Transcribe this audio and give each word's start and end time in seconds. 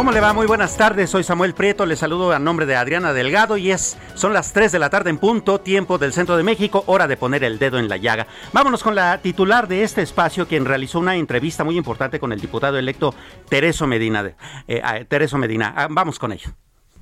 ¿Cómo 0.00 0.12
le 0.12 0.20
va? 0.20 0.32
Muy 0.32 0.46
buenas 0.46 0.78
tardes. 0.78 1.10
Soy 1.10 1.24
Samuel 1.24 1.52
Prieto. 1.52 1.84
Le 1.84 1.94
saludo 1.94 2.32
a 2.32 2.38
nombre 2.38 2.64
de 2.64 2.74
Adriana 2.74 3.12
Delgado 3.12 3.58
y 3.58 3.70
es 3.70 3.98
son 4.14 4.32
las 4.32 4.52
3 4.54 4.72
de 4.72 4.78
la 4.78 4.88
tarde 4.88 5.10
en 5.10 5.18
punto, 5.18 5.60
tiempo 5.60 5.98
del 5.98 6.14
centro 6.14 6.38
de 6.38 6.42
México, 6.42 6.84
hora 6.86 7.06
de 7.06 7.18
poner 7.18 7.44
el 7.44 7.58
dedo 7.58 7.78
en 7.78 7.88
la 7.88 7.98
llaga. 7.98 8.26
Vámonos 8.52 8.82
con 8.82 8.94
la 8.94 9.18
titular 9.18 9.68
de 9.68 9.82
este 9.82 10.00
espacio, 10.00 10.48
quien 10.48 10.64
realizó 10.64 10.98
una 11.00 11.16
entrevista 11.16 11.64
muy 11.64 11.76
importante 11.76 12.18
con 12.18 12.32
el 12.32 12.40
diputado 12.40 12.78
electo 12.78 13.14
Tereso 13.48 13.86
Medina. 13.86 14.32
Eh, 14.66 15.04
Tereso 15.06 15.36
Medina, 15.36 15.74
ah, 15.76 15.86
vamos 15.90 16.18
con 16.18 16.32
ello. 16.32 16.50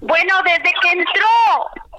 Bueno, 0.00 0.34
desde 0.44 0.72
que 0.82 0.90
entró 0.90 1.28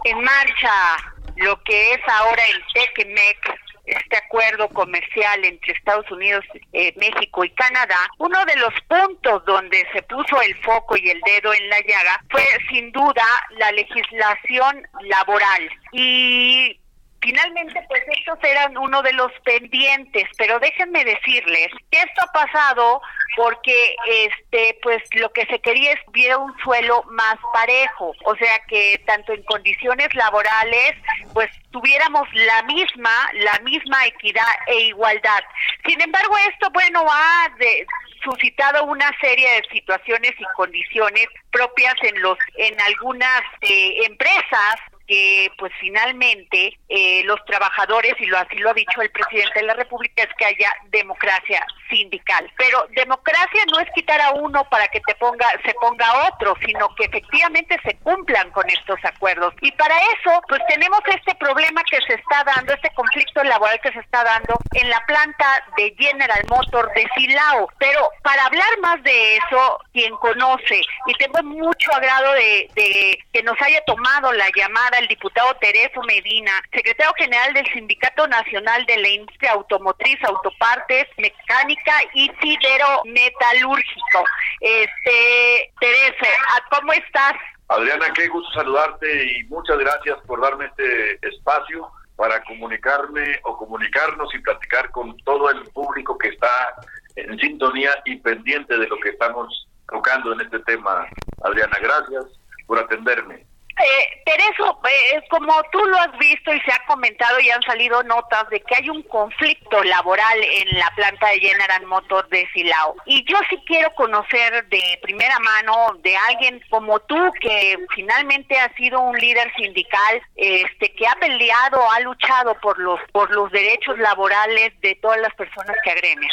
en 0.03 0.21
marcha 0.21 0.97
lo 1.37 1.61
que 1.63 1.93
es 1.93 2.01
ahora 2.07 2.41
el 2.45 2.61
TECMEC, 2.73 3.58
este 3.89 4.17
acuerdo 4.17 4.69
comercial 4.69 5.43
entre 5.45 5.73
Estados 5.73 6.09
Unidos, 6.11 6.45
eh, 6.73 6.93
México 6.97 7.43
y 7.43 7.49
Canadá, 7.51 7.97
uno 8.17 8.43
de 8.45 8.55
los 8.57 8.73
puntos 8.87 9.43
donde 9.45 9.85
se 9.93 10.01
puso 10.03 10.41
el 10.41 10.55
foco 10.57 10.97
y 10.97 11.09
el 11.09 11.21
dedo 11.21 11.53
en 11.53 11.69
la 11.69 11.79
llaga 11.81 12.23
fue 12.29 12.43
sin 12.69 12.91
duda 12.91 13.23
la 13.57 13.71
legislación 13.71 14.87
laboral. 15.01 15.69
Y 15.91 16.79
Finalmente, 17.21 17.83
pues 17.89 18.01
estos 18.07 18.39
eran 18.43 18.77
uno 18.77 19.01
de 19.01 19.13
los 19.13 19.31
pendientes, 19.43 20.23
pero 20.37 20.59
déjenme 20.59 21.03
decirles 21.03 21.67
que 21.91 21.97
esto 21.97 22.21
ha 22.21 22.31
pasado 22.31 23.01
porque, 23.35 23.95
este, 24.07 24.77
pues 24.81 25.03
lo 25.13 25.31
que 25.31 25.45
se 25.47 25.59
quería 25.59 25.93
es 25.93 25.99
ver 26.13 26.37
un 26.37 26.57
suelo 26.59 27.03
más 27.09 27.35
parejo, 27.53 28.13
o 28.23 28.35
sea 28.35 28.59
que 28.67 29.01
tanto 29.05 29.33
en 29.33 29.43
condiciones 29.43 30.13
laborales, 30.15 30.93
pues 31.33 31.49
tuviéramos 31.71 32.27
la 32.33 32.63
misma, 32.63 33.29
la 33.33 33.59
misma 33.59 34.05
equidad 34.05 34.51
e 34.67 34.81
igualdad. 34.87 35.43
Sin 35.85 36.01
embargo, 36.01 36.35
esto, 36.49 36.69
bueno, 36.71 37.05
ha 37.09 37.49
de, 37.57 37.85
suscitado 38.23 38.85
una 38.85 39.11
serie 39.21 39.49
de 39.51 39.67
situaciones 39.71 40.33
y 40.37 40.43
condiciones 40.55 41.27
propias 41.51 41.95
en 42.03 42.21
los, 42.21 42.37
en 42.57 42.79
algunas 42.81 43.41
eh, 43.61 44.05
empresas 44.05 44.75
que 45.09 45.51
pues 45.57 45.73
finalmente 45.79 46.77
eh, 46.87 47.23
los 47.25 47.43
trabajadores, 47.45 48.13
y 48.19 48.27
lo 48.27 48.37
así 48.37 48.55
lo 48.57 48.69
ha 48.69 48.73
dicho 48.75 49.01
el 49.01 49.09
presidente 49.09 49.59
de 49.59 49.65
la 49.65 49.73
República, 49.73 50.21
es 50.21 50.29
que 50.37 50.45
haya 50.45 50.71
democracia 50.91 51.65
sindical. 51.89 52.51
Pero 52.57 52.85
democracia 52.95 53.63
no 53.71 53.79
es 53.79 53.89
quitar 53.93 54.21
a 54.21 54.31
uno 54.31 54.63
para 54.69 54.87
que 54.87 55.01
te 55.01 55.15
ponga, 55.15 55.47
se 55.65 55.73
ponga 55.75 56.29
otro, 56.29 56.55
sino 56.65 56.93
que 56.95 57.05
efectivamente 57.05 57.77
se 57.83 57.97
cumplan 57.97 58.51
con 58.51 58.69
estos 58.69 58.99
acuerdos. 59.03 59.53
Y 59.61 59.71
para 59.73 59.95
eso, 59.97 60.41
pues 60.47 60.61
tenemos 60.67 60.99
este 61.05 61.35
problema 61.35 61.81
que 61.89 61.99
se 62.01 62.13
está 62.13 62.43
dando, 62.43 62.73
este 62.73 62.89
conflicto 62.93 63.43
laboral 63.43 63.79
que 63.81 63.91
se 63.91 63.99
está 63.99 64.23
dando 64.23 64.57
en 64.73 64.89
la 64.89 65.03
planta 65.05 65.65
de 65.77 65.93
General 65.97 66.41
Motor 66.49 66.91
de 66.93 67.07
Silao. 67.15 67.69
Pero 67.79 68.09
para 68.23 68.45
hablar 68.45 68.79
más 68.81 69.01
de 69.03 69.37
eso, 69.37 69.79
quien 69.93 70.15
conoce, 70.17 70.81
y 71.07 71.13
tengo 71.15 71.41
mucho 71.43 71.93
agrado 71.93 72.33
de, 72.33 72.69
de 72.75 73.19
que 73.33 73.43
nos 73.43 73.59
haya 73.61 73.83
tomado 73.85 74.31
la 74.33 74.47
llamada 74.55 74.99
el 74.99 75.07
diputado 75.07 75.55
Tereso 75.55 76.01
Medina, 76.03 76.51
secretario 76.71 77.13
general 77.17 77.53
del 77.53 77.67
Sindicato 77.73 78.27
Nacional 78.27 78.85
de 78.85 78.97
la 78.97 79.09
Industria 79.09 79.53
Automotriz, 79.53 80.17
Autopartes, 80.23 81.07
Mecánica 81.17 81.78
y 82.13 82.29
Sidero 82.41 83.01
Metalúrgico. 83.05 84.23
Este, 84.61 85.71
Tereso, 85.79 86.25
¿cómo 86.71 86.93
estás? 86.93 87.33
Adriana, 87.69 88.11
qué 88.13 88.27
gusto 88.27 88.51
saludarte 88.53 89.37
y 89.37 89.43
muchas 89.45 89.77
gracias 89.77 90.17
por 90.25 90.41
darme 90.41 90.65
este 90.65 91.27
espacio 91.27 91.91
para 92.15 92.43
comunicarme 92.43 93.39
o 93.43 93.57
comunicarnos 93.57 94.33
y 94.33 94.39
platicar 94.39 94.89
con 94.91 95.15
todo 95.17 95.49
el 95.51 95.63
público 95.71 96.17
que 96.17 96.29
está 96.29 96.75
en 97.15 97.37
sintonía 97.39 97.91
y 98.05 98.17
pendiente 98.17 98.77
de 98.77 98.87
lo 98.87 98.97
que 98.99 99.09
estamos 99.09 99.67
tocando 99.87 100.33
en 100.33 100.41
este 100.41 100.59
tema. 100.59 101.07
Adriana, 101.43 101.77
gracias 101.79 102.25
por 102.65 102.79
atenderme. 102.79 103.45
Eh, 103.79 104.21
Tereso, 104.25 104.77
eh, 104.87 105.21
como 105.29 105.53
tú 105.71 105.79
lo 105.79 105.97
has 105.97 106.17
visto 106.17 106.53
y 106.53 106.59
se 106.61 106.71
ha 106.71 106.85
comentado 106.85 107.39
y 107.39 107.49
han 107.49 107.61
salido 107.63 108.03
notas 108.03 108.49
de 108.49 108.59
que 108.59 108.75
hay 108.75 108.89
un 108.89 109.01
conflicto 109.03 109.81
laboral 109.83 110.37
en 110.43 110.77
la 110.77 110.91
planta 110.95 111.29
de 111.29 111.39
General 111.39 111.85
Motors 111.85 112.29
de 112.29 112.47
Silao. 112.53 112.95
Y 113.05 113.23
yo 113.23 113.37
sí 113.49 113.57
quiero 113.65 113.89
conocer 113.95 114.67
de 114.67 114.99
primera 115.01 115.39
mano 115.39 115.97
de 116.03 116.15
alguien 116.15 116.61
como 116.69 116.99
tú 116.99 117.15
que 117.39 117.77
finalmente 117.95 118.57
ha 118.59 118.73
sido 118.75 118.99
un 118.99 119.17
líder 119.17 119.51
sindical, 119.55 120.21
este 120.35 120.93
que 120.93 121.07
ha 121.07 121.15
peleado, 121.15 121.89
ha 121.91 122.01
luchado 122.01 122.55
por 122.61 122.77
los 122.79 122.99
por 123.13 123.31
los 123.31 123.49
derechos 123.51 123.97
laborales 123.97 124.73
de 124.81 124.95
todas 124.95 125.21
las 125.21 125.33
personas 125.35 125.75
que 125.83 125.91
agremian. 125.91 126.31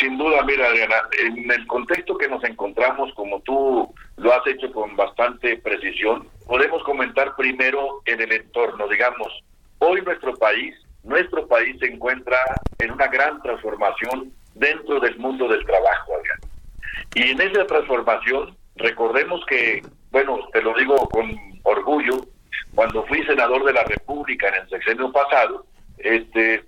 Sin 0.00 0.16
duda, 0.18 0.42
mira, 0.42 0.66
Adriana, 0.66 1.02
en 1.20 1.50
el 1.50 1.66
contexto 1.66 2.16
que 2.18 2.28
nos 2.28 2.42
encontramos, 2.44 3.12
como 3.14 3.40
tú 3.40 3.94
lo 4.16 4.32
has 4.32 4.46
hecho 4.46 4.72
con 4.72 4.96
bastante 4.96 5.58
precisión, 5.58 6.28
podemos 6.46 6.82
comentar 6.84 7.34
primero 7.36 8.02
en 8.06 8.20
el 8.20 8.32
entorno, 8.32 8.88
digamos, 8.88 9.28
hoy 9.78 10.00
nuestro 10.02 10.34
país, 10.36 10.74
nuestro 11.02 11.46
país 11.46 11.76
se 11.78 11.86
encuentra 11.86 12.38
en 12.78 12.92
una 12.92 13.06
gran 13.08 13.40
transformación 13.42 14.32
dentro 14.54 15.00
del 15.00 15.16
mundo 15.18 15.48
del 15.48 15.64
trabajo, 15.64 16.12
Y 17.14 17.30
en 17.30 17.40
esa 17.40 17.66
transformación, 17.66 18.56
recordemos 18.76 19.44
que, 19.46 19.82
bueno, 20.10 20.38
te 20.52 20.62
lo 20.62 20.74
digo 20.74 20.96
con 21.10 21.38
orgullo, 21.62 22.26
cuando 22.74 23.04
fui 23.06 23.22
senador 23.24 23.64
de 23.64 23.72
la 23.72 23.84
República 23.84 24.48
en 24.48 24.62
el 24.62 24.68
sexenio 24.68 25.12
pasado, 25.12 25.66
este, 25.98 26.64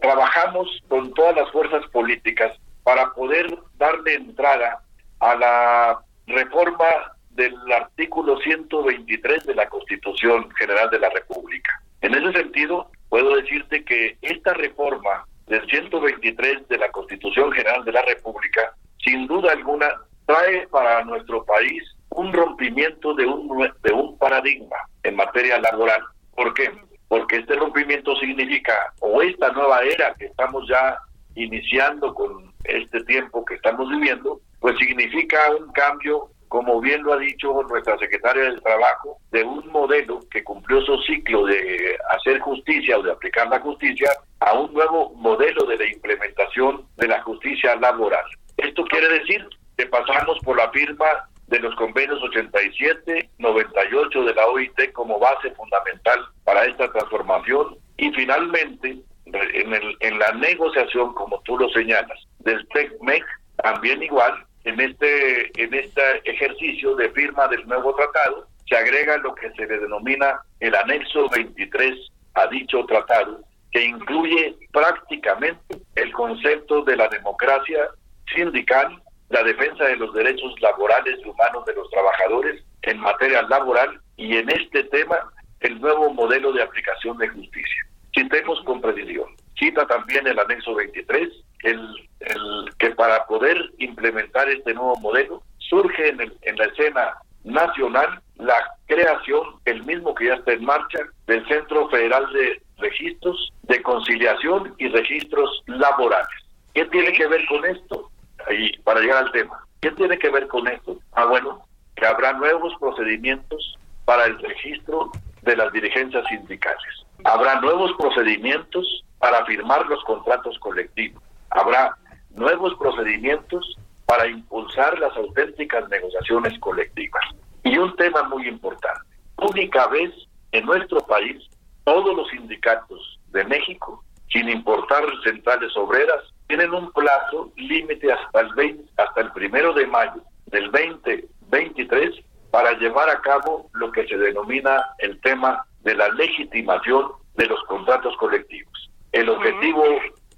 trabajamos 0.00 0.66
con 0.88 1.12
todas 1.14 1.36
las 1.36 1.50
fuerzas 1.50 1.84
políticas 1.90 2.56
para 2.82 3.12
poder 3.12 3.58
darle 3.76 4.14
entrada 4.14 4.82
a 5.20 5.34
la 5.34 5.98
reforma 6.28 7.12
del 7.30 7.54
artículo 7.72 8.38
123 8.40 9.46
de 9.46 9.54
la 9.54 9.68
Constitución 9.68 10.50
General 10.58 10.90
de 10.90 10.98
la 10.98 11.10
República. 11.10 11.80
En 12.00 12.14
ese 12.14 12.32
sentido, 12.32 12.90
puedo 13.08 13.36
decirte 13.36 13.84
que 13.84 14.16
esta 14.22 14.54
reforma 14.54 15.26
del 15.46 15.64
123 15.68 16.68
de 16.68 16.78
la 16.78 16.90
Constitución 16.90 17.50
General 17.52 17.84
de 17.84 17.92
la 17.92 18.02
República, 18.02 18.74
sin 19.04 19.26
duda 19.26 19.52
alguna, 19.52 19.88
trae 20.26 20.66
para 20.68 21.04
nuestro 21.04 21.44
país 21.44 21.82
un 22.10 22.32
rompimiento 22.32 23.14
de 23.14 23.26
un, 23.26 23.72
de 23.82 23.92
un 23.92 24.18
paradigma 24.18 24.76
en 25.02 25.16
materia 25.16 25.58
laboral. 25.58 26.02
¿Por 26.34 26.52
qué? 26.54 26.70
Porque 27.08 27.36
este 27.36 27.54
rompimiento 27.54 28.14
significa, 28.16 28.74
o 29.00 29.22
esta 29.22 29.50
nueva 29.52 29.80
era 29.82 30.14
que 30.14 30.26
estamos 30.26 30.68
ya 30.68 30.98
iniciando 31.34 32.12
con 32.14 32.47
este 32.64 33.02
tiempo 33.04 33.44
que 33.44 33.54
estamos 33.54 33.88
viviendo, 33.88 34.40
pues 34.60 34.76
significa 34.78 35.38
un 35.58 35.72
cambio 35.72 36.30
como 36.48 36.80
bien 36.80 37.02
lo 37.02 37.12
ha 37.12 37.18
dicho 37.18 37.62
nuestra 37.68 37.96
secretaria 37.98 38.44
del 38.44 38.62
Trabajo, 38.62 39.18
de 39.30 39.44
un 39.44 39.66
modelo 39.68 40.20
que 40.30 40.42
cumplió 40.42 40.80
su 40.82 40.96
ciclo 41.02 41.44
de 41.46 41.96
hacer 42.16 42.40
justicia 42.40 42.98
o 42.98 43.02
de 43.02 43.12
aplicar 43.12 43.48
la 43.48 43.60
justicia 43.60 44.10
a 44.40 44.54
un 44.54 44.72
nuevo 44.72 45.10
modelo 45.14 45.66
de 45.66 45.76
la 45.76 45.86
implementación 45.86 46.86
de 46.96 47.08
la 47.08 47.22
justicia 47.22 47.76
laboral. 47.76 48.24
Esto 48.56 48.84
quiere 48.86 49.08
decir 49.20 49.46
que 49.76 49.86
pasamos 49.86 50.38
por 50.40 50.56
la 50.56 50.70
firma 50.70 51.28
de 51.46 51.60
los 51.60 51.74
convenios 51.76 52.22
87, 52.22 53.30
98 53.38 54.24
de 54.24 54.34
la 54.34 54.46
OIT 54.46 54.92
como 54.92 55.18
base 55.18 55.50
fundamental 55.52 56.26
para 56.44 56.64
esta 56.64 56.90
transformación 56.92 57.76
y 57.96 58.10
finalmente 58.12 58.98
en, 59.26 59.74
el, 59.74 59.96
en 60.00 60.18
la 60.18 60.32
negociación, 60.32 61.14
como 61.14 61.40
tú 61.42 61.58
lo 61.58 61.68
señalas, 61.70 62.18
del 62.48 62.66
TECMEC, 62.68 63.24
también 63.62 64.02
igual, 64.02 64.44
en 64.64 64.80
este, 64.80 65.62
en 65.62 65.74
este 65.74 66.02
ejercicio 66.24 66.96
de 66.96 67.10
firma 67.10 67.46
del 67.48 67.66
nuevo 67.66 67.94
tratado, 67.94 68.48
se 68.66 68.76
agrega 68.76 69.18
lo 69.18 69.34
que 69.34 69.50
se 69.52 69.66
le 69.66 69.78
denomina 69.78 70.40
el 70.60 70.74
anexo 70.74 71.28
23 71.28 71.94
a 72.34 72.46
dicho 72.48 72.84
tratado, 72.86 73.40
que 73.72 73.84
incluye 73.84 74.56
prácticamente 74.72 75.76
el 75.94 76.12
concepto 76.12 76.82
de 76.84 76.96
la 76.96 77.08
democracia 77.08 77.88
sindical, 78.34 79.02
la 79.28 79.42
defensa 79.42 79.84
de 79.84 79.96
los 79.96 80.12
derechos 80.14 80.54
laborales 80.60 81.18
y 81.22 81.28
humanos 81.28 81.64
de 81.66 81.74
los 81.74 81.90
trabajadores 81.90 82.62
en 82.82 82.98
materia 82.98 83.42
laboral 83.42 84.00
y 84.16 84.36
en 84.36 84.48
este 84.50 84.84
tema 84.84 85.18
el 85.60 85.80
nuevo 85.80 86.12
modelo 86.14 86.52
de 86.52 86.62
aplicación 86.62 87.18
de 87.18 87.28
justicia. 87.28 87.86
Citemos 88.14 88.60
con 88.64 88.80
precisión. 88.80 89.28
Cita 89.58 89.86
también 89.86 90.26
el 90.26 90.38
anexo 90.38 90.74
23, 90.74 91.28
el, 91.64 92.08
el 92.20 92.74
que 92.78 92.90
para 92.90 93.26
poder 93.26 93.56
implementar 93.78 94.48
este 94.48 94.74
nuevo 94.74 94.96
modelo 95.00 95.42
surge 95.58 96.08
en, 96.08 96.20
el, 96.20 96.36
en 96.42 96.56
la 96.56 96.64
escena 96.66 97.14
nacional 97.44 98.20
la 98.36 98.54
creación, 98.86 99.42
el 99.64 99.82
mismo 99.84 100.14
que 100.14 100.26
ya 100.26 100.34
está 100.34 100.52
en 100.52 100.64
marcha, 100.64 100.98
del 101.26 101.46
Centro 101.48 101.88
Federal 101.88 102.32
de 102.32 102.62
Registros 102.78 103.52
de 103.64 103.82
Conciliación 103.82 104.74
y 104.78 104.88
Registros 104.88 105.62
Laborales. 105.66 106.28
¿Qué 106.74 106.84
tiene 106.86 107.12
que 107.12 107.26
ver 107.26 107.44
con 107.46 107.64
esto? 107.64 108.10
Ahí, 108.46 108.70
para 108.84 109.00
llegar 109.00 109.24
al 109.24 109.32
tema. 109.32 109.58
¿Qué 109.80 109.90
tiene 109.92 110.18
que 110.18 110.30
ver 110.30 110.46
con 110.46 110.68
esto? 110.68 110.98
Ah, 111.12 111.26
bueno, 111.26 111.64
que 111.96 112.06
habrá 112.06 112.32
nuevos 112.34 112.72
procedimientos 112.78 113.76
para 114.04 114.26
el 114.26 114.38
registro 114.38 115.10
de 115.42 115.56
las 115.56 115.72
dirigencias 115.72 116.24
sindicales. 116.28 117.04
Habrá 117.24 117.60
nuevos 117.60 117.92
procedimientos 117.98 119.04
para 119.18 119.44
firmar 119.46 119.86
los 119.86 120.02
contratos 120.04 120.58
colectivos. 120.58 121.22
Habrá 121.50 121.96
nuevos 122.30 122.74
procedimientos 122.74 123.76
para 124.06 124.26
impulsar 124.26 124.98
las 124.98 125.16
auténticas 125.16 125.88
negociaciones 125.88 126.58
colectivas. 126.60 127.22
Y 127.64 127.76
un 127.76 127.94
tema 127.96 128.22
muy 128.24 128.48
importante, 128.48 129.02
única 129.36 129.86
vez 129.88 130.10
en 130.52 130.64
nuestro 130.64 131.00
país, 131.00 131.48
todos 131.84 132.14
los 132.16 132.28
sindicatos 132.30 133.20
de 133.32 133.44
México, 133.44 134.02
sin 134.32 134.48
importar 134.48 135.04
centrales 135.24 135.76
obreras, 135.76 136.22
tienen 136.46 136.72
un 136.72 136.90
plazo 136.92 137.52
límite 137.56 138.12
hasta 138.12 138.40
el 138.40 138.54
20, 138.54 138.84
hasta 138.96 139.20
el 139.20 139.32
primero 139.32 139.72
de 139.74 139.86
mayo 139.86 140.22
del 140.46 140.70
2023 140.70 142.14
para 142.50 142.72
llevar 142.78 143.10
a 143.10 143.20
cabo 143.20 143.68
lo 143.74 143.92
que 143.92 144.06
se 144.06 144.16
denomina 144.16 144.84
el 144.98 145.20
tema 145.20 145.66
de 145.80 145.94
la 145.94 146.08
legitimación 146.10 147.08
de 147.36 147.46
los 147.46 147.62
contratos 147.64 148.16
colectivos. 148.16 148.77
El 149.12 149.28
objetivo, 149.28 149.84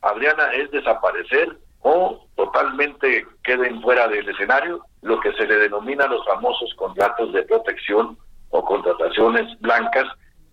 Adriana, 0.02 0.52
es 0.52 0.70
desaparecer 0.70 1.56
o 1.82 2.26
totalmente 2.36 3.26
queden 3.42 3.80
fuera 3.82 4.06
del 4.08 4.28
escenario 4.28 4.84
lo 5.02 5.18
que 5.20 5.32
se 5.32 5.46
le 5.46 5.56
denomina 5.56 6.06
los 6.06 6.24
famosos 6.26 6.72
contratos 6.74 7.32
de 7.32 7.42
protección 7.42 8.18
o 8.50 8.64
contrataciones 8.64 9.58
blancas 9.60 10.06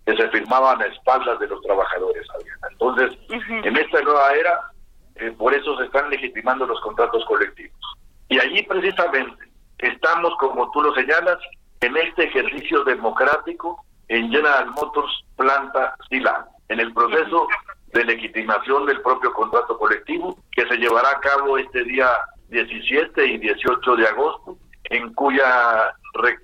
que 0.06 0.16
se 0.16 0.28
firmaban 0.30 0.80
a 0.80 0.86
espaldas 0.86 1.38
de 1.38 1.48
los 1.48 1.60
trabajadores. 1.62 2.26
Entonces, 2.70 3.18
en 3.30 3.76
esta 3.76 4.00
nueva 4.00 4.32
era, 4.32 4.60
eh, 5.16 5.30
por 5.32 5.54
eso 5.54 5.76
se 5.76 5.84
están 5.84 6.08
legitimando 6.08 6.66
los 6.66 6.80
contratos 6.80 7.24
colectivos. 7.26 7.78
Y 8.28 8.38
allí 8.38 8.62
precisamente 8.62 9.44
estamos, 9.78 10.32
como 10.38 10.70
tú 10.70 10.82
lo 10.82 10.94
señalas, 10.94 11.38
en 11.80 11.96
este 11.96 12.24
ejercicio 12.24 12.84
democrático 12.84 13.84
en 14.08 14.30
General 14.30 14.70
Motors 14.70 15.24
Planta 15.36 15.94
Sila, 16.08 16.46
en 16.68 16.80
el 16.80 16.92
proceso 16.92 17.46
de 17.92 18.04
legitimación 18.04 18.86
del 18.86 19.00
propio 19.00 19.32
contrato 19.32 19.78
colectivo 19.78 20.36
que 20.52 20.66
se 20.66 20.76
llevará 20.76 21.10
a 21.10 21.20
cabo 21.20 21.58
este 21.58 21.84
día 21.84 22.10
17 22.48 23.26
y 23.26 23.38
18 23.38 23.96
de 23.96 24.06
agosto, 24.06 24.56
en 24.84 25.12
cuya 25.14 25.94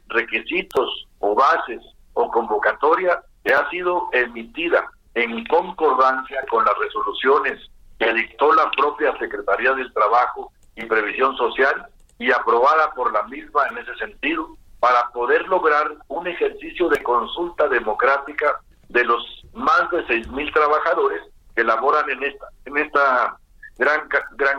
requisitos 0.09 1.07
o 1.19 1.35
bases 1.35 1.81
o 2.15 2.31
convocatoria 2.31 3.21
ha 3.53 3.71
sido 3.71 4.09
emitida 4.13 4.89
en 5.15 5.45
concordancia 5.47 6.45
con 6.51 6.65
las 6.65 6.75
resoluciones 6.79 7.61
que 7.99 8.13
dictó 8.13 8.53
la 8.53 8.71
propia 8.73 9.17
Secretaría 9.19 9.73
del 9.75 9.93
Trabajo 9.93 10.53
y 10.77 10.85
Previsión 10.87 11.37
Social 11.37 11.87
y 12.19 12.31
aprobada 12.33 12.91
por 12.93 13.13
la 13.13 13.23
misma 13.25 13.63
en 13.71 13.79
ese 13.79 13.95
sentido 13.97 14.57
para 14.81 15.09
poder 15.11 15.47
lograr 15.49 15.95
un 16.09 16.27
ejercicio 16.27 16.89
de 16.89 17.03
consulta 17.03 17.69
democrática 17.69 18.61
de 18.89 19.05
los 19.05 19.47
más 19.53 19.91
de 19.91 20.07
seis 20.07 20.29
mil 20.29 20.53
trabajadores 20.53 21.23
que 21.55 21.65
laboran 21.65 22.09
en 22.11 22.23
esta 22.23 22.47
en 22.67 22.77
esta 22.79 23.37
gran 23.79 24.09
gran 24.37 24.59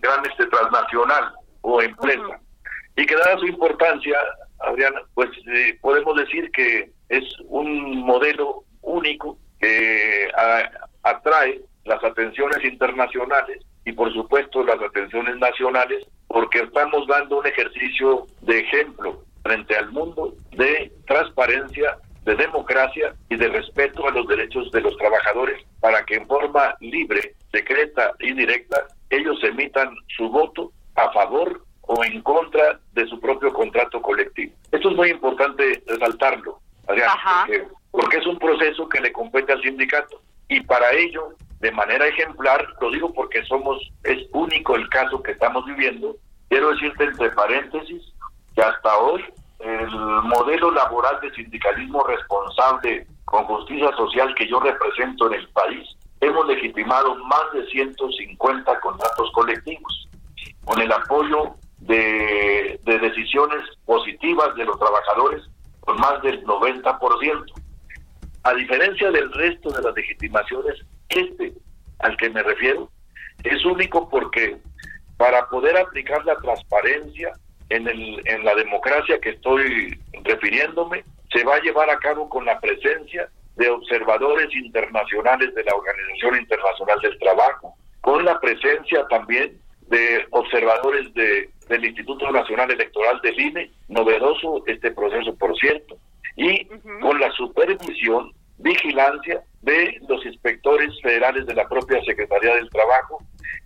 gran 0.00 0.26
este 0.26 0.46
transnacional 0.46 1.32
o 1.62 1.82
empresa. 1.82 2.40
Y 2.96 3.06
que 3.06 3.16
dada 3.16 3.38
su 3.38 3.46
importancia 3.46 4.18
Adriana 4.60 5.00
pues 5.14 5.30
eh, 5.46 5.78
podemos 5.80 6.16
decir 6.16 6.50
que 6.52 6.90
es 7.08 7.24
un 7.46 8.00
modelo 8.00 8.64
único 8.82 9.38
que 9.58 10.28
atrae 11.02 11.60
las 11.84 12.02
atenciones 12.02 12.64
internacionales 12.64 13.64
y 13.84 13.92
por 13.92 14.12
supuesto 14.12 14.62
las 14.64 14.80
atenciones 14.80 15.36
nacionales 15.38 16.06
porque 16.28 16.60
estamos 16.60 17.06
dando 17.06 17.38
un 17.38 17.46
ejercicio 17.46 18.26
de 18.42 18.60
ejemplo 18.60 19.24
frente 19.42 19.76
al 19.76 19.90
mundo 19.90 20.34
de 20.52 20.92
transparencia 21.06 21.96
de 22.24 22.36
democracia 22.36 23.14
y 23.28 23.36
de 23.36 23.48
respeto 23.48 24.06
a 24.06 24.10
los 24.10 24.26
derechos 24.28 24.70
de 24.72 24.80
los 24.80 24.96
trabajadores 24.96 25.64
para 25.80 26.04
que 26.04 26.16
en 26.16 26.26
forma 26.26 26.74
libre, 26.80 27.34
secreta 27.50 28.12
y 28.20 28.32
directa 28.32 28.86
ellos 29.08 29.42
emitan 29.42 29.94
su 30.16 30.28
voto 30.28 30.72
a 30.96 31.10
favor 31.12 31.64
o 31.82 32.04
en 32.04 32.22
contra 32.22 32.78
de 32.92 33.06
su 33.06 33.18
propio 33.18 33.52
contrato 33.52 34.00
colectivo. 34.00 34.52
Esto 34.70 34.90
es 34.90 34.96
muy 34.96 35.10
importante 35.10 35.82
resaltarlo, 35.86 36.60
Adrián, 36.86 37.10
porque, 37.46 37.68
porque 37.90 38.16
es 38.18 38.26
un 38.26 38.38
proceso 38.38 38.88
que 38.88 39.00
le 39.00 39.12
compete 39.12 39.52
al 39.52 39.62
sindicato 39.62 40.22
y 40.48 40.60
para 40.60 40.92
ello, 40.92 41.34
de 41.60 41.72
manera 41.72 42.06
ejemplar, 42.06 42.66
lo 42.80 42.90
digo 42.90 43.12
porque 43.12 43.42
somos, 43.44 43.78
es 44.04 44.18
único 44.32 44.76
el 44.76 44.88
caso 44.88 45.22
que 45.22 45.32
estamos 45.32 45.64
viviendo, 45.64 46.16
quiero 46.48 46.70
decirte 46.70 47.04
entre 47.04 47.30
paréntesis 47.30 48.02
que 48.54 48.62
hasta 48.62 48.96
hoy 48.98 49.24
el 49.60 49.90
modelo 49.90 50.70
laboral 50.70 51.20
de 51.20 51.32
sindicalismo 51.32 52.02
responsable 52.04 53.06
con 53.24 53.44
justicia 53.44 53.90
social 53.96 54.34
que 54.34 54.48
yo 54.48 54.58
represento 54.60 55.26
en 55.26 55.40
el 55.40 55.48
país, 55.50 55.88
hemos 56.20 56.46
legitimado 56.46 57.14
más 57.16 57.52
de 57.52 57.66
150 57.66 58.80
contratos 58.80 59.30
colectivos, 59.32 60.08
con 60.64 60.80
el 60.80 60.90
apoyo 60.92 61.54
de, 61.78 62.80
de 62.84 62.98
decisiones 62.98 63.62
positivas 63.84 64.54
de 64.56 64.64
los 64.64 64.78
trabajadores 64.78 65.42
con 65.80 65.96
más 65.98 66.20
del 66.22 66.44
90%. 66.44 67.44
A 68.42 68.54
diferencia 68.54 69.10
del 69.10 69.32
resto 69.32 69.70
de 69.70 69.82
las 69.82 69.94
legitimaciones, 69.94 70.74
este 71.08 71.52
al 71.98 72.16
que 72.16 72.30
me 72.30 72.42
refiero 72.42 72.90
es 73.44 73.64
único 73.64 74.08
porque 74.08 74.58
para 75.16 75.46
poder 75.48 75.76
aplicar 75.76 76.24
la 76.24 76.36
transparencia, 76.36 77.32
en, 77.70 77.88
el, 77.88 78.20
en 78.26 78.44
la 78.44 78.54
democracia 78.54 79.18
que 79.20 79.30
estoy 79.30 79.98
refiriéndome 80.24 81.04
se 81.32 81.44
va 81.44 81.56
a 81.56 81.60
llevar 81.62 81.88
a 81.88 81.98
cabo 81.98 82.28
con 82.28 82.44
la 82.44 82.60
presencia 82.60 83.28
de 83.56 83.70
observadores 83.70 84.54
internacionales 84.54 85.54
de 85.54 85.64
la 85.64 85.74
Organización 85.74 86.36
Internacional 86.36 87.00
del 87.00 87.18
Trabajo, 87.18 87.74
con 88.00 88.24
la 88.24 88.38
presencia 88.40 89.06
también 89.08 89.58
de 89.88 90.26
observadores 90.30 91.12
de, 91.14 91.50
del 91.68 91.84
Instituto 91.84 92.30
Nacional 92.30 92.70
Electoral 92.70 93.20
del 93.22 93.38
INE, 93.38 93.70
novedoso 93.88 94.62
este 94.66 94.90
proceso 94.90 95.34
por 95.36 95.56
cierto, 95.58 95.96
y 96.36 96.64
con 97.00 97.20
la 97.20 97.30
supervisión, 97.32 98.32
vigilancia 98.58 99.42
de 99.62 99.98
los 100.08 100.24
inspectores 100.26 100.90
federales 101.02 101.46
de 101.46 101.54
la 101.54 101.68
propia 101.68 102.02
Secretaría 102.04 102.54
del 102.56 102.70
Trabajo 102.70 103.18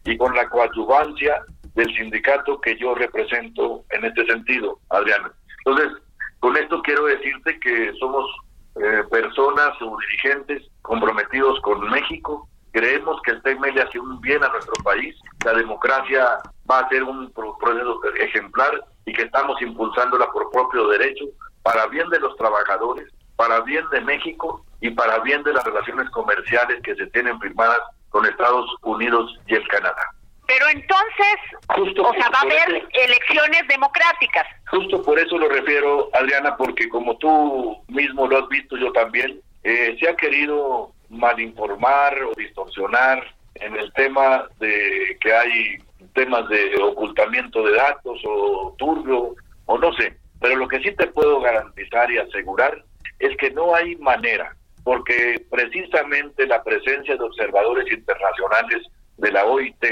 y 0.04 0.16
con 0.16 0.34
la 0.34 0.48
coadyuvancia 0.48 1.40
del 1.74 1.94
sindicato 1.94 2.60
que 2.60 2.76
yo 2.76 2.94
represento 2.94 3.84
en 3.90 4.04
este 4.04 4.24
sentido, 4.26 4.78
Adriana. 4.90 5.32
Entonces, 5.64 5.92
con 6.40 6.56
esto 6.56 6.82
quiero 6.82 7.06
decirte 7.06 7.58
que 7.58 7.92
somos 7.98 8.30
eh, 8.76 9.02
personas 9.10 9.70
o 9.80 9.96
dirigentes 9.98 10.62
comprometidos 10.82 11.60
con 11.60 11.88
México. 11.90 12.48
Creemos 12.72 13.20
que 13.22 13.32
el 13.32 13.42
TECME 13.42 13.72
le 13.72 13.82
hace 13.82 13.98
un 13.98 14.20
bien 14.20 14.42
a 14.42 14.48
nuestro 14.48 14.74
país. 14.82 15.14
La 15.44 15.54
democracia 15.54 16.40
va 16.70 16.80
a 16.80 16.88
ser 16.88 17.04
un 17.04 17.32
proceso 17.32 18.00
ejemplar 18.18 18.84
y 19.06 19.12
que 19.12 19.22
estamos 19.22 19.60
impulsándola 19.62 20.26
por 20.32 20.50
propio 20.50 20.88
derecho 20.88 21.24
para 21.62 21.86
bien 21.86 22.08
de 22.10 22.20
los 22.20 22.36
trabajadores, 22.36 23.08
para 23.36 23.60
bien 23.60 23.88
de 23.90 24.00
México 24.00 24.64
y 24.80 24.90
para 24.90 25.20
bien 25.20 25.42
de 25.44 25.52
las 25.52 25.64
relaciones 25.64 26.10
comerciales 26.10 26.82
que 26.82 26.94
se 26.96 27.06
tienen 27.08 27.40
firmadas 27.40 27.80
con 28.10 28.26
Estados 28.26 28.68
Unidos 28.82 29.38
y 29.46 29.54
el 29.54 29.66
Canadá. 29.68 30.10
Pero 30.46 30.68
entonces, 30.68 31.36
o 31.68 32.12
sea, 32.14 32.28
va 32.30 32.38
a 32.38 32.42
haber 32.42 32.86
elecciones 32.92 33.66
democráticas. 33.68 34.46
Justo 34.70 35.02
por 35.02 35.18
eso 35.18 35.38
lo 35.38 35.48
refiero, 35.48 36.10
Adriana, 36.12 36.56
porque 36.56 36.88
como 36.88 37.16
tú 37.16 37.82
mismo 37.88 38.26
lo 38.26 38.38
has 38.38 38.48
visto, 38.48 38.76
yo 38.76 38.92
también, 38.92 39.40
eh, 39.62 39.96
se 39.98 40.08
ha 40.08 40.16
querido 40.16 40.92
malinformar 41.08 42.22
o 42.24 42.32
distorsionar 42.36 43.26
en 43.56 43.76
el 43.76 43.92
tema 43.94 44.46
de 44.58 45.16
que 45.20 45.32
hay 45.32 45.78
temas 46.14 46.48
de 46.48 46.76
ocultamiento 46.82 47.64
de 47.64 47.76
datos 47.76 48.20
o 48.26 48.74
turbio 48.78 49.34
o 49.66 49.78
no 49.78 49.92
sé, 49.94 50.16
pero 50.40 50.56
lo 50.56 50.68
que 50.68 50.80
sí 50.80 50.94
te 50.96 51.06
puedo 51.06 51.40
garantizar 51.40 52.10
y 52.10 52.18
asegurar 52.18 52.84
es 53.18 53.36
que 53.38 53.50
no 53.50 53.74
hay 53.74 53.96
manera, 53.96 54.54
porque 54.82 55.42
precisamente 55.50 56.46
la 56.46 56.62
presencia 56.62 57.16
de 57.16 57.24
observadores 57.24 57.90
internacionales 57.90 58.82
de 59.16 59.32
la 59.32 59.44
OIT, 59.44 59.84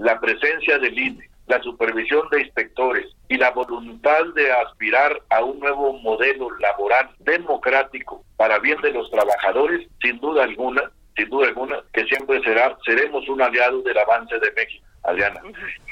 la 0.00 0.18
presencia 0.18 0.78
del 0.78 0.98
INE, 0.98 1.28
la 1.46 1.60
supervisión 1.62 2.28
de 2.30 2.42
inspectores 2.42 3.06
y 3.28 3.36
la 3.36 3.50
voluntad 3.50 4.24
de 4.34 4.52
aspirar 4.52 5.20
a 5.30 5.44
un 5.44 5.58
nuevo 5.58 5.92
modelo 5.94 6.50
laboral 6.58 7.10
democrático 7.18 8.24
para 8.36 8.58
bien 8.58 8.80
de 8.80 8.92
los 8.92 9.10
trabajadores, 9.10 9.86
sin 10.00 10.18
duda 10.20 10.44
alguna, 10.44 10.90
sin 11.16 11.28
duda 11.28 11.48
alguna, 11.48 11.80
que 11.92 12.04
siempre 12.04 12.40
será, 12.42 12.76
seremos 12.84 13.28
un 13.28 13.42
aliado 13.42 13.82
del 13.82 13.98
avance 13.98 14.38
de 14.38 14.52
México, 14.52 14.86
Adriana. 15.02 15.40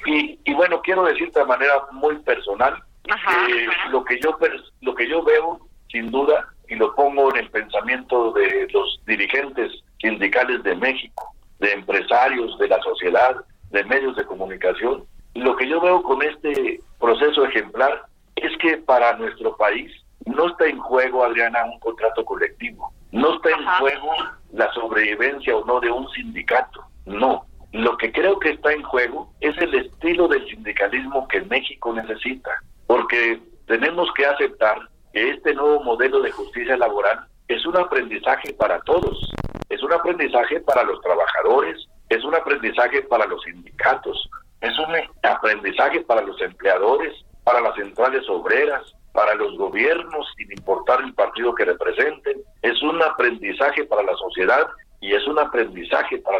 Y, 0.06 0.38
y 0.44 0.54
bueno, 0.54 0.80
quiero 0.82 1.04
decirte 1.04 1.40
de 1.40 1.46
manera 1.46 1.74
muy 1.92 2.16
personal, 2.20 2.82
eh, 3.06 3.66
lo 3.90 4.04
que 4.04 4.18
yo 4.20 4.38
lo 4.80 4.94
que 4.94 5.08
yo 5.08 5.22
veo, 5.22 5.60
sin 5.90 6.10
duda, 6.10 6.46
y 6.68 6.76
lo 6.76 6.94
pongo 6.94 7.30
en 7.34 7.44
el 7.44 7.50
pensamiento 7.50 8.32
de 8.32 8.68
los 8.72 9.00
dirigentes 9.06 9.72
sindicales 10.00 10.62
de 10.62 10.76
México, 10.76 11.34
de 11.58 11.72
empresarios, 11.72 12.56
de 12.58 12.68
la 12.68 12.80
sociedad, 12.82 13.36
de 13.70 13.84
medios 13.84 14.16
de 14.16 14.24
comunicación, 14.24 15.04
lo 15.34 15.56
que 15.56 15.68
yo 15.68 15.80
veo 15.80 16.02
con 16.02 16.22
este 16.22 16.80
proceso 16.98 17.44
ejemplar 17.44 18.02
es 18.36 18.56
que 18.58 18.78
para 18.78 19.16
nuestro 19.16 19.56
país 19.56 19.92
no 20.26 20.48
está 20.48 20.66
en 20.66 20.78
juego, 20.78 21.24
Adriana, 21.24 21.64
un 21.64 21.78
contrato 21.80 22.24
colectivo, 22.24 22.92
no 23.12 23.34
está 23.34 23.50
en 23.50 23.66
juego 23.78 24.12
la 24.52 24.72
sobrevivencia 24.72 25.56
o 25.56 25.64
no 25.64 25.80
de 25.80 25.90
un 25.90 26.08
sindicato, 26.10 26.84
no. 27.06 27.44
Lo 27.72 27.96
que 27.98 28.10
creo 28.12 28.38
que 28.38 28.50
está 28.50 28.72
en 28.72 28.82
juego 28.82 29.30
es 29.40 29.56
el 29.58 29.74
estilo 29.74 30.26
del 30.28 30.46
sindicalismo 30.48 31.28
que 31.28 31.42
México 31.42 31.92
necesita, 31.92 32.50
porque 32.86 33.40
tenemos 33.66 34.08
que 34.14 34.24
aceptar 34.24 34.88
que 35.12 35.30
este 35.30 35.54
nuevo 35.54 35.82
modelo 35.84 36.20
de 36.20 36.32
justicia 36.32 36.76
laboral 36.76 37.26
es 37.48 37.64
un 37.66 37.76
aprendizaje 37.76 38.52
para 38.54 38.80
todos, 38.80 39.30
es 39.68 39.82
un 39.82 39.92
aprendizaje 39.92 40.60
para 40.60 40.82
los 40.82 41.00
trabajadores, 41.00 41.86
es 42.08 42.24
un 42.24 42.34
aprendizaje 42.34 43.02
para 43.02 43.26
los 43.26 43.42
sindicatos, 43.42 44.28
es 44.60 44.76
un 44.78 44.94
aprendizaje 45.22 46.00
para 46.00 46.22
los 46.22 46.40
empleadores, 46.40 47.14
para 47.44 47.60
las 47.60 47.74
centrales 47.76 48.28
obreras, 48.28 48.94
para 49.12 49.34
los 49.34 49.56
gobiernos, 49.56 50.26
sin 50.36 50.50
importar 50.52 51.00
el 51.00 51.14
partido 51.14 51.54
que 51.54 51.64
representen, 51.64 52.40
es 52.62 52.82
un 52.82 53.02
aprendizaje 53.02 53.84
para 53.84 54.02
la 54.02 54.14
sociedad 54.14 54.66
y 55.00 55.14
es 55.14 55.26
un 55.26 55.38
aprendizaje 55.38 56.18
para 56.18 56.38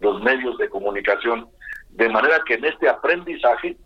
los 0.00 0.22
medios 0.22 0.56
de 0.58 0.68
comunicación. 0.68 1.48
De 1.90 2.08
manera 2.08 2.42
que 2.46 2.54
en 2.54 2.64
este 2.64 2.88
aprendizaje, 2.88 3.76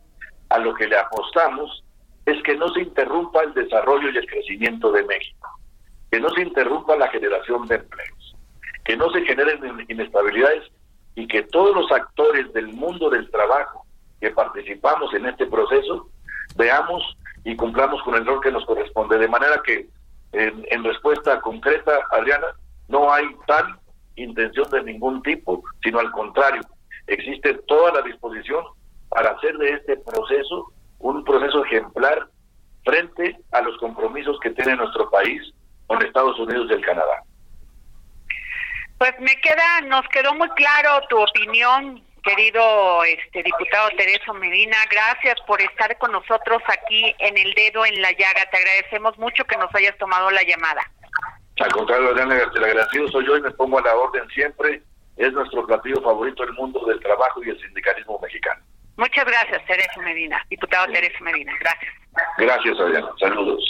a 0.48 0.58
lo 0.58 0.74
que 0.74 0.88
le 0.88 0.96
apostamos 0.96 1.84
es 2.26 2.42
que 2.42 2.56
no 2.56 2.68
se 2.70 2.82
interrumpa 2.82 3.42
el 3.42 3.54
desarrollo 3.54 4.10
y 4.10 4.16
el 4.16 4.26
crecimiento 4.26 4.90
de 4.92 5.04
México, 5.04 5.48
que 6.10 6.20
no 6.20 6.28
se 6.30 6.42
interrumpa 6.42 6.96
la 6.96 7.08
generación 7.08 7.66
de 7.68 7.76
empleos, 7.76 8.36
que 8.84 8.96
no 8.96 9.10
se 9.10 9.22
generen 9.22 9.86
inestabilidades 9.88 10.70
y 11.14 11.26
que 11.26 11.42
todos 11.42 11.74
los 11.74 11.90
actores 11.90 12.52
del 12.52 12.68
mundo 12.68 13.10
del 13.10 13.30
trabajo 13.30 13.84
que 14.20 14.30
participamos 14.30 15.12
en 15.14 15.26
este 15.26 15.46
proceso 15.46 16.08
veamos 16.56 17.02
y 17.44 17.56
cumplamos 17.56 18.02
con 18.02 18.14
el 18.14 18.26
rol 18.26 18.40
que 18.40 18.52
nos 18.52 18.64
corresponde. 18.66 19.18
De 19.18 19.28
manera 19.28 19.60
que, 19.64 19.88
en, 20.32 20.84
respuesta 20.84 21.40
concreta, 21.40 21.92
Adriana, 22.10 22.46
no 22.88 23.12
hay 23.12 23.24
tal 23.46 23.78
intención 24.16 24.68
de 24.70 24.82
ningún 24.82 25.22
tipo, 25.22 25.62
sino 25.82 25.98
al 25.98 26.10
contrario, 26.12 26.62
existe 27.06 27.54
toda 27.66 27.92
la 27.92 28.02
disposición 28.02 28.64
para 29.08 29.30
hacer 29.30 29.56
de 29.58 29.72
este 29.72 29.96
proceso 29.96 30.72
un 30.98 31.24
proceso 31.24 31.64
ejemplar 31.64 32.28
frente 32.84 33.38
a 33.52 33.62
los 33.62 33.76
compromisos 33.78 34.38
que 34.40 34.50
tiene 34.50 34.76
nuestro 34.76 35.10
país 35.10 35.42
con 35.86 36.02
Estados 36.02 36.38
Unidos 36.38 36.66
y 36.70 36.74
el 36.74 36.84
Canadá. 36.84 37.22
Pues 39.00 39.18
me 39.18 39.34
queda, 39.36 39.80
nos 39.86 40.06
quedó 40.08 40.34
muy 40.34 40.50
claro 40.50 41.00
tu 41.08 41.18
opinión, 41.18 42.04
querido 42.22 43.02
este 43.04 43.42
diputado 43.42 43.88
Tereso 43.96 44.34
Medina. 44.34 44.76
Gracias 44.90 45.40
por 45.46 45.58
estar 45.62 45.96
con 45.96 46.12
nosotros 46.12 46.62
aquí 46.68 47.14
en 47.18 47.38
el 47.38 47.54
dedo 47.54 47.86
en 47.86 48.02
la 48.02 48.10
llaga. 48.10 48.44
Te 48.50 48.58
agradecemos 48.58 49.16
mucho 49.16 49.42
que 49.46 49.56
nos 49.56 49.74
hayas 49.74 49.96
tomado 49.96 50.30
la 50.30 50.42
llamada. 50.42 50.82
Al 51.60 51.72
contrario, 51.72 52.10
Adriana, 52.10 52.42
el 52.54 52.62
agradecido 52.62 53.08
soy 53.08 53.26
yo 53.26 53.38
y 53.38 53.40
me 53.40 53.50
pongo 53.52 53.78
a 53.78 53.82
la 53.84 53.96
orden 53.96 54.28
siempre. 54.34 54.82
Es 55.16 55.32
nuestro 55.32 55.66
platillo 55.66 56.02
favorito 56.02 56.44
el 56.44 56.52
mundo 56.52 56.84
del 56.84 57.00
trabajo 57.00 57.42
y 57.42 57.48
el 57.48 57.58
sindicalismo 57.58 58.18
mexicano. 58.22 58.62
Muchas 58.98 59.24
gracias, 59.24 59.64
Teresa 59.64 59.98
Medina. 60.02 60.44
Diputado 60.50 60.92
Teresa 60.92 61.20
Medina, 61.22 61.54
gracias. 61.58 61.94
Gracias, 62.36 62.78
Adriana. 62.78 63.08
Saludos. 63.18 63.64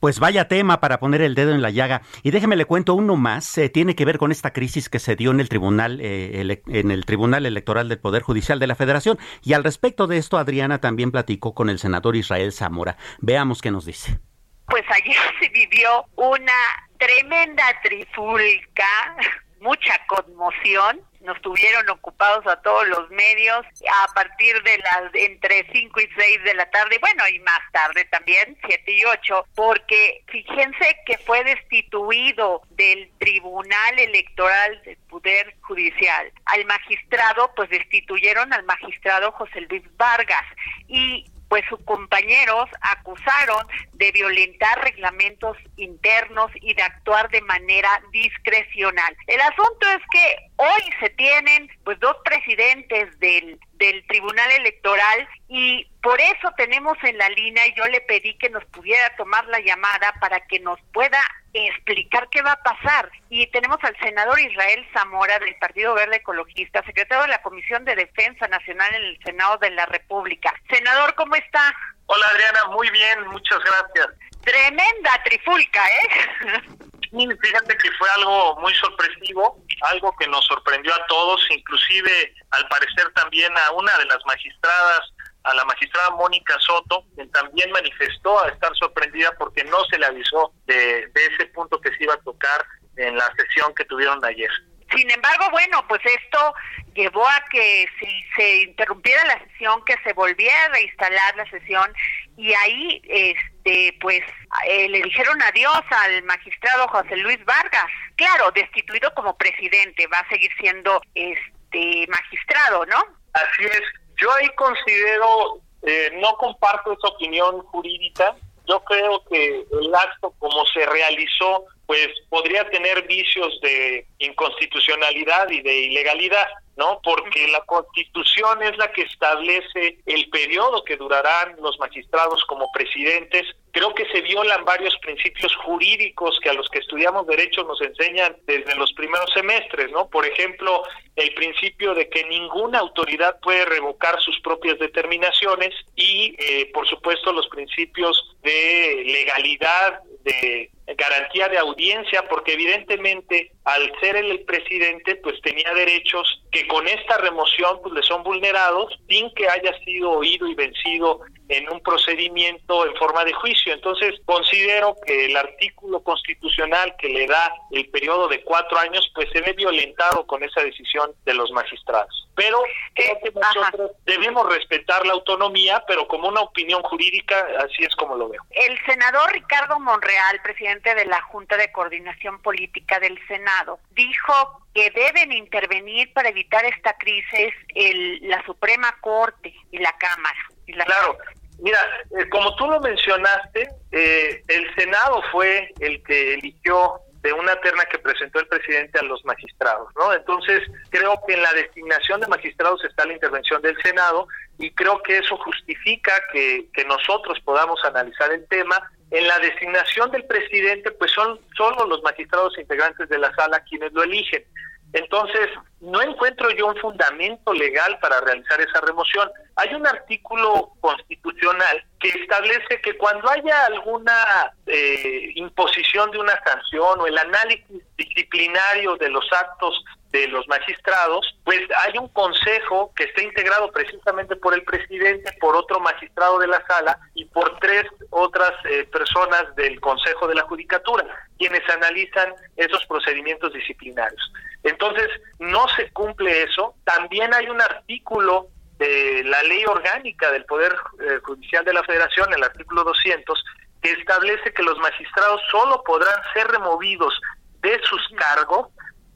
Pues 0.00 0.20
vaya 0.20 0.46
tema 0.46 0.80
para 0.80 1.00
poner 1.00 1.22
el 1.22 1.34
dedo 1.34 1.52
en 1.52 1.62
la 1.62 1.70
llaga. 1.70 2.02
Y 2.22 2.30
déjeme 2.30 2.56
le 2.56 2.66
cuento 2.66 2.94
uno 2.94 3.16
más. 3.16 3.58
Eh, 3.58 3.68
tiene 3.68 3.96
que 3.96 4.04
ver 4.04 4.18
con 4.18 4.30
esta 4.30 4.52
crisis 4.52 4.88
que 4.88 4.98
se 4.98 5.16
dio 5.16 5.30
en 5.32 5.40
el 5.40 5.48
tribunal, 5.48 6.00
eh, 6.00 6.62
en 6.66 6.90
el 6.90 7.04
Tribunal 7.04 7.46
Electoral 7.46 7.88
del 7.88 7.98
Poder 7.98 8.22
Judicial 8.22 8.58
de 8.58 8.68
la 8.68 8.76
Federación. 8.76 9.18
Y 9.42 9.54
al 9.54 9.64
respecto 9.64 10.06
de 10.06 10.18
esto, 10.18 10.38
Adriana 10.38 10.80
también 10.80 11.10
platicó 11.10 11.54
con 11.54 11.68
el 11.68 11.78
senador 11.78 12.14
Israel 12.14 12.52
Zamora. 12.52 12.96
Veamos 13.20 13.60
qué 13.60 13.70
nos 13.70 13.84
dice. 13.84 14.20
Pues 14.66 14.84
ayer 14.90 15.16
se 15.40 15.48
vivió 15.48 16.04
una 16.14 16.52
tremenda 16.98 17.64
trifulca, 17.82 19.16
mucha 19.60 19.94
conmoción 20.06 21.00
nos 21.20 21.40
tuvieron 21.42 21.88
ocupados 21.90 22.46
a 22.46 22.60
todos 22.62 22.86
los 22.88 23.10
medios 23.10 23.66
a 24.04 24.14
partir 24.14 24.62
de 24.62 24.78
las 24.78 25.14
entre 25.14 25.66
5 25.72 26.00
y 26.00 26.08
6 26.16 26.44
de 26.44 26.54
la 26.54 26.70
tarde, 26.70 26.98
bueno, 27.00 27.24
y 27.28 27.38
más 27.40 27.60
tarde 27.72 28.04
también, 28.06 28.56
7 28.66 28.92
y 28.92 29.04
8, 29.04 29.46
porque 29.54 30.22
fíjense 30.28 30.96
que 31.06 31.18
fue 31.18 31.42
destituido 31.44 32.62
del 32.70 33.10
Tribunal 33.18 33.98
Electoral 33.98 34.80
del 34.84 34.96
Poder 35.08 35.54
Judicial. 35.62 36.32
Al 36.46 36.64
magistrado, 36.66 37.52
pues 37.54 37.68
destituyeron 37.70 38.52
al 38.52 38.64
magistrado 38.64 39.32
José 39.32 39.60
Luis 39.62 39.82
Vargas 39.96 40.44
y 40.86 41.24
pues 41.48 41.64
sus 41.68 41.80
compañeros 41.84 42.68
acusaron 42.80 43.66
de 43.94 44.12
violentar 44.12 44.82
reglamentos 44.82 45.56
internos 45.76 46.50
y 46.60 46.74
de 46.74 46.82
actuar 46.82 47.30
de 47.30 47.40
manera 47.42 47.90
discrecional. 48.12 49.16
El 49.26 49.40
asunto 49.40 49.88
es 49.88 50.02
que 50.10 50.36
hoy 50.56 50.82
se 51.00 51.10
tienen 51.10 51.68
pues 51.84 51.98
dos 52.00 52.16
presidentes 52.24 53.18
del 53.18 53.58
del 53.78 54.06
Tribunal 54.06 54.50
Electoral 54.52 55.28
y 55.48 55.86
por 56.02 56.20
eso 56.20 56.50
tenemos 56.56 56.96
en 57.02 57.16
la 57.16 57.28
línea 57.30 57.66
y 57.66 57.74
yo 57.74 57.84
le 57.84 58.00
pedí 58.02 58.36
que 58.38 58.50
nos 58.50 58.64
pudiera 58.66 59.14
tomar 59.16 59.46
la 59.46 59.60
llamada 59.60 60.12
para 60.20 60.40
que 60.46 60.60
nos 60.60 60.78
pueda 60.92 61.20
explicar 61.52 62.28
qué 62.30 62.42
va 62.42 62.52
a 62.52 62.62
pasar. 62.62 63.10
Y 63.30 63.46
tenemos 63.48 63.78
al 63.82 63.96
senador 63.98 64.38
Israel 64.38 64.86
Zamora 64.92 65.38
del 65.38 65.54
Partido 65.56 65.94
Verde 65.94 66.16
Ecologista, 66.16 66.82
secretario 66.84 67.22
de 67.22 67.28
la 67.28 67.42
Comisión 67.42 67.84
de 67.84 67.96
Defensa 67.96 68.48
Nacional 68.48 68.94
en 68.94 69.02
el 69.02 69.18
Senado 69.24 69.58
de 69.58 69.70
la 69.70 69.86
República. 69.86 70.52
Senador, 70.70 71.14
¿cómo 71.14 71.34
está? 71.36 71.74
Hola 72.06 72.26
Adriana, 72.32 72.64
muy 72.70 72.90
bien, 72.90 73.26
muchas 73.28 73.58
gracias. 73.58 74.08
Tremenda 74.44 75.22
trifulca, 75.24 75.86
¿eh? 75.88 76.60
fíjate 77.10 77.76
que 77.76 77.90
fue 77.92 78.08
algo 78.16 78.56
muy 78.60 78.74
sorpresivo, 78.74 79.62
algo 79.82 80.14
que 80.18 80.26
nos 80.28 80.44
sorprendió 80.46 80.94
a 80.94 81.06
todos, 81.06 81.40
inclusive 81.50 82.34
al 82.50 82.66
parecer 82.68 83.12
también 83.14 83.52
a 83.56 83.72
una 83.72 83.96
de 83.98 84.04
las 84.06 84.18
magistradas, 84.26 85.00
a 85.44 85.54
la 85.54 85.64
magistrada 85.64 86.10
Mónica 86.10 86.54
Soto, 86.58 87.04
quien 87.14 87.30
también 87.32 87.70
manifestó 87.70 88.42
a 88.42 88.48
estar 88.48 88.74
sorprendida 88.76 89.32
porque 89.38 89.64
no 89.64 89.84
se 89.86 89.98
le 89.98 90.06
avisó 90.06 90.52
de, 90.66 91.06
de 91.06 91.26
ese 91.26 91.46
punto 91.46 91.80
que 91.80 91.90
se 91.94 92.04
iba 92.04 92.14
a 92.14 92.22
tocar 92.22 92.64
en 92.96 93.16
la 93.16 93.32
sesión 93.36 93.74
que 93.74 93.84
tuvieron 93.84 94.22
ayer. 94.24 94.50
Sin 94.94 95.10
embargo, 95.10 95.50
bueno, 95.50 95.84
pues 95.86 96.00
esto 96.04 96.54
llevó 96.94 97.26
a 97.28 97.44
que 97.50 97.86
si 98.00 98.24
se 98.36 98.62
interrumpiera 98.62 99.24
la 99.26 99.38
sesión, 99.44 99.84
que 99.84 99.94
se 100.02 100.12
volviera 100.14 100.64
a 100.64 100.68
reinstalar 100.70 101.36
la 101.36 101.50
sesión 101.50 101.92
y 102.38 102.54
ahí, 102.54 103.02
este, 103.08 103.96
pues, 104.00 104.22
eh, 104.68 104.88
le 104.88 105.02
dijeron 105.02 105.42
adiós 105.42 105.82
al 105.90 106.22
magistrado 106.22 106.86
José 106.86 107.16
Luis 107.16 107.44
Vargas. 107.44 107.90
Claro, 108.14 108.52
destituido 108.52 109.12
como 109.14 109.36
presidente, 109.36 110.06
va 110.06 110.20
a 110.20 110.28
seguir 110.28 110.50
siendo 110.60 111.00
este 111.16 112.06
magistrado, 112.08 112.86
¿no? 112.86 113.04
Así 113.32 113.64
es. 113.64 113.82
Yo 114.20 114.32
ahí 114.34 114.48
considero, 114.54 115.60
eh, 115.82 116.12
no 116.20 116.34
comparto 116.36 116.92
esa 116.92 117.08
opinión 117.08 117.60
jurídica. 117.62 118.36
Yo 118.68 118.84
creo 118.84 119.24
que 119.28 119.64
el 119.72 119.94
acto 119.94 120.32
como 120.38 120.64
se 120.66 120.86
realizó 120.86 121.64
pues 121.86 122.06
podría 122.28 122.68
tener 122.68 123.06
vicios 123.06 123.58
de 123.62 124.06
inconstitucionalidad 124.18 125.48
y 125.48 125.62
de 125.62 125.74
ilegalidad. 125.86 126.46
¿No? 126.78 127.00
Porque 127.02 127.48
la 127.48 127.60
Constitución 127.66 128.62
es 128.62 128.78
la 128.78 128.92
que 128.92 129.02
establece 129.02 129.98
el 130.06 130.30
periodo 130.30 130.84
que 130.84 130.96
durarán 130.96 131.56
los 131.60 131.76
magistrados 131.80 132.44
como 132.44 132.70
presidentes. 132.72 133.44
Creo 133.78 133.94
que 133.94 134.06
se 134.06 134.22
violan 134.22 134.64
varios 134.64 134.98
principios 134.98 135.54
jurídicos 135.54 136.40
que 136.42 136.50
a 136.50 136.52
los 136.52 136.68
que 136.68 136.80
estudiamos 136.80 137.28
derecho 137.28 137.62
nos 137.62 137.80
enseñan 137.80 138.36
desde 138.44 138.74
los 138.74 138.92
primeros 138.94 139.32
semestres, 139.32 139.92
¿no? 139.92 140.08
Por 140.08 140.26
ejemplo, 140.26 140.82
el 141.14 141.32
principio 141.34 141.94
de 141.94 142.08
que 142.08 142.24
ninguna 142.24 142.80
autoridad 142.80 143.38
puede 143.38 143.64
revocar 143.66 144.20
sus 144.20 144.40
propias 144.40 144.80
determinaciones 144.80 145.72
y, 145.94 146.34
eh, 146.40 146.72
por 146.74 146.88
supuesto, 146.88 147.32
los 147.32 147.46
principios 147.46 148.36
de 148.42 149.04
legalidad, 149.06 150.00
de 150.24 150.72
garantía 150.96 151.48
de 151.48 151.58
audiencia, 151.58 152.28
porque 152.28 152.54
evidentemente 152.54 153.52
al 153.64 153.92
ser 154.00 154.16
el 154.16 154.40
presidente, 154.40 155.14
pues 155.16 155.40
tenía 155.42 155.72
derechos 155.74 156.42
que 156.50 156.66
con 156.66 156.88
esta 156.88 157.18
remoción 157.18 157.78
pues 157.80 157.94
le 157.94 158.02
son 158.02 158.24
vulnerados 158.24 158.98
sin 159.08 159.32
que 159.34 159.48
haya 159.48 159.72
sido 159.84 160.10
oído 160.10 160.48
y 160.48 160.54
vencido 160.56 161.20
en 161.48 161.70
un 161.70 161.80
procedimiento 161.80 162.86
en 162.86 162.94
forma 162.96 163.24
de 163.24 163.32
juicio. 163.32 163.72
Entonces, 163.72 164.14
considero 164.24 164.96
que 165.06 165.26
el 165.26 165.36
artículo 165.36 166.00
constitucional 166.00 166.94
que 166.98 167.08
le 167.08 167.26
da 167.26 167.54
el 167.70 167.88
periodo 167.88 168.28
de 168.28 168.42
cuatro 168.42 168.78
años, 168.78 169.10
pues 169.14 169.28
se 169.32 169.40
ve 169.40 169.52
violentado 169.54 170.26
con 170.26 170.42
esa 170.42 170.60
decisión 170.62 171.12
de 171.24 171.34
los 171.34 171.50
magistrados. 171.52 172.28
Pero 172.34 172.62
creo 172.94 173.18
que 173.22 173.32
nosotros 173.32 173.90
debemos 174.04 174.48
respetar 174.54 175.04
la 175.06 175.14
autonomía, 175.14 175.82
pero 175.88 176.06
como 176.06 176.28
una 176.28 176.40
opinión 176.40 176.82
jurídica, 176.82 177.46
así 177.64 177.82
es 177.82 177.94
como 177.96 178.16
lo 178.16 178.28
veo. 178.28 178.42
El 178.50 178.78
senador 178.86 179.32
Ricardo 179.32 179.80
Monreal, 179.80 180.40
presidente 180.42 180.94
de 180.94 181.06
la 181.06 181.20
Junta 181.22 181.56
de 181.56 181.72
Coordinación 181.72 182.40
Política 182.42 183.00
del 183.00 183.18
Senado, 183.26 183.80
dijo 183.90 184.62
que 184.74 184.90
deben 184.90 185.32
intervenir 185.32 186.12
para 186.12 186.28
evitar 186.28 186.64
esta 186.64 186.92
crisis 186.98 187.52
el, 187.74 188.28
la 188.28 188.44
Suprema 188.44 188.94
Corte 189.00 189.54
y 189.72 189.78
la 189.78 189.92
Cámara. 189.98 190.38
Y 190.66 190.74
la 190.74 190.84
claro, 190.84 191.18
Mira, 191.58 191.78
eh, 192.18 192.28
como 192.30 192.54
tú 192.56 192.66
lo 192.66 192.80
mencionaste, 192.80 193.68
eh, 193.90 194.42
el 194.46 194.74
Senado 194.74 195.22
fue 195.32 195.72
el 195.80 196.02
que 196.04 196.34
eligió 196.34 197.00
de 197.22 197.32
una 197.32 197.56
terna 197.60 197.84
que 197.86 197.98
presentó 197.98 198.38
el 198.38 198.46
presidente 198.46 198.98
a 198.98 199.02
los 199.02 199.24
magistrados, 199.24 199.88
¿no? 199.96 200.12
Entonces, 200.12 200.62
creo 200.90 201.20
que 201.26 201.34
en 201.34 201.42
la 201.42 201.52
designación 201.52 202.20
de 202.20 202.28
magistrados 202.28 202.84
está 202.84 203.04
la 203.06 203.14
intervención 203.14 203.60
del 203.60 203.76
Senado 203.82 204.28
y 204.58 204.70
creo 204.70 205.02
que 205.02 205.18
eso 205.18 205.36
justifica 205.38 206.12
que, 206.32 206.68
que 206.72 206.84
nosotros 206.84 207.38
podamos 207.44 207.84
analizar 207.84 208.30
el 208.32 208.46
tema. 208.46 208.80
En 209.10 209.26
la 209.26 209.38
designación 209.40 210.10
del 210.12 210.24
presidente, 210.26 210.92
pues 210.92 211.10
son 211.10 211.40
solo 211.56 211.86
los 211.86 212.02
magistrados 212.02 212.56
integrantes 212.58 213.08
de 213.08 213.18
la 213.18 213.34
sala 213.34 213.60
quienes 213.60 213.92
lo 213.92 214.04
eligen. 214.04 214.44
Entonces, 214.92 215.48
no 215.80 216.00
encuentro 216.02 216.50
yo 216.50 216.66
un 216.66 216.76
fundamento 216.76 217.52
legal 217.52 217.98
para 218.00 218.20
realizar 218.20 218.60
esa 218.60 218.80
remoción. 218.80 219.30
Hay 219.56 219.74
un 219.74 219.86
artículo 219.86 220.72
constitucional 220.80 221.84
que 222.00 222.08
establece 222.08 222.80
que 222.82 222.96
cuando 222.96 223.28
haya 223.30 223.66
alguna 223.66 224.52
eh, 224.66 225.32
imposición 225.34 226.10
de 226.10 226.18
una 226.18 226.42
sanción 226.42 227.00
o 227.00 227.06
el 227.06 227.18
análisis 227.18 227.82
disciplinario 227.96 228.96
de 228.96 229.10
los 229.10 229.30
actos 229.32 229.84
de 230.10 230.26
los 230.28 230.48
magistrados, 230.48 231.36
pues 231.44 231.60
hay 231.84 231.98
un 231.98 232.08
consejo 232.08 232.92
que 232.96 233.04
está 233.04 233.22
integrado 233.22 233.70
precisamente 233.70 234.36
por 234.36 234.54
el 234.54 234.62
presidente, 234.62 235.32
por 235.38 235.54
otro 235.54 235.80
magistrado 235.80 236.38
de 236.38 236.46
la 236.46 236.64
sala 236.66 236.98
y 237.14 237.26
por 237.26 237.58
tres 237.58 237.84
otras 238.10 238.52
eh, 238.64 238.84
personas 238.90 239.54
del 239.56 239.80
Consejo 239.80 240.26
de 240.26 240.34
la 240.34 240.42
Judicatura, 240.42 241.04
quienes 241.36 241.68
analizan 241.68 242.34
esos 242.56 242.84
procedimientos 242.86 243.52
disciplinarios. 243.52 244.32
Entonces, 244.62 245.08
no 245.38 245.68
se 245.76 245.90
cumple 245.92 246.42
eso. 246.42 246.74
También 246.84 247.32
hay 247.34 247.48
un 247.48 247.60
artículo 247.60 248.48
de 248.78 249.24
la 249.24 249.42
ley 249.42 249.64
orgánica 249.66 250.30
del 250.32 250.44
Poder 250.46 250.74
eh, 251.00 251.18
Judicial 251.22 251.64
de 251.64 251.74
la 251.74 251.82
Federación, 251.82 252.32
el 252.32 252.44
artículo 252.44 252.84
200, 252.84 253.44
que 253.82 253.92
establece 253.92 254.52
que 254.52 254.62
los 254.62 254.78
magistrados 254.78 255.40
solo 255.50 255.82
podrán 255.84 256.18
ser 256.32 256.46
removidos 256.48 257.20
de 257.60 257.78
sus 257.82 258.00
cargos 258.16 258.68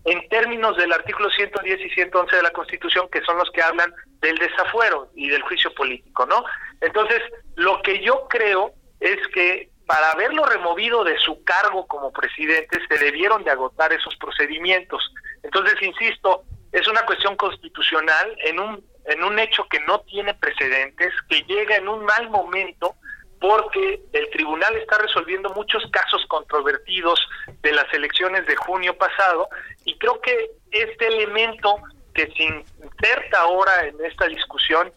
en 0.05 0.29
términos 0.29 0.77
del 0.77 0.93
artículo 0.93 1.31
110 1.31 1.81
y 1.81 1.91
111 1.91 2.37
de 2.37 2.43
la 2.43 2.51
Constitución, 2.51 3.09
que 3.11 3.23
son 3.23 3.38
los 3.38 3.51
que 3.51 3.62
hablan 3.62 3.93
del 4.21 4.37
desafuero 4.37 5.11
y 5.15 5.29
del 5.29 5.43
juicio 5.43 5.73
político, 5.75 6.27
¿no? 6.27 6.45
Entonces, 6.81 7.21
lo 7.57 7.81
que 7.83 8.01
yo 8.01 8.27
creo 8.29 8.73
es 9.01 9.19
que 9.29 9.71
para 9.87 10.12
haberlo 10.12 10.45
removido 10.47 11.05
de 11.05 11.19
su 11.19 11.43
cargo 11.45 11.87
como 11.87 12.12
presidente 12.12 12.79
se 12.88 12.99
debieron 12.99 13.45
de 13.45 13.51
agotar 13.51 13.93
esos 13.93 14.17
procedimientos. 14.17 15.12
Entonces, 15.43 15.75
insisto, 15.83 16.45
es 16.73 16.87
una 16.88 17.05
cuestión 17.05 17.37
constitucional 17.37 18.37
en 18.45 18.61
un 18.61 18.93
en 19.07 19.25
un 19.25 19.38
hecho 19.38 19.67
que 19.69 19.81
no 19.81 20.01
tiene 20.03 20.35
precedentes, 20.35 21.12
que 21.29 21.43
llega 21.43 21.77
en 21.77 21.88
un 21.88 22.05
mal 22.05 22.31
momento 22.31 22.95
porque 23.42 24.00
el 24.12 24.31
tribunal 24.31 24.76
está 24.76 24.98
resolviendo 24.98 25.50
muchos 25.50 25.85
casos 25.90 26.24
controvertidos 26.28 27.20
de 27.61 27.72
las 27.72 27.92
elecciones 27.92 28.46
de 28.46 28.55
junio 28.55 28.96
pasado 28.96 29.48
y 29.85 29.98
creo 29.98 30.20
que 30.20 30.52
este 30.70 31.09
elemento 31.09 31.74
que 32.14 32.28
se 32.28 32.44
inserta 32.44 33.40
ahora 33.40 33.88
en 33.88 33.96
esta 34.05 34.28
discusión 34.28 34.92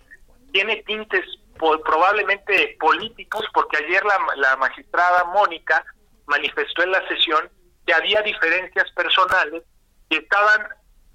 tiene 0.53 0.83
tintes 0.83 1.25
probablemente 1.57 2.77
políticos 2.79 3.45
porque 3.51 3.83
ayer 3.83 4.03
la, 4.35 4.55
magistrada 4.57 5.23
Mónica 5.23 5.83
manifestó 6.27 6.83
en 6.83 6.91
la 6.91 7.07
sesión 7.07 7.49
que 7.87 7.93
había 7.95 8.21
diferencias 8.21 8.91
personales 8.91 9.63
que 10.07 10.17
estaban 10.17 10.67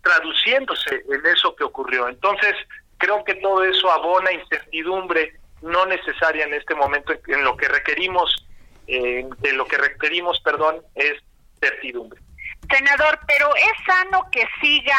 traduciéndose 0.02 1.04
en 1.08 1.26
eso 1.26 1.54
que 1.54 1.62
ocurrió. 1.62 2.08
Entonces, 2.08 2.56
creo 2.98 3.22
que 3.22 3.34
todo 3.36 3.62
eso 3.62 3.88
abona 3.90 4.32
incertidumbre 4.32 5.39
no 5.62 5.86
necesaria 5.86 6.44
en 6.44 6.54
este 6.54 6.74
momento 6.74 7.12
en 7.26 7.44
lo 7.44 7.56
que 7.56 7.68
requerimos 7.68 8.46
eh, 8.86 9.24
de 9.38 9.52
lo 9.52 9.66
que 9.66 9.78
requerimos, 9.78 10.40
perdón, 10.40 10.82
es 10.96 11.14
certidumbre. 11.60 12.20
Senador, 12.68 13.20
pero 13.26 13.54
es 13.54 13.84
sano 13.86 14.28
que 14.32 14.46
siga 14.60 14.98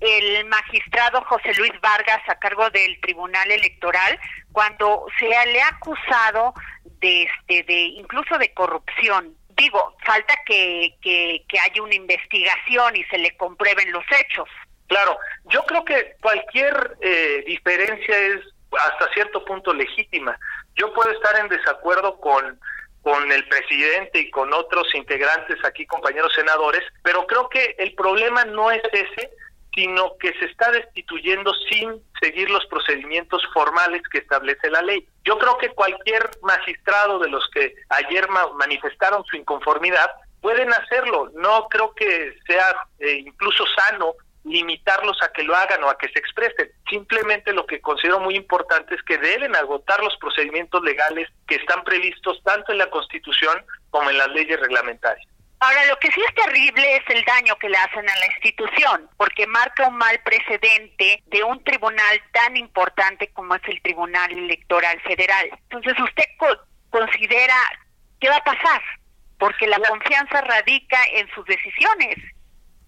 el 0.00 0.44
magistrado 0.46 1.22
José 1.24 1.54
Luis 1.54 1.72
Vargas 1.80 2.20
a 2.28 2.38
cargo 2.38 2.68
del 2.70 3.00
Tribunal 3.00 3.50
Electoral 3.50 4.18
cuando 4.52 5.06
se 5.18 5.26
le 5.26 5.62
ha 5.62 5.68
acusado 5.68 6.54
de 7.00 7.22
este 7.22 7.62
de 7.62 7.80
incluso 7.80 8.38
de 8.38 8.52
corrupción. 8.52 9.34
Digo, 9.56 9.96
falta 10.04 10.34
que, 10.46 10.96
que, 11.02 11.44
que 11.48 11.60
haya 11.60 11.82
una 11.82 11.94
investigación 11.94 12.96
y 12.96 13.04
se 13.04 13.18
le 13.18 13.36
comprueben 13.36 13.92
los 13.92 14.04
hechos. 14.18 14.48
Claro, 14.86 15.18
yo 15.46 15.62
creo 15.64 15.84
que 15.84 16.16
cualquier 16.20 16.96
eh, 17.00 17.44
diferencia 17.46 18.18
es 18.18 18.40
hasta 18.72 19.12
cierto 19.12 19.44
punto 19.44 19.72
legítima. 19.72 20.38
Yo 20.76 20.92
puedo 20.92 21.10
estar 21.10 21.38
en 21.38 21.48
desacuerdo 21.48 22.18
con 22.20 22.58
con 23.02 23.32
el 23.32 23.48
presidente 23.48 24.20
y 24.20 24.30
con 24.30 24.52
otros 24.52 24.94
integrantes 24.94 25.56
aquí, 25.64 25.86
compañeros 25.86 26.32
senadores, 26.34 26.82
pero 27.02 27.26
creo 27.26 27.48
que 27.48 27.74
el 27.78 27.94
problema 27.94 28.44
no 28.44 28.70
es 28.70 28.82
ese, 28.92 29.30
sino 29.74 30.16
que 30.18 30.32
se 30.38 30.46
está 30.46 30.70
destituyendo 30.72 31.52
sin 31.70 32.02
seguir 32.20 32.50
los 32.50 32.66
procedimientos 32.66 33.42
formales 33.54 34.02
que 34.10 34.18
establece 34.18 34.68
la 34.68 34.82
ley. 34.82 35.06
Yo 35.24 35.38
creo 35.38 35.56
que 35.58 35.70
cualquier 35.70 36.28
magistrado 36.42 37.18
de 37.20 37.28
los 37.28 37.48
que 37.50 37.74
ayer 37.88 38.28
manifestaron 38.56 39.24
su 39.24 39.36
inconformidad 39.36 40.10
pueden 40.40 40.72
hacerlo. 40.72 41.30
No 41.34 41.68
creo 41.68 41.94
que 41.94 42.36
sea 42.46 42.74
eh, 42.98 43.22
incluso 43.24 43.64
sano 43.76 44.14
limitarlos 44.44 45.20
a 45.22 45.32
que 45.32 45.42
lo 45.42 45.54
hagan 45.54 45.82
o 45.84 45.90
a 45.90 45.98
que 45.98 46.08
se 46.08 46.18
expresen. 46.18 46.70
Simplemente 46.88 47.52
lo 47.52 47.66
que 47.66 47.80
considero 47.80 48.20
muy 48.20 48.36
importante 48.36 48.94
es 48.94 49.02
que 49.02 49.18
deben 49.18 49.54
agotar 49.54 50.02
los 50.02 50.16
procedimientos 50.16 50.82
legales 50.82 51.28
que 51.46 51.56
están 51.56 51.84
previstos 51.84 52.42
tanto 52.42 52.72
en 52.72 52.78
la 52.78 52.90
Constitución 52.90 53.64
como 53.90 54.10
en 54.10 54.18
las 54.18 54.28
leyes 54.28 54.58
reglamentarias. 54.58 55.26
Ahora, 55.62 55.84
lo 55.86 55.98
que 55.98 56.10
sí 56.10 56.22
es 56.26 56.34
terrible 56.34 56.96
es 56.96 57.02
el 57.14 57.22
daño 57.22 57.54
que 57.56 57.68
le 57.68 57.76
hacen 57.76 58.08
a 58.08 58.16
la 58.16 58.26
institución, 58.34 59.10
porque 59.18 59.46
marca 59.46 59.88
un 59.88 59.96
mal 59.96 60.18
precedente 60.24 61.22
de 61.26 61.44
un 61.44 61.62
tribunal 61.64 62.22
tan 62.32 62.56
importante 62.56 63.30
como 63.34 63.54
es 63.54 63.62
el 63.66 63.82
Tribunal 63.82 64.32
Electoral 64.32 64.98
Federal. 65.02 65.50
Entonces, 65.68 66.02
¿usted 66.02 66.24
considera 66.88 67.54
qué 68.20 68.30
va 68.30 68.36
a 68.36 68.44
pasar? 68.44 68.82
Porque 69.38 69.66
la 69.66 69.78
confianza 69.80 70.40
radica 70.40 70.98
en 71.12 71.28
sus 71.34 71.44
decisiones 71.44 72.16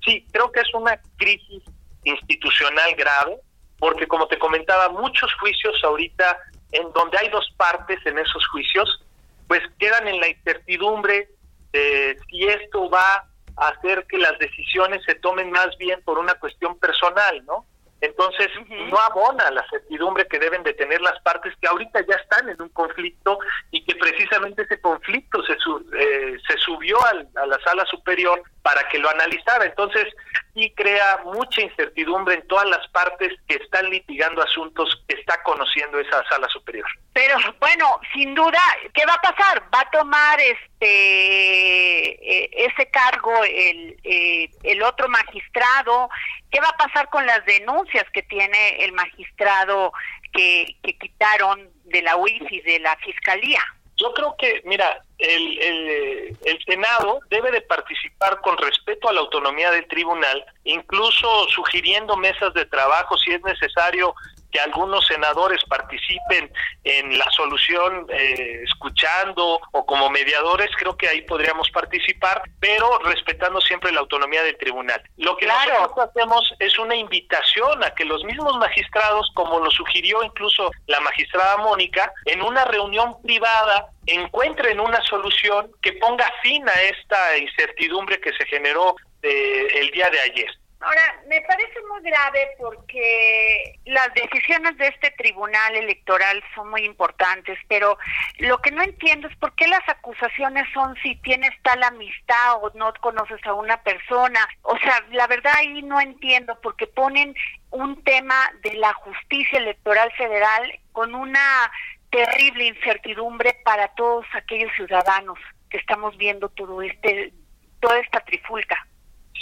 Sí, 0.04 0.26
creo 0.32 0.50
que 0.50 0.60
es 0.60 0.74
una 0.74 1.00
crisis 1.16 1.62
institucional 2.04 2.94
grave, 2.96 3.36
porque 3.78 4.06
como 4.06 4.26
te 4.26 4.38
comentaba, 4.38 4.88
muchos 4.88 5.32
juicios 5.34 5.82
ahorita 5.84 6.38
en 6.72 6.92
donde 6.92 7.18
hay 7.18 7.28
dos 7.28 7.52
partes 7.56 7.98
en 8.06 8.18
esos 8.18 8.46
juicios, 8.48 9.04
pues 9.46 9.60
quedan 9.78 10.08
en 10.08 10.20
la 10.20 10.28
incertidumbre 10.28 11.28
de 11.72 12.18
si 12.28 12.44
esto 12.44 12.88
va 12.90 13.28
a 13.56 13.68
hacer 13.68 14.06
que 14.06 14.18
las 14.18 14.38
decisiones 14.38 15.02
se 15.04 15.14
tomen 15.16 15.50
más 15.50 15.76
bien 15.78 16.02
por 16.02 16.18
una 16.18 16.34
cuestión 16.34 16.78
personal, 16.78 17.44
¿no? 17.44 17.66
Entonces, 18.02 18.48
no 18.68 18.98
abona 18.98 19.48
la 19.52 19.64
certidumbre 19.70 20.26
que 20.26 20.40
deben 20.40 20.64
de 20.64 20.74
tener 20.74 21.00
las 21.00 21.20
partes 21.22 21.54
que 21.60 21.68
ahorita 21.68 22.00
ya 22.00 22.16
están 22.16 22.48
en 22.48 22.60
un 22.60 22.68
conflicto 22.70 23.38
y 23.70 23.84
que 23.84 23.94
precisamente 23.94 24.62
ese 24.62 24.80
conflicto 24.80 25.40
se, 25.44 25.52
eh, 25.52 26.36
se 26.46 26.58
subió 26.58 26.98
a 27.06 27.46
la 27.46 27.58
sala 27.64 27.86
superior 27.86 28.42
para 28.62 28.88
que 28.88 28.98
lo 28.98 29.08
analizara. 29.08 29.66
Entonces, 29.66 30.08
sí 30.54 30.72
crea 30.76 31.22
mucha 31.24 31.62
incertidumbre 31.62 32.34
en 32.34 32.46
todas 32.46 32.68
las 32.68 32.86
partes 32.88 33.32
que 33.46 33.56
están 33.56 33.88
litigando 33.90 34.42
asuntos 34.42 35.02
que 35.08 35.18
está 35.18 35.42
conociendo 35.42 35.98
esa 35.98 36.22
sala 36.28 36.48
superior. 36.48 36.86
Pero 37.12 37.36
bueno, 37.58 38.00
sin 38.12 38.34
duda, 38.34 38.60
¿qué 38.94 39.04
va 39.06 39.14
a 39.14 39.20
pasar? 39.20 39.62
¿Va 39.74 39.80
a 39.80 39.90
tomar 39.90 40.40
este 40.40 42.44
eh, 42.44 42.50
ese 42.52 42.90
cargo 42.90 43.32
el, 43.44 43.96
eh, 44.04 44.50
el 44.62 44.82
otro 44.82 45.08
magistrado? 45.08 46.08
¿Qué 46.50 46.60
va 46.60 46.68
a 46.68 46.76
pasar 46.76 47.08
con 47.08 47.26
las 47.26 47.44
denuncias 47.46 48.04
que 48.12 48.22
tiene 48.22 48.84
el 48.84 48.92
magistrado 48.92 49.92
que, 50.32 50.76
que 50.82 50.98
quitaron 50.98 51.70
de 51.84 52.02
la 52.02 52.16
UIF 52.16 52.50
y 52.50 52.60
de 52.60 52.78
la 52.80 52.96
Fiscalía? 52.96 53.62
Yo 53.96 54.12
creo 54.14 54.34
que, 54.38 54.62
mira, 54.64 55.04
el, 55.18 55.58
el, 55.58 56.36
el, 56.44 56.64
Senado 56.64 57.20
debe 57.28 57.50
de 57.52 57.60
participar 57.60 58.40
con 58.40 58.56
respeto 58.56 59.08
a 59.08 59.12
la 59.12 59.20
autonomía 59.20 59.70
del 59.70 59.86
tribunal, 59.86 60.44
incluso 60.64 61.46
sugiriendo 61.48 62.16
mesas 62.16 62.52
de 62.54 62.64
trabajo 62.66 63.16
si 63.18 63.32
es 63.32 63.42
necesario 63.42 64.14
que 64.52 64.60
algunos 64.60 65.06
senadores 65.06 65.64
participen 65.64 66.52
en 66.84 67.18
la 67.18 67.28
solución 67.30 68.06
eh, 68.10 68.62
escuchando 68.64 69.60
o 69.72 69.86
como 69.86 70.10
mediadores, 70.10 70.70
creo 70.76 70.96
que 70.96 71.08
ahí 71.08 71.22
podríamos 71.22 71.70
participar, 71.70 72.42
pero 72.60 72.98
respetando 72.98 73.60
siempre 73.60 73.90
la 73.92 74.00
autonomía 74.00 74.42
del 74.42 74.56
tribunal. 74.58 75.02
Lo 75.16 75.36
que 75.36 75.46
nosotros 75.46 76.08
hacemos 76.10 76.54
es 76.58 76.78
una 76.78 76.94
invitación 76.94 77.82
a 77.82 77.94
que 77.94 78.04
los 78.04 78.22
mismos 78.24 78.56
magistrados, 78.58 79.30
como 79.34 79.58
lo 79.58 79.70
sugirió 79.70 80.22
incluso 80.22 80.70
la 80.86 81.00
magistrada 81.00 81.56
Mónica, 81.56 82.12
en 82.26 82.42
una 82.42 82.64
reunión 82.64 83.20
privada 83.22 83.88
encuentren 84.06 84.80
una 84.80 85.00
solución 85.02 85.70
que 85.80 85.92
ponga 85.94 86.30
fin 86.42 86.68
a 86.68 86.82
esta 86.82 87.38
incertidumbre 87.38 88.20
que 88.20 88.32
se 88.32 88.44
generó 88.46 88.96
eh, 89.22 89.66
el 89.80 89.90
día 89.90 90.10
de 90.10 90.20
ayer. 90.20 90.50
Ahora, 90.82 91.22
me 91.28 91.40
parece 91.42 91.80
muy 91.88 92.02
grave 92.02 92.48
porque 92.58 93.78
las 93.84 94.12
decisiones 94.14 94.76
de 94.78 94.88
este 94.88 95.12
tribunal 95.12 95.76
electoral 95.76 96.42
son 96.56 96.70
muy 96.70 96.84
importantes, 96.84 97.56
pero 97.68 97.96
lo 98.38 98.60
que 98.60 98.72
no 98.72 98.82
entiendo 98.82 99.28
es 99.28 99.36
por 99.36 99.54
qué 99.54 99.68
las 99.68 99.88
acusaciones 99.88 100.66
son 100.74 100.96
si 100.96 101.14
tienes 101.16 101.50
tal 101.62 101.84
amistad 101.84 102.56
o 102.62 102.72
no 102.74 102.92
conoces 103.00 103.38
a 103.46 103.54
una 103.54 103.80
persona. 103.84 104.40
O 104.62 104.76
sea, 104.78 105.04
la 105.12 105.28
verdad 105.28 105.52
ahí 105.56 105.82
no 105.82 106.00
entiendo 106.00 106.58
porque 106.60 106.88
ponen 106.88 107.32
un 107.70 108.02
tema 108.02 108.52
de 108.62 108.74
la 108.74 108.92
justicia 108.94 109.60
electoral 109.60 110.10
federal 110.18 110.80
con 110.90 111.14
una 111.14 111.70
terrible 112.10 112.64
incertidumbre 112.64 113.56
para 113.64 113.86
todos 113.94 114.26
aquellos 114.34 114.72
ciudadanos 114.74 115.38
que 115.70 115.78
estamos 115.78 116.16
viendo 116.16 116.48
todo 116.48 116.82
este 116.82 117.32
toda 117.78 117.98
esta 118.00 118.20
trifulca. 118.20 118.84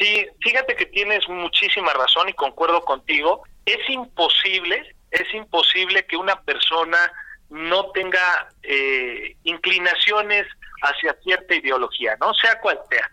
Sí, 0.01 0.27
fíjate 0.41 0.75
que 0.77 0.87
tienes 0.87 1.29
muchísima 1.29 1.93
razón 1.93 2.29
y 2.29 2.33
concuerdo 2.33 2.83
contigo. 2.85 3.43
Es 3.67 3.89
imposible, 3.91 4.97
es 5.11 5.35
imposible 5.35 6.07
que 6.07 6.17
una 6.17 6.41
persona 6.43 6.99
no 7.51 7.91
tenga 7.91 8.49
eh, 8.63 9.37
inclinaciones 9.45 10.47
hacia 10.83 11.15
cierta 11.23 11.55
ideología, 11.55 12.17
no 12.19 12.33
sea 12.35 12.59
cual 12.61 12.81
sea. 12.89 13.11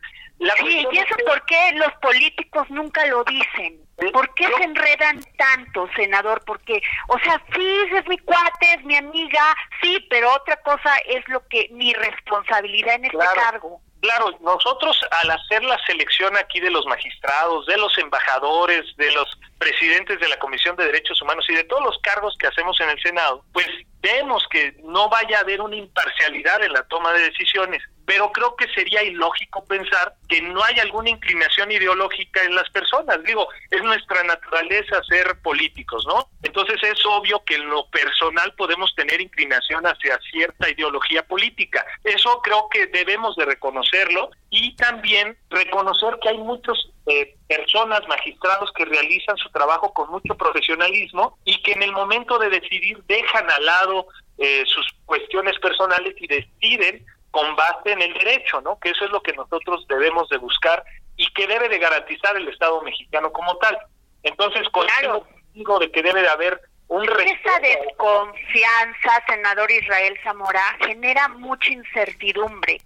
sí, 0.59 0.87
y 0.91 0.97
eso 0.97 1.15
por 1.25 1.45
qué 1.45 1.71
los 1.73 1.91
políticos 2.01 2.69
nunca 2.69 3.05
lo 3.07 3.25
dicen. 3.25 3.81
¿Por 4.13 4.31
qué 4.35 4.45
se 4.45 4.63
enredan 4.63 5.19
tanto, 5.37 5.89
senador? 5.95 6.43
Porque, 6.45 6.79
o 7.07 7.17
sea, 7.19 7.41
sí, 7.53 7.79
es 7.91 8.07
mi 8.07 8.19
cuate, 8.19 8.73
es 8.75 8.83
mi 8.85 8.95
amiga, 8.95 9.55
sí, 9.81 10.05
pero 10.07 10.31
otra 10.35 10.55
cosa 10.57 10.95
es 11.07 11.27
lo 11.29 11.45
que 11.47 11.67
mi 11.71 11.93
responsabilidad 11.93 12.95
en 12.95 13.05
este 13.05 13.17
cargo. 13.17 13.81
Claro, 14.01 14.37
nosotros 14.41 14.99
al 15.23 15.31
hacer 15.31 15.63
la 15.63 15.77
selección 15.85 16.37
aquí 16.37 16.59
de 16.59 16.69
los 16.69 16.85
magistrados, 16.85 17.65
de 17.65 17.77
los 17.77 17.97
embajadores, 17.97 18.85
de 18.97 19.11
los 19.11 19.27
presidentes 19.57 20.19
de 20.19 20.29
la 20.29 20.39
Comisión 20.39 20.75
de 20.75 20.85
Derechos 20.85 21.21
Humanos 21.21 21.45
y 21.49 21.55
de 21.55 21.63
todos 21.63 21.83
los 21.83 21.97
cargos 21.99 22.35
que 22.39 22.47
hacemos 22.47 22.79
en 22.81 22.89
el 22.89 23.01
Senado, 23.01 23.43
pues 23.53 23.67
vemos 24.01 24.45
que 24.49 24.75
no 24.83 25.09
vaya 25.09 25.37
a 25.37 25.41
haber 25.41 25.61
una 25.61 25.75
imparcialidad 25.75 26.63
en 26.63 26.73
la 26.73 26.83
toma 26.87 27.13
de 27.13 27.23
decisiones 27.23 27.81
pero 28.07 28.31
creo 28.31 28.55
que 28.55 28.69
sería 28.69 29.03
ilógico 29.03 29.65
pensar 29.65 30.13
que 30.29 30.41
no 30.41 30.63
hay 30.63 30.79
alguna 30.79 31.09
inclinación 31.09 31.69
ideológica 31.73 32.41
en 32.41 32.55
las 32.55 32.69
personas. 32.69 33.21
Digo, 33.25 33.49
es 33.69 33.83
nuestra 33.83 34.23
naturaleza 34.23 35.03
ser 35.09 35.41
políticos, 35.41 36.05
¿no? 36.07 36.29
Entonces 36.41 36.81
es 36.83 37.05
obvio 37.05 37.43
que 37.43 37.55
en 37.55 37.69
lo 37.69 37.85
personal 37.89 38.53
podemos 38.55 38.95
tener 38.95 39.19
inclinación 39.19 39.85
hacia 39.85 40.17
cierta 40.31 40.69
ideología 40.69 41.27
política. 41.27 41.85
Eso 42.05 42.41
creo 42.41 42.69
que 42.71 42.87
debemos 42.87 43.35
de 43.35 43.43
reconocerlo 43.43 44.29
y 44.51 44.73
también 44.77 45.37
reconocer 45.49 46.17
que 46.21 46.29
hay 46.29 46.37
muchas 46.37 46.77
eh, 47.07 47.35
personas, 47.47 48.05
magistrados 48.07 48.71
que 48.73 48.83
realizan 48.83 49.37
su 49.37 49.49
trabajo 49.49 49.93
con 49.93 50.09
mucho 50.09 50.35
profesionalismo 50.35 51.37
y 51.45 51.61
que 51.63 51.71
en 51.71 51.83
el 51.83 51.93
momento 51.93 52.37
de 52.37 52.49
decidir 52.49 53.01
dejan 53.07 53.49
al 53.49 53.65
lado 53.65 54.07
eh, 54.37 54.63
sus 54.65 54.85
cuestiones 55.05 55.57
personales 55.59 56.15
y 56.17 56.27
deciden 56.27 57.05
con 57.31 57.55
base 57.55 57.91
en 57.91 58.01
el 58.01 58.13
derecho, 58.13 58.59
¿no? 58.61 58.77
Que 58.79 58.89
eso 58.89 59.05
es 59.05 59.11
lo 59.11 59.21
que 59.21 59.31
nosotros 59.33 59.85
debemos 59.87 60.27
de 60.27 60.37
buscar 60.37 60.83
y 61.15 61.31
que 61.33 61.47
debe 61.47 61.69
de 61.69 61.79
garantizar 61.79 62.35
el 62.35 62.47
Estado 62.49 62.81
mexicano 62.81 63.31
como 63.31 63.55
tal. 63.57 63.77
Entonces, 64.23 64.67
con 64.69 64.85
claro. 64.85 65.25
digo 65.53 65.79
de 65.79 65.89
que 65.91 66.03
debe 66.03 66.21
de 66.21 66.29
haber 66.29 66.61
un 66.89 67.05
respeto. 67.05 67.49
Esa 67.49 67.59
desconfianza, 67.59 69.23
senador 69.27 69.71
Israel 69.71 70.17
Zamora, 70.23 70.77
genera 70.85 71.29
mucha 71.29 71.71
incertidumbre. 71.71 72.81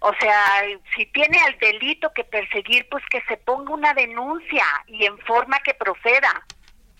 O 0.00 0.12
sea, 0.20 0.62
si 0.94 1.06
tiene 1.06 1.38
al 1.40 1.58
delito 1.58 2.12
que 2.14 2.24
perseguir, 2.24 2.88
pues 2.88 3.04
que 3.10 3.20
se 3.22 3.36
ponga 3.36 3.74
una 3.74 3.94
denuncia 3.94 4.64
y 4.86 5.04
en 5.04 5.18
forma 5.18 5.58
que 5.60 5.74
proceda. 5.74 6.44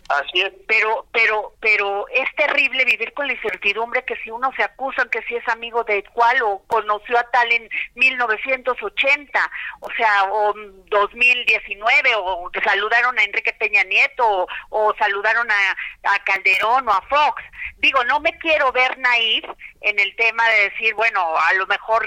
Así 0.09 0.41
es. 0.41 0.53
Pero, 0.67 1.07
pero, 1.13 1.55
pero 1.61 2.09
es 2.09 2.35
terrible 2.35 2.85
vivir 2.87 3.13
con 3.13 3.27
la 3.27 3.35
incertidumbre 3.35 4.05
que 4.07 4.17
si 4.17 4.31
uno 4.31 4.51
se 4.57 4.63
acusa 4.63 5.07
que 5.11 5.23
si 5.23 5.37
es 5.37 5.47
amigo 5.49 5.85
de 5.85 6.03
cual 6.05 6.41
o 6.43 6.63
conoció 6.67 7.19
a 7.19 7.31
tal 7.31 7.53
en 7.53 7.69
1980, 7.95 9.51
o 9.81 9.91
sea, 9.93 10.25
o 10.33 10.55
2019, 10.87 12.11
o 12.17 12.51
saludaron 12.65 13.19
a 13.19 13.23
Enrique 13.23 13.53
Peña 13.53 13.85
Nieto, 13.85 14.47
o, 14.71 14.95
saludaron 14.99 15.47
a, 15.51 15.77
a, 16.15 16.25
Calderón 16.25 16.89
o 16.89 16.93
a 16.93 17.03
Fox. 17.03 17.43
Digo, 17.77 18.03
no 18.05 18.19
me 18.21 18.33
quiero 18.39 18.73
ver 18.73 18.99
naif 18.99 19.45
en 19.83 19.99
el 19.99 20.17
tema 20.17 20.49
de 20.49 20.71
decir, 20.71 20.95
bueno, 20.95 21.37
a 21.37 21.53
lo 21.53 21.67
mejor 21.67 22.05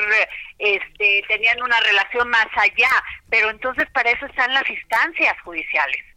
este, 0.58 1.24
tenían 1.28 1.62
una 1.62 1.80
relación 1.82 2.30
más 2.30 2.48
allá, 2.56 2.90
pero 3.30 3.52
entonces 3.52 3.88
para 3.92 4.10
eso 4.10 4.26
están 4.26 4.54
las 4.56 4.68
instancias 4.68 5.40
judiciales. 5.42 6.11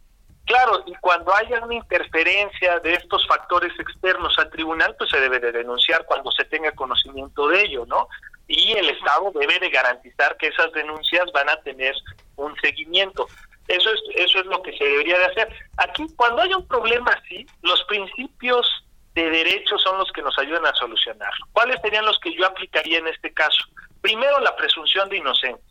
Claro, 0.46 0.84
y 0.86 0.94
cuando 0.96 1.34
haya 1.34 1.64
una 1.64 1.74
interferencia 1.74 2.78
de 2.80 2.94
estos 2.94 3.26
factores 3.26 3.72
externos 3.78 4.38
al 4.38 4.50
tribunal, 4.50 4.94
pues 4.98 5.10
se 5.10 5.20
debe 5.20 5.40
de 5.40 5.52
denunciar 5.52 6.04
cuando 6.04 6.30
se 6.32 6.44
tenga 6.44 6.70
conocimiento 6.72 7.48
de 7.48 7.62
ello, 7.62 7.86
¿no? 7.86 8.08
Y 8.46 8.72
el 8.72 8.90
Estado 8.90 9.32
debe 9.34 9.58
de 9.58 9.70
garantizar 9.70 10.36
que 10.36 10.48
esas 10.48 10.70
denuncias 10.72 11.24
van 11.32 11.48
a 11.48 11.56
tener 11.62 11.94
un 12.36 12.54
seguimiento. 12.60 13.26
Eso 13.68 13.90
es, 13.90 14.00
eso 14.16 14.40
es 14.40 14.46
lo 14.46 14.60
que 14.60 14.76
se 14.76 14.84
debería 14.84 15.18
de 15.18 15.24
hacer. 15.24 15.48
Aquí, 15.78 16.06
cuando 16.14 16.42
hay 16.42 16.52
un 16.52 16.68
problema 16.68 17.10
así, 17.12 17.46
los 17.62 17.82
principios 17.84 18.84
de 19.14 19.30
derecho 19.30 19.78
son 19.78 19.96
los 19.96 20.12
que 20.12 20.20
nos 20.20 20.38
ayudan 20.38 20.66
a 20.66 20.74
solucionarlo. 20.74 21.46
¿Cuáles 21.52 21.80
serían 21.80 22.04
los 22.04 22.18
que 22.18 22.34
yo 22.34 22.46
aplicaría 22.46 22.98
en 22.98 23.06
este 23.06 23.32
caso? 23.32 23.64
Primero, 24.02 24.38
la 24.40 24.54
presunción 24.56 25.08
de 25.08 25.16
inocencia. 25.16 25.64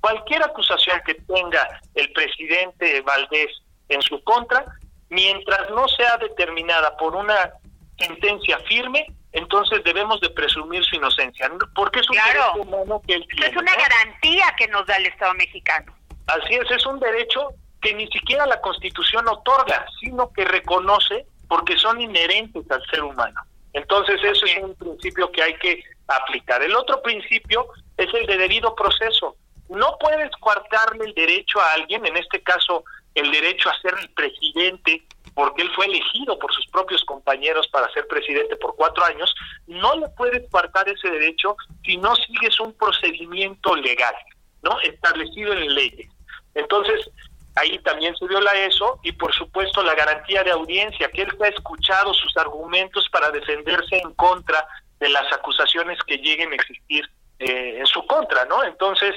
Cualquier 0.00 0.42
acusación 0.42 1.00
que 1.06 1.14
tenga 1.14 1.80
el 1.94 2.12
presidente 2.12 3.00
Valdés 3.02 3.50
en 3.88 4.02
su 4.02 4.22
contra, 4.24 4.64
mientras 5.08 5.70
no 5.70 5.88
sea 5.88 6.16
determinada 6.18 6.96
por 6.96 7.14
una 7.14 7.52
sentencia 7.98 8.58
firme, 8.68 9.06
entonces 9.32 9.82
debemos 9.84 10.20
de 10.20 10.30
presumir 10.30 10.84
su 10.84 10.96
inocencia, 10.96 11.50
porque 11.74 12.00
es 12.00 12.08
un 12.08 12.16
derecho 12.16 12.52
humano 12.62 13.02
que 13.06 13.14
él 13.14 13.26
tiene, 13.30 13.46
Es 13.46 13.56
una 13.56 13.74
garantía 13.74 14.54
que 14.56 14.68
nos 14.68 14.86
da 14.86 14.96
el 14.96 15.06
Estado 15.06 15.34
mexicano. 15.34 15.94
Así 16.26 16.54
es, 16.54 16.70
es 16.70 16.86
un 16.86 16.98
derecho 17.00 17.48
que 17.80 17.94
ni 17.94 18.06
siquiera 18.08 18.46
la 18.46 18.60
Constitución 18.60 19.26
otorga, 19.28 19.86
sino 20.00 20.32
que 20.32 20.44
reconoce 20.44 21.26
porque 21.48 21.76
son 21.78 22.00
inherentes 22.00 22.70
al 22.70 22.84
ser 22.90 23.02
humano. 23.02 23.40
Entonces, 23.72 24.20
eso 24.22 24.46
es 24.46 24.62
un 24.62 24.74
principio 24.74 25.30
que 25.30 25.42
hay 25.42 25.54
que 25.58 25.82
aplicar. 26.08 26.62
El 26.62 26.74
otro 26.74 27.00
principio 27.02 27.68
es 27.96 28.12
el 28.12 28.26
de 28.26 28.36
debido 28.36 28.74
proceso. 28.74 29.36
No 29.68 29.96
puedes 29.98 30.30
coartarle 30.36 31.06
el 31.06 31.14
derecho 31.14 31.60
a 31.60 31.72
alguien, 31.72 32.04
en 32.06 32.16
este 32.16 32.42
caso 32.42 32.84
el 33.14 33.30
derecho 33.30 33.68
a 33.68 33.80
ser 33.80 33.94
el 34.00 34.08
presidente, 34.10 35.04
porque 35.34 35.62
él 35.62 35.70
fue 35.74 35.86
elegido 35.86 36.38
por 36.38 36.52
sus 36.52 36.66
propios 36.68 37.04
compañeros 37.04 37.68
para 37.68 37.90
ser 37.92 38.06
presidente 38.06 38.56
por 38.56 38.74
cuatro 38.76 39.04
años, 39.04 39.34
no 39.66 39.96
le 39.96 40.08
puedes 40.10 40.46
apartar 40.46 40.88
ese 40.88 41.10
derecho 41.10 41.56
si 41.84 41.96
no 41.96 42.14
sigues 42.16 42.58
un 42.60 42.72
procedimiento 42.74 43.74
legal, 43.76 44.14
¿no? 44.62 44.80
Establecido 44.80 45.52
en 45.52 45.74
leyes. 45.74 46.10
Entonces, 46.54 47.10
ahí 47.56 47.78
también 47.80 48.16
se 48.16 48.26
viola 48.26 48.52
eso 48.54 49.00
y 49.02 49.12
por 49.12 49.34
supuesto 49.34 49.82
la 49.82 49.94
garantía 49.94 50.44
de 50.44 50.50
audiencia, 50.50 51.10
que 51.10 51.22
él 51.22 51.36
ha 51.40 51.48
escuchado 51.48 52.14
sus 52.14 52.36
argumentos 52.36 53.08
para 53.10 53.30
defenderse 53.30 53.98
en 53.98 54.12
contra 54.14 54.66
de 55.00 55.08
las 55.08 55.32
acusaciones 55.32 55.98
que 56.06 56.18
lleguen 56.18 56.52
a 56.52 56.56
existir 56.56 57.08
eh, 57.40 57.76
en 57.78 57.86
su 57.86 58.04
contra, 58.06 58.44
¿no? 58.46 58.64
Entonces, 58.64 59.14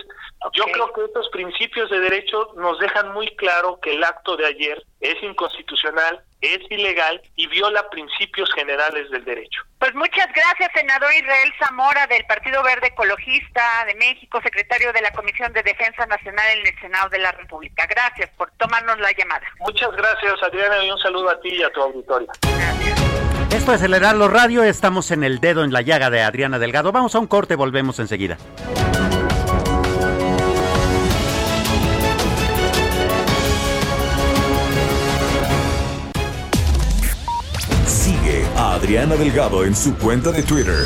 yo 0.54 0.66
creo 0.66 0.94
que 0.94 1.06
estos 1.06 1.30
principios 1.30 1.90
de 1.90 2.00
derecho 2.00 2.54
nos 2.56 2.78
dejan 2.80 3.14
muy 3.14 3.36
claro 3.36 3.80
que 3.82 3.94
el 3.94 4.04
acto 4.04 4.38
de 4.38 4.46
ayer 4.46 4.84
es 5.00 5.22
inconstitucional, 5.24 6.22
es 6.42 6.60
ilegal 6.70 7.22
y 7.36 7.48
viola 7.48 7.90
principios 7.90 8.52
generales 8.54 9.10
del 9.10 9.26
derecho. 9.26 9.62
Pues 9.80 9.96
muchas 9.96 10.28
gracias, 10.34 10.72
senador 10.76 11.12
Israel 11.14 11.54
Zamora 11.60 12.06
del 12.08 12.24
Partido 12.26 12.62
Verde 12.64 12.88
Ecologista 12.88 13.86
de 13.86 13.96
México, 13.96 14.40
secretario 14.44 14.94
de 14.94 15.02
la 15.02 15.12
Comisión 15.14 15.52
de 15.54 15.64
Defensa 15.64 16.06
Nacional 16.06 16.46
en 16.60 16.68
el 16.68 16.80
Senado 16.80 17.10
de 17.10 17.20
la 17.20 17.32
República. 17.32 17.88
Gracias 17.88 18.30
por 18.38 18.52
tomarnos 18.52 19.00
la 19.00 19.12
llamada. 19.14 19.48
Muchas 19.60 19.92
gracias, 19.94 20.42
Adriana, 20.44 20.84
y 20.84 20.92
un 20.92 21.00
saludo 21.00 21.30
a 21.30 21.40
ti 21.40 21.50
y 21.50 21.64
a 21.64 21.72
tu 21.72 21.82
auditorio. 21.82 22.28
Gracias. 22.44 23.01
Esto 23.54 23.74
es 23.74 23.82
el 23.82 23.94
Heraldo 23.94 24.30
Radio, 24.30 24.64
estamos 24.64 25.12
en 25.12 25.26
el 25.26 25.40
dedo 25.40 25.66
en 25.66 25.74
la 25.74 25.82
llaga 25.82 26.10
de 26.10 26.22
Adriana 26.22 26.58
Delgado. 26.58 26.94
Vamos 26.94 27.16
a 27.16 27.20
un 27.20 27.28
corte, 27.28 27.56
volvemos 27.56 28.00
enseguida. 28.00 28.38
Sigue 37.86 38.46
a 38.56 38.76
Adriana 38.76 39.16
Delgado 39.16 39.66
en 39.66 39.76
su 39.76 39.98
cuenta 39.98 40.32
de 40.32 40.44
Twitter 40.44 40.86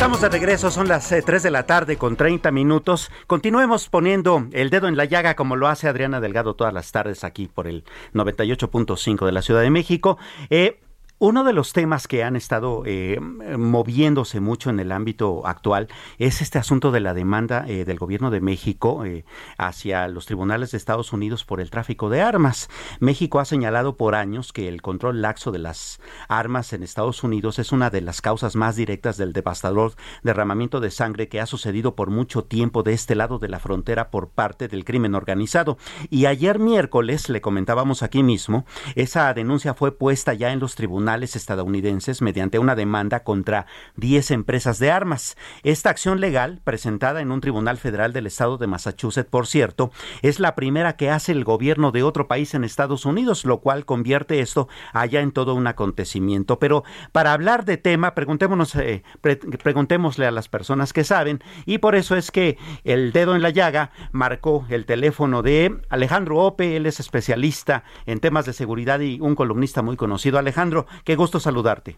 Estamos 0.00 0.22
de 0.22 0.30
regreso, 0.30 0.70
son 0.70 0.88
las 0.88 1.10
3 1.10 1.28
eh, 1.28 1.40
de 1.40 1.50
la 1.50 1.66
tarde 1.66 1.98
con 1.98 2.16
30 2.16 2.50
minutos. 2.52 3.10
Continuemos 3.26 3.90
poniendo 3.90 4.46
el 4.52 4.70
dedo 4.70 4.88
en 4.88 4.96
la 4.96 5.04
llaga 5.04 5.36
como 5.36 5.56
lo 5.56 5.68
hace 5.68 5.88
Adriana 5.88 6.22
Delgado 6.22 6.54
todas 6.54 6.72
las 6.72 6.90
tardes 6.90 7.22
aquí 7.22 7.48
por 7.48 7.66
el 7.66 7.84
98.5 8.14 9.26
de 9.26 9.32
la 9.32 9.42
Ciudad 9.42 9.60
de 9.60 9.68
México. 9.68 10.16
Eh, 10.48 10.80
uno 11.20 11.44
de 11.44 11.52
los 11.52 11.74
temas 11.74 12.08
que 12.08 12.24
han 12.24 12.34
estado 12.34 12.82
eh, 12.86 13.20
moviéndose 13.20 14.40
mucho 14.40 14.70
en 14.70 14.80
el 14.80 14.90
ámbito 14.90 15.46
actual 15.46 15.88
es 16.18 16.40
este 16.40 16.58
asunto 16.58 16.92
de 16.92 17.00
la 17.00 17.12
demanda 17.12 17.66
eh, 17.68 17.84
del 17.84 17.98
gobierno 17.98 18.30
de 18.30 18.40
México 18.40 19.04
eh, 19.04 19.26
hacia 19.58 20.08
los 20.08 20.24
tribunales 20.24 20.70
de 20.70 20.78
Estados 20.78 21.12
Unidos 21.12 21.44
por 21.44 21.60
el 21.60 21.68
tráfico 21.68 22.08
de 22.08 22.22
armas. 22.22 22.70
México 23.00 23.38
ha 23.38 23.44
señalado 23.44 23.98
por 23.98 24.14
años 24.14 24.54
que 24.54 24.66
el 24.66 24.80
control 24.80 25.20
laxo 25.20 25.52
de 25.52 25.58
las 25.58 26.00
armas 26.26 26.72
en 26.72 26.82
Estados 26.82 27.22
Unidos 27.22 27.58
es 27.58 27.70
una 27.70 27.90
de 27.90 28.00
las 28.00 28.22
causas 28.22 28.56
más 28.56 28.76
directas 28.76 29.18
del 29.18 29.34
devastador 29.34 29.92
derramamiento 30.22 30.80
de 30.80 30.90
sangre 30.90 31.28
que 31.28 31.38
ha 31.38 31.46
sucedido 31.46 31.94
por 31.96 32.08
mucho 32.08 32.44
tiempo 32.44 32.82
de 32.82 32.94
este 32.94 33.14
lado 33.14 33.38
de 33.38 33.48
la 33.48 33.60
frontera 33.60 34.10
por 34.10 34.30
parte 34.30 34.68
del 34.68 34.86
crimen 34.86 35.14
organizado. 35.14 35.76
Y 36.08 36.24
ayer 36.24 36.58
miércoles, 36.58 37.28
le 37.28 37.42
comentábamos 37.42 38.02
aquí 38.02 38.22
mismo, 38.22 38.64
esa 38.94 39.34
denuncia 39.34 39.74
fue 39.74 39.92
puesta 39.92 40.32
ya 40.32 40.50
en 40.52 40.60
los 40.60 40.76
tribunales 40.76 41.09
estadounidenses 41.18 42.22
mediante 42.22 42.58
una 42.58 42.74
demanda 42.74 43.24
contra 43.24 43.66
10 43.96 44.30
empresas 44.30 44.78
de 44.78 44.90
armas. 44.90 45.36
Esta 45.62 45.90
acción 45.90 46.20
legal, 46.20 46.60
presentada 46.64 47.20
en 47.20 47.32
un 47.32 47.40
tribunal 47.40 47.78
federal 47.78 48.12
del 48.12 48.26
estado 48.26 48.58
de 48.58 48.66
Massachusetts, 48.66 49.28
por 49.28 49.46
cierto, 49.46 49.90
es 50.22 50.40
la 50.40 50.54
primera 50.54 50.96
que 50.96 51.10
hace 51.10 51.32
el 51.32 51.44
gobierno 51.44 51.90
de 51.90 52.02
otro 52.02 52.28
país 52.28 52.54
en 52.54 52.64
Estados 52.64 53.04
Unidos, 53.04 53.44
lo 53.44 53.60
cual 53.60 53.84
convierte 53.84 54.40
esto 54.40 54.68
allá 54.92 55.20
en 55.20 55.32
todo 55.32 55.54
un 55.54 55.66
acontecimiento. 55.66 56.58
Pero 56.58 56.84
para 57.12 57.32
hablar 57.32 57.64
de 57.64 57.76
tema, 57.76 58.14
preguntémonos, 58.14 58.74
eh, 58.76 59.02
preguntémosle 59.20 60.26
a 60.26 60.30
las 60.30 60.48
personas 60.48 60.92
que 60.92 61.04
saben, 61.04 61.42
y 61.66 61.78
por 61.78 61.94
eso 61.94 62.16
es 62.16 62.30
que 62.30 62.58
el 62.84 63.12
dedo 63.12 63.34
en 63.34 63.42
la 63.42 63.50
llaga 63.50 63.90
marcó 64.12 64.64
el 64.68 64.86
teléfono 64.86 65.42
de 65.42 65.80
Alejandro 65.88 66.38
Ope, 66.38 66.76
él 66.76 66.86
es 66.86 67.00
especialista 67.00 67.84
en 68.06 68.20
temas 68.20 68.46
de 68.46 68.52
seguridad 68.52 69.00
y 69.00 69.20
un 69.20 69.34
columnista 69.34 69.82
muy 69.82 69.96
conocido. 69.96 70.38
Alejandro, 70.38 70.86
Qué 71.04 71.16
gusto 71.16 71.40
saludarte. 71.40 71.96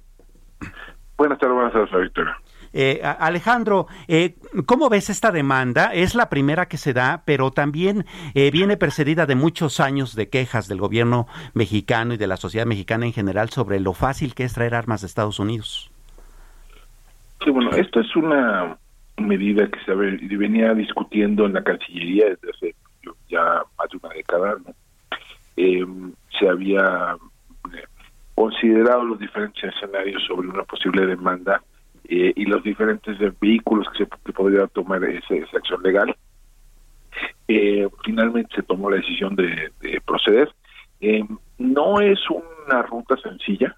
Buenas 1.17 1.39
tardes, 1.39 1.55
buenas 1.55 1.73
tardes, 1.73 2.03
Víctor. 2.03 2.29
Eh, 2.75 3.03
Alejandro, 3.03 3.87
eh, 4.09 4.37
¿cómo 4.65 4.89
ves 4.89 5.11
esta 5.11 5.31
demanda? 5.31 5.93
Es 5.93 6.15
la 6.15 6.31
primera 6.31 6.67
que 6.67 6.79
se 6.79 6.95
da, 6.95 7.23
pero 7.27 7.51
también 7.51 8.07
eh, 8.35 8.51
viene 8.51 8.79
precedida 8.79 9.27
de 9.27 9.35
muchos 9.35 9.79
años 9.79 10.17
de 10.17 10.31
quejas 10.31 10.69
del 10.69 10.79
gobierno 10.79 11.27
mexicano 11.53 12.15
y 12.15 12.17
de 12.17 12.27
la 12.27 12.39
sociedad 12.39 12.67
mexicana 12.67 13.05
en 13.05 13.13
general 13.13 13.51
sobre 13.51 13.79
lo 13.79 13.93
fácil 13.93 14.35
que 14.35 14.45
es 14.45 14.55
traer 14.55 14.75
armas 14.75 15.03
de 15.03 15.07
Estados 15.07 15.39
Unidos. 15.39 15.91
Sí, 17.45 17.51
bueno, 17.51 17.71
esto 17.73 18.01
es 18.01 18.17
una 18.17 18.79
medida 19.19 19.69
que 19.69 19.79
se 19.85 19.95
venía 19.95 20.73
discutiendo 20.75 21.45
en 21.45 21.53
la 21.53 21.63
Cancillería 21.63 22.31
desde 22.31 22.51
hace 22.51 22.75
ya 23.29 23.63
más 23.79 23.91
de 23.91 23.99
una 24.03 24.15
década. 24.15 24.57
¿no? 24.65 24.75
Eh, 25.57 25.85
se 26.39 26.49
había 26.49 27.17
considerado 28.43 29.05
los 29.05 29.21
diferentes 29.21 29.63
escenarios 29.63 30.21
sobre 30.27 30.49
una 30.49 30.65
posible 30.65 31.07
demanda 31.07 31.63
eh, 32.09 32.33
y 32.35 32.45
los 32.45 32.61
diferentes 32.65 33.17
vehículos 33.39 33.87
que, 33.97 34.05
se, 34.05 34.33
podría 34.33 34.67
tomar 34.67 35.05
esa 35.05 35.57
acción 35.57 35.81
legal. 35.81 36.17
Eh, 37.47 37.89
finalmente 38.05 38.53
se 38.57 38.65
tomó 38.65 38.91
la 38.91 38.97
decisión 38.97 39.37
de, 39.37 39.71
proceder. 40.05 40.53
Eh, 41.01 41.25
no 41.59 42.01
es 42.01 42.19
una 42.31 42.83
ruta 42.83 43.17
sencilla. 43.19 43.77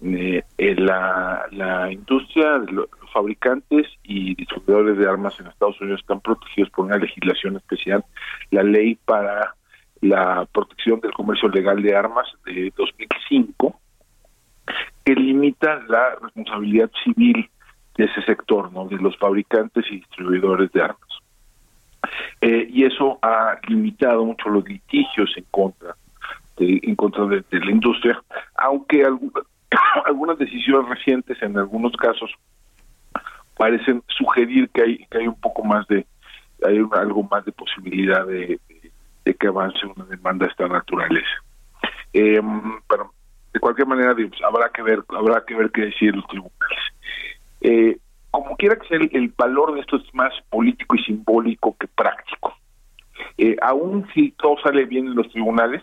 la, 0.00 1.46
la 1.50 1.92
industria, 1.92 2.58
los 2.58 2.88
fabricantes 3.12 3.88
y 4.04 4.36
distribuidores 4.36 4.98
de 4.98 5.08
armas 5.08 5.34
en 5.40 5.48
Estados 5.48 5.80
Unidos 5.80 6.00
están 6.00 6.20
protegidos 6.20 6.70
por 6.70 6.84
una 6.84 6.98
legislación 6.98 7.56
especial, 7.56 8.04
la 8.52 8.62
ley 8.62 8.96
para 9.04 9.56
la 10.06 10.46
protección 10.52 11.00
del 11.00 11.12
comercio 11.12 11.48
legal 11.48 11.82
de 11.82 11.96
armas 11.96 12.26
de 12.44 12.72
2005, 12.76 13.78
que 15.04 15.14
limita 15.14 15.82
la 15.88 16.16
responsabilidad 16.22 16.90
civil 17.04 17.48
de 17.96 18.04
ese 18.04 18.22
sector, 18.22 18.72
¿no? 18.72 18.86
de 18.86 18.96
los 18.96 19.16
fabricantes 19.16 19.84
y 19.90 19.96
distribuidores 19.96 20.70
de 20.72 20.82
armas. 20.82 21.08
Eh, 22.40 22.68
y 22.70 22.84
eso 22.84 23.18
ha 23.22 23.58
limitado 23.68 24.24
mucho 24.24 24.48
los 24.48 24.68
litigios 24.68 25.32
en 25.36 25.44
contra 25.50 25.96
de, 26.56 26.80
en 26.82 26.94
contra 26.94 27.26
de, 27.26 27.44
la 27.50 27.70
industria, 27.70 28.22
aunque 28.56 29.04
algunas, 29.04 29.44
algunas 30.04 30.38
decisiones 30.38 30.88
recientes 30.88 31.40
en 31.42 31.58
algunos 31.58 31.92
casos 31.96 32.30
parecen 33.56 34.02
sugerir 34.08 34.68
que 34.70 34.82
hay 34.82 35.06
que 35.10 35.18
hay 35.18 35.28
un 35.28 35.40
poco 35.40 35.64
más 35.64 35.86
de 35.88 36.06
hay 36.64 36.78
algo 36.92 37.22
más 37.30 37.44
de 37.44 37.52
posibilidad 37.52 38.26
de, 38.26 38.60
de 39.26 39.34
que 39.34 39.48
avance 39.48 39.84
una 39.84 40.06
demanda 40.06 40.46
de 40.46 40.52
esta 40.52 40.68
naturaleza. 40.68 41.42
Eh, 42.12 42.40
pero 42.88 43.12
de 43.52 43.60
cualquier 43.60 43.88
manera 43.88 44.14
habrá 44.44 44.70
que 44.70 44.82
ver 44.82 45.02
habrá 45.08 45.44
que 45.44 45.54
ver 45.54 45.70
qué 45.72 45.82
decir 45.82 46.14
los 46.14 46.26
tribunales. 46.28 46.78
Eh, 47.60 47.98
como 48.30 48.56
quiera 48.56 48.76
que 48.76 48.86
sea, 48.86 48.98
el, 48.98 49.32
valor 49.36 49.74
de 49.74 49.80
esto 49.80 49.96
es 49.96 50.14
más 50.14 50.32
político 50.48 50.94
y 50.94 51.02
simbólico 51.02 51.76
que 51.78 51.88
práctico. 51.88 52.54
Eh, 53.36 53.56
aún 53.60 54.06
si 54.14 54.30
todo 54.32 54.56
sale 54.62 54.84
bien 54.84 55.08
en 55.08 55.16
los 55.16 55.28
tribunales, 55.30 55.82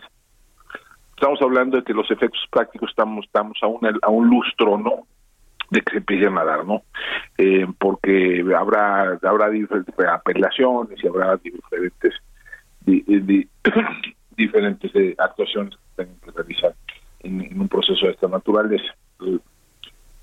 estamos 1.14 1.40
hablando 1.42 1.76
de 1.76 1.84
que 1.84 1.92
los 1.92 2.10
efectos 2.10 2.42
prácticos 2.50 2.90
estamos 2.90 3.26
estamos 3.26 3.58
a 3.62 3.66
a 4.06 4.08
un 4.08 4.28
lustro, 4.28 4.78
¿no? 4.78 5.06
de 5.70 5.80
que 5.80 5.92
se 5.92 5.98
empiecen 5.98 6.38
a 6.38 6.44
dar, 6.44 6.64
¿no? 6.64 6.82
Eh, 7.38 7.66
porque 7.78 8.44
habrá 8.56 9.18
habrá 9.22 9.50
diferentes 9.50 9.94
apelaciones 10.06 11.02
y 11.02 11.08
habrá 11.08 11.36
diferentes 11.36 12.14
diferentes 14.36 14.94
eh, 14.94 15.14
actuaciones 15.18 15.74
que 15.74 16.04
tengan 16.04 16.20
que 16.20 16.30
realizar 16.30 16.74
en, 17.20 17.60
un 17.60 17.68
proceso 17.68 18.06
de 18.06 18.12
esta 18.12 18.28
naturaleza. 18.28 18.94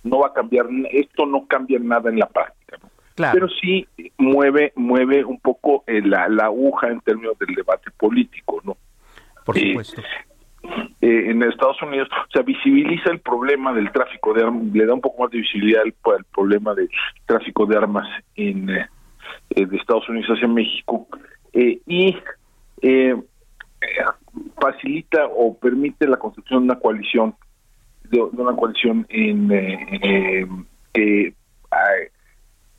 No 0.04 0.20
va 0.20 0.28
a 0.28 0.34
cambiar, 0.34 0.68
esto 0.92 1.26
no 1.26 1.46
cambia 1.48 1.80
nada 1.80 2.10
en 2.10 2.20
la 2.20 2.28
práctica, 2.28 2.78
¿no? 2.82 2.90
pero 3.34 3.48
sí 3.50 3.88
mueve 4.18 4.74
mueve 4.76 5.24
un 5.24 5.40
poco 5.40 5.84
eh, 5.86 6.02
la, 6.02 6.28
la 6.28 6.46
aguja 6.46 6.88
en 6.88 7.02
términos 7.02 7.38
del 7.38 7.54
debate 7.54 7.92
político, 7.92 8.62
¿no? 8.64 8.78
Por 9.46 9.60
supuesto. 9.60 10.02
Eh, 11.02 11.32
en 11.32 11.42
Estados 11.42 11.82
Unidos, 11.82 12.08
o 12.12 12.32
sea, 12.32 12.44
visibiliza 12.44 13.10
el 13.10 13.20
problema 13.20 13.74
del 13.74 13.92
tráfico 13.92 14.34
de 14.34 14.44
armas, 14.44 14.64
le 14.72 14.86
da 14.86 14.94
un 14.94 15.02
poco 15.02 15.24
más 15.24 15.32
de 15.32 15.40
visibilidad 15.40 15.82
al, 15.82 15.94
problema 16.26 16.76
del 16.76 16.90
tráfico 17.26 17.66
de 17.66 17.78
armas 17.78 18.08
en 18.36 18.70
eh, 18.70 18.88
eh, 19.50 19.66
de 19.66 19.78
Estados 19.78 20.08
Unidos 20.10 20.30
hacia 20.30 20.48
México 20.48 21.08
y 21.54 22.16
facilita 24.60 25.28
o 25.28 25.58
permite 25.58 26.08
la 26.08 26.18
construcción 26.18 26.62
de 26.62 26.72
una 26.72 26.80
coalición, 26.80 27.36
de, 28.10 28.22
una 28.22 28.56
coalición 28.56 29.06
en 29.10 30.66
que 30.94 31.34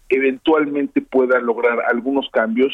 eventualmente 0.08 1.00
pueda 1.00 1.40
lograr 1.40 1.78
algunos 1.88 2.28
cambios 2.30 2.72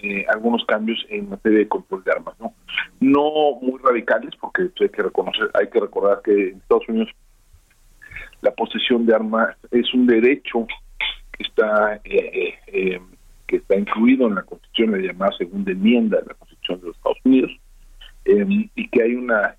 eh, 0.00 0.24
algunos 0.28 0.64
cambios 0.64 1.04
en 1.08 1.28
materia 1.28 1.58
de 1.58 1.68
control 1.68 2.04
de 2.04 2.12
armas, 2.12 2.34
¿no? 2.38 2.54
No 3.00 3.58
muy 3.60 3.80
radicales, 3.82 4.30
porque 4.40 4.70
hay 4.80 4.88
que 4.90 5.02
reconocer, 5.02 5.50
hay 5.54 5.68
que 5.68 5.80
recordar 5.80 6.22
que 6.22 6.50
en 6.50 6.58
Estados 6.58 6.88
Unidos 6.88 7.08
la 8.40 8.52
posesión 8.52 9.06
de 9.06 9.14
armas 9.14 9.56
es 9.72 9.92
un 9.94 10.06
derecho 10.06 10.68
que 11.32 11.42
está 11.42 12.00
eh, 12.04 12.54
eh, 12.68 13.00
que 13.48 13.56
está 13.56 13.76
incluido 13.76 14.28
en 14.28 14.36
la 14.36 14.42
Constitución, 14.42 14.92
la 14.92 14.98
llamada 14.98 15.32
segunda 15.36 15.72
enmienda 15.72 16.18
de 16.18 16.26
la 16.26 16.34
Constitución 16.34 16.80
de 16.80 16.86
los 16.86 16.96
Estados 16.96 17.18
Unidos, 17.24 17.50
y 18.24 18.88
que 18.90 19.02
hay 19.02 19.14
una 19.14 19.56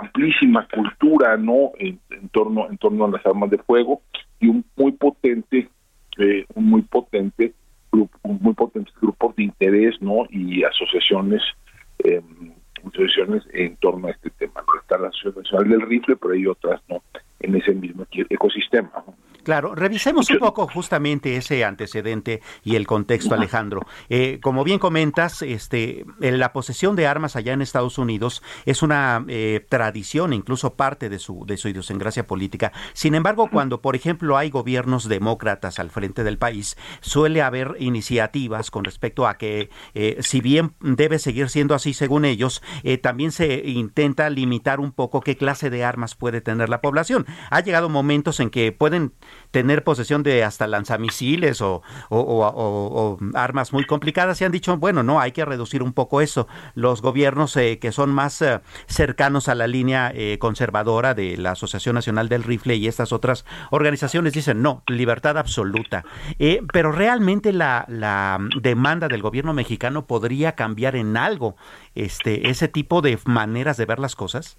amplísima 0.00 0.66
cultura, 0.72 1.36
¿no? 1.36 1.72
En, 1.78 2.00
torno 2.30 2.70
en 2.70 2.78
torno 2.78 3.04
a 3.04 3.10
las 3.10 3.26
armas 3.26 3.50
de 3.50 3.58
fuego 3.58 4.00
y 4.40 4.46
un 4.46 4.64
muy 4.76 4.92
potente, 4.92 5.68
un 6.54 6.64
muy 6.64 6.82
potente 6.82 7.52
muy 8.22 8.54
potentes 8.54 8.94
grupos 9.00 9.34
de 9.36 9.44
interés 9.44 10.00
no 10.00 10.26
y 10.30 10.62
asociaciones 10.64 11.42
eh, 12.04 12.20
asociaciones 12.86 13.42
en 13.52 13.76
torno 13.76 14.08
a 14.08 14.10
este 14.10 14.30
tema. 14.30 14.62
Está 14.80 14.98
la 14.98 15.08
Asociación 15.08 15.42
Nacional 15.42 15.68
del 15.70 15.88
Rifle, 15.88 16.16
pero 16.16 16.34
hay 16.34 16.46
otras 16.46 16.80
no 16.88 17.02
en 17.40 17.56
ese 17.56 17.72
mismo 17.72 18.06
ecosistema. 18.12 18.92
Claro, 19.46 19.76
revisemos 19.76 20.28
un 20.30 20.40
poco 20.40 20.66
justamente 20.66 21.36
ese 21.36 21.64
antecedente 21.64 22.42
y 22.64 22.74
el 22.74 22.84
contexto, 22.84 23.32
Alejandro. 23.32 23.86
Eh, 24.08 24.40
como 24.42 24.64
bien 24.64 24.80
comentas, 24.80 25.40
este, 25.40 26.04
la 26.18 26.52
posesión 26.52 26.96
de 26.96 27.06
armas 27.06 27.36
allá 27.36 27.52
en 27.52 27.62
Estados 27.62 27.96
Unidos 27.96 28.42
es 28.64 28.82
una 28.82 29.24
eh, 29.28 29.64
tradición, 29.68 30.32
incluso 30.32 30.74
parte 30.74 31.08
de 31.08 31.20
su, 31.20 31.46
de 31.46 31.58
su 31.58 31.68
idiosincrasia 31.68 32.26
política. 32.26 32.72
Sin 32.92 33.14
embargo, 33.14 33.48
cuando, 33.48 33.80
por 33.80 33.94
ejemplo, 33.94 34.36
hay 34.36 34.50
gobiernos 34.50 35.08
demócratas 35.08 35.78
al 35.78 35.90
frente 35.90 36.24
del 36.24 36.38
país, 36.38 36.76
suele 37.00 37.40
haber 37.40 37.76
iniciativas 37.78 38.72
con 38.72 38.82
respecto 38.82 39.28
a 39.28 39.38
que, 39.38 39.70
eh, 39.94 40.16
si 40.22 40.40
bien 40.40 40.74
debe 40.80 41.20
seguir 41.20 41.50
siendo 41.50 41.76
así 41.76 41.94
según 41.94 42.24
ellos, 42.24 42.64
también 43.00 43.30
se 43.30 43.62
intenta 43.64 44.28
limitar 44.28 44.80
un 44.80 44.90
poco 44.90 45.20
qué 45.20 45.36
clase 45.36 45.70
de 45.70 45.84
armas 45.84 46.16
puede 46.16 46.40
tener 46.40 46.68
la 46.68 46.80
población. 46.80 47.26
Ha 47.50 47.60
llegado 47.60 47.88
momentos 47.88 48.40
en 48.40 48.50
que 48.50 48.72
pueden 48.72 49.12
tener 49.50 49.84
posesión 49.84 50.22
de 50.22 50.44
hasta 50.44 50.66
lanzamisiles 50.66 51.60
o, 51.62 51.82
armas 53.34 53.72
muy 53.72 53.84
complicadas 53.84 54.40
y 54.40 54.44
han 54.44 54.52
dicho, 54.52 54.76
bueno, 54.76 55.02
no, 55.02 55.20
hay 55.20 55.32
que 55.32 55.44
reducir 55.44 55.82
un 55.82 55.92
poco 55.92 56.20
eso. 56.20 56.48
Los 56.74 57.02
gobiernos 57.02 57.56
eh, 57.56 57.78
que 57.78 57.92
son 57.92 58.10
más 58.10 58.42
eh, 58.42 58.60
cercanos 58.86 59.48
a 59.48 59.54
la 59.54 59.66
línea 59.66 60.12
eh, 60.14 60.38
conservadora 60.38 61.14
de 61.14 61.36
la 61.36 61.52
Asociación 61.52 61.94
Nacional 61.94 62.28
del 62.28 62.42
Rifle 62.42 62.76
y 62.76 62.88
estas 62.88 63.12
otras 63.12 63.44
organizaciones 63.70 64.32
dicen, 64.32 64.62
no, 64.62 64.82
libertad 64.86 65.38
absoluta. 65.38 66.04
pero 66.72 66.92
realmente 66.92 67.52
la, 67.52 67.84
la 67.88 68.38
demanda 68.60 69.08
del 69.08 69.22
gobierno 69.22 69.52
mexicano 69.52 70.06
podría 70.06 70.52
cambiar 70.52 70.96
en 70.96 71.16
algo 71.16 71.56
este, 71.94 72.48
ese 72.50 72.68
tipo 72.68 73.02
de 73.02 73.18
maneras 73.24 73.76
de 73.76 73.86
ver 73.86 73.98
las 73.98 74.16
cosas. 74.16 74.58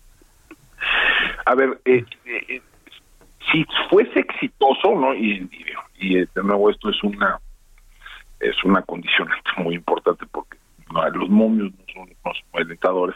A 1.46 1.56
ver, 1.56 1.80
eh, 1.86 2.04
si 3.52 3.66
fuese 3.90 4.20
exitoso, 4.20 4.96
¿no? 4.96 5.14
Y, 5.16 5.50
y, 6.00 6.16
de 6.16 6.44
nuevo 6.44 6.70
esto 6.70 6.90
es 6.90 7.04
una 7.04 7.40
es 8.40 8.64
una 8.64 8.82
condicionante 8.84 9.50
muy 9.58 9.76
importante 9.76 10.26
porque 10.32 10.58
no, 10.94 11.08
los 11.10 11.30
momios 11.30 11.72
no 11.72 11.94
son 11.94 12.10
los 12.24 12.44
alentadores. 12.54 13.16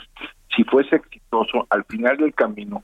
Si 0.55 0.63
fuese 0.63 0.95
exitoso, 0.95 1.67
al 1.69 1.83
final 1.85 2.17
del 2.17 2.33
camino 2.33 2.83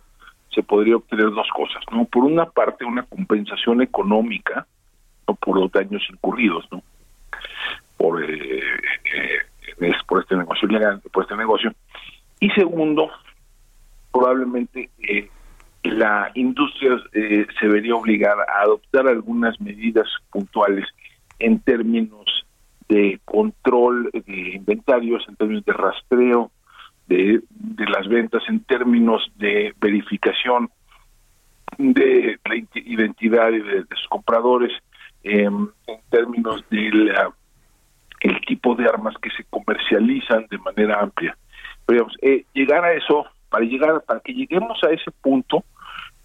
se 0.53 0.63
podría 0.63 0.95
obtener 0.95 1.29
dos 1.31 1.47
cosas, 1.55 1.83
¿no? 1.91 2.05
Por 2.05 2.23
una 2.23 2.45
parte, 2.45 2.85
una 2.85 3.03
compensación 3.03 3.81
económica 3.81 4.65
¿no? 5.27 5.35
por 5.35 5.59
los 5.59 5.71
daños 5.71 6.03
incurridos, 6.09 6.65
¿no? 6.71 6.81
Por, 7.97 8.23
eh, 8.23 8.61
eh, 9.13 9.93
por 10.07 10.21
este 10.21 10.35
negocio 10.35 10.67
por 11.11 11.23
este 11.23 11.35
negocio. 11.35 11.73
Y 12.39 12.49
segundo, 12.51 13.09
probablemente 14.11 14.89
eh, 14.99 15.29
la 15.91 16.31
industria 16.35 16.97
eh, 17.13 17.45
se 17.59 17.67
vería 17.67 17.95
obligada 17.95 18.45
a 18.47 18.61
adoptar 18.61 19.07
algunas 19.07 19.59
medidas 19.61 20.07
puntuales 20.31 20.85
en 21.39 21.59
términos 21.59 22.45
de 22.89 23.19
control 23.25 24.09
de 24.13 24.55
inventarios, 24.55 25.23
en 25.27 25.35
términos 25.35 25.65
de 25.65 25.73
rastreo 25.73 26.51
de, 27.07 27.41
las 27.89 28.07
ventas, 28.07 28.43
en 28.47 28.61
términos 28.61 29.31
de 29.35 29.73
verificación 29.79 30.69
de 31.77 32.39
la 32.45 32.55
identidad 32.75 33.51
de, 33.51 33.85
sus 33.95 34.07
compradores, 34.09 34.71
em, 35.23 35.69
en 35.87 35.99
términos 36.09 36.63
del 36.69 37.11
el 38.21 38.41
tipo 38.41 38.75
de 38.75 38.85
armas 38.85 39.15
que 39.21 39.29
se 39.31 39.43
comercializan 39.49 40.47
de 40.49 40.57
manera 40.57 40.99
amplia. 40.99 41.37
Pero 41.85 41.97
digamos, 41.99 42.17
eh, 42.21 42.45
llegar 42.53 42.83
a 42.83 42.93
eso, 42.93 43.25
para 43.49 43.63
llegar, 43.65 44.01
para 44.05 44.19
que 44.21 44.33
lleguemos 44.33 44.83
a 44.83 44.89
ese 44.89 45.11
punto, 45.21 45.63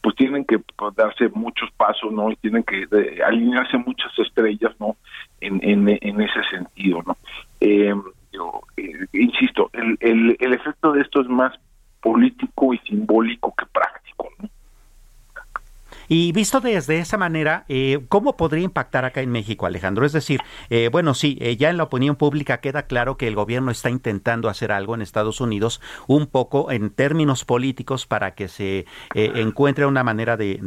pues 0.03 0.17
tienen 0.17 0.45
que 0.45 0.61
darse 0.97 1.29
muchos 1.29 1.71
pasos, 1.77 2.13
¿no? 2.13 2.31
Y 2.31 2.37
tienen 2.37 2.65
que 2.65 2.87
alinearse 3.25 3.79
muchas 3.79 4.11
estrellas, 4.19 4.73
¿no? 4.81 4.97
En, 5.41 5.61
en, 5.63 5.89
en 5.89 6.21
ese 6.21 6.43
sentido, 6.51 7.03
¿no? 7.07 7.17
Eh, 7.61 7.95
yo, 8.33 8.63
insisto, 9.13 9.71
el, 9.73 9.97
el, 10.01 10.37
el 10.41 10.53
efecto 10.55 10.93
de 10.93 11.03
esto 11.03 11.21
es 11.21 11.29
más 11.29 11.53
político 12.01 12.75
y 12.75 12.79
simbólico 12.79 13.55
que 13.57 13.67
práctico, 13.67 14.29
¿no? 14.39 14.49
Y 16.15 16.31
visto 16.33 16.61
desde 16.61 16.99
esa 16.99 17.17
manera, 17.17 17.65
eh, 17.71 18.05
¿cómo 18.11 18.37
podría 18.37 18.65
impactar 18.65 19.07
acá 19.07 19.23
en 19.23 19.31
México, 19.31 19.65
Alejandro? 19.65 20.05
Es 20.05 20.13
decir, 20.13 20.43
eh, 20.69 20.91
bueno, 20.93 21.15
sí, 21.15 21.39
eh, 21.41 21.57
ya 21.57 21.71
en 21.71 21.79
la 21.79 21.85
opinión 21.85 22.17
pública 22.17 22.61
queda 22.61 22.83
claro 22.83 23.17
que 23.17 23.27
el 23.27 23.35
gobierno 23.35 23.71
está 23.71 23.89
intentando 23.89 24.51
hacer 24.51 24.73
algo 24.73 24.95
en 24.95 25.01
Estados 25.01 25.41
Unidos, 25.41 25.81
un 26.09 26.27
poco 26.27 26.71
en 26.71 26.91
términos 26.91 27.47
políticos, 27.47 28.05
para 28.05 28.35
que 28.35 28.49
se 28.49 28.85
encuentre 29.15 29.87
una 29.87 30.05
manera 30.05 30.37
de, 30.37 30.59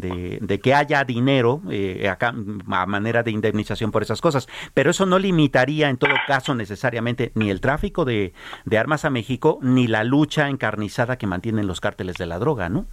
de, 0.41 0.59
que 0.59 0.73
haya 0.73 1.03
dinero 1.03 1.61
acá, 2.09 2.29
a 2.29 2.85
manera 2.87 3.21
de 3.21 3.29
indemnización 3.29 3.91
por 3.91 4.01
esas 4.01 4.21
cosas. 4.21 4.47
Pero 4.73 4.89
eso 4.89 5.05
no 5.05 5.19
limitaría 5.19 5.91
en 5.91 5.97
todo 5.97 6.15
caso 6.25 6.55
necesariamente 6.55 7.31
ni 7.35 7.51
el 7.51 7.61
tráfico 7.61 8.03
de, 8.03 8.33
de 8.65 8.77
armas 8.79 9.05
a 9.05 9.11
México, 9.11 9.59
ni 9.61 9.85
la 9.85 10.03
lucha 10.03 10.49
encarnizada 10.49 11.19
que 11.19 11.27
mantienen 11.27 11.67
los 11.67 11.81
cárteles 11.81 12.15
de 12.15 12.25
la 12.25 12.39
droga, 12.39 12.67
¿no? 12.67 12.87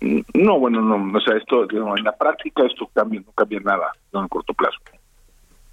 No, 0.00 0.58
bueno, 0.58 0.82
no, 0.82 1.16
o 1.16 1.20
sea, 1.20 1.36
esto 1.36 1.66
en 1.70 2.04
la 2.04 2.16
práctica 2.16 2.64
esto 2.66 2.88
cambia, 2.94 3.20
no 3.20 3.32
cambia 3.32 3.60
nada 3.60 3.92
en 4.12 4.22
el 4.22 4.28
corto 4.28 4.52
plazo, 4.52 4.76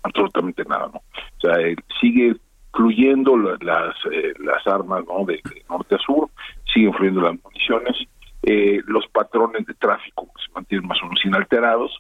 absolutamente 0.02 0.64
nada, 0.64 0.90
¿no? 0.94 1.00
O 1.00 1.42
sea, 1.42 1.56
sigue 2.00 2.36
fluyendo 2.74 3.38
las 3.38 3.96
eh, 4.12 4.34
las 4.40 4.66
armas, 4.66 5.04
¿no? 5.06 5.26
De, 5.26 5.42
norte 5.70 5.96
a 5.96 5.98
sur, 5.98 6.30
siguen 6.74 6.94
fluyendo 6.94 7.22
las 7.22 7.44
municiones, 7.44 7.98
eh, 8.44 8.82
los 8.86 9.06
patrones 9.08 9.66
de 9.66 9.74
tráfico 9.74 10.28
se 10.44 10.52
mantienen 10.54 10.88
más 10.88 11.02
o 11.02 11.06
menos 11.06 11.26
inalterados, 11.26 12.00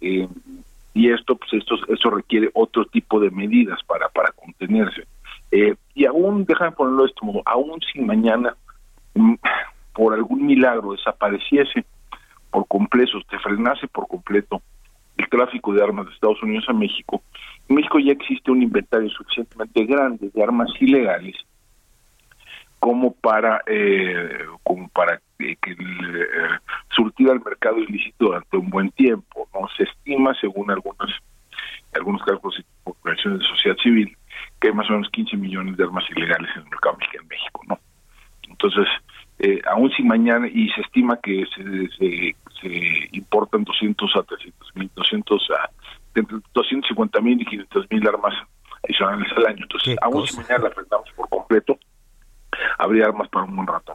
eh, 0.00 0.26
y 0.94 1.12
esto, 1.12 1.36
pues 1.36 1.52
esto, 1.52 1.76
eso 1.88 2.10
requiere 2.10 2.50
otro 2.54 2.86
tipo 2.86 3.20
de 3.20 3.30
medidas 3.30 3.78
para 3.86 4.08
para 4.08 4.32
contenerse. 4.32 5.06
y 5.94 6.06
aún, 6.06 6.46
déjame 6.46 6.72
ponerlo 6.72 7.04
esto, 7.04 7.20
aún 7.44 7.80
sin 7.92 8.06
mañana 8.06 8.56
mm, 9.14 9.34
por 9.92 10.14
algún 10.14 10.46
milagro 10.46 10.92
desapareciese 10.92 11.84
por 12.50 12.66
completo, 12.66 13.20
te 13.28 13.38
frenase 13.38 13.86
por 13.88 14.08
completo 14.08 14.62
el 15.16 15.28
tráfico 15.28 15.72
de 15.72 15.82
armas 15.82 16.06
de 16.06 16.12
Estados 16.12 16.42
Unidos 16.42 16.64
a 16.68 16.72
México, 16.72 17.22
en 17.68 17.76
México 17.76 17.98
ya 17.98 18.12
existe 18.12 18.50
un 18.50 18.62
inventario 18.62 19.08
suficientemente 19.10 19.84
grande 19.84 20.30
de 20.32 20.42
armas 20.42 20.70
ilegales 20.80 21.36
como 22.80 23.12
para 23.12 23.60
eh, 23.66 24.38
como 24.62 24.88
para 24.88 25.20
que, 25.38 25.54
que 25.56 25.72
eh, 25.72 25.76
surtir 26.88 27.28
al 27.28 27.44
mercado 27.44 27.78
ilícito 27.78 28.26
durante 28.26 28.56
un 28.56 28.70
buen 28.70 28.90
tiempo 28.92 29.48
no 29.54 29.68
se 29.76 29.84
estima 29.84 30.34
según 30.40 30.70
algunos 30.70 31.10
algunos 31.94 32.22
cálculos 32.22 32.58
y 32.58 32.64
organizaciones 32.84 33.40
de 33.40 33.46
sociedad 33.46 33.76
civil 33.76 34.16
que 34.60 34.68
hay 34.68 34.74
más 34.74 34.88
o 34.88 34.94
menos 34.94 35.10
15 35.10 35.36
millones 35.36 35.76
de 35.76 35.84
armas 35.84 36.04
ilegales 36.10 36.50
en 36.56 36.62
el 36.62 36.70
mercado 36.70 36.96
en 37.12 37.28
México 37.28 37.60
no 37.68 37.78
entonces 38.48 38.88
eh, 39.40 39.60
aún 39.70 39.90
si 39.90 40.02
mañana 40.02 40.46
y 40.46 40.68
se 40.70 40.82
estima 40.82 41.18
que 41.18 41.44
se, 41.54 41.88
se, 41.98 42.36
se 42.60 43.08
importan 43.12 43.64
200 43.64 44.16
a 44.16 44.22
300 44.22 44.76
mil 44.76 44.90
200 44.94 45.50
a 45.50 45.70
entre 46.14 46.38
250 46.54 47.20
mil 47.20 47.40
y 47.40 47.44
500 47.44 47.86
mil 47.90 48.06
armas 48.06 48.34
adicionales 48.84 49.32
al 49.36 49.46
año 49.46 49.62
entonces 49.62 49.96
aún 50.02 50.26
si 50.26 50.36
mañana 50.36 50.64
la 50.64 50.70
frenamos 50.70 51.10
por 51.16 51.28
completo 51.28 51.78
habría 52.78 53.06
armas 53.06 53.28
para 53.28 53.44
un 53.44 53.56
buen 53.56 53.66
rato. 53.66 53.94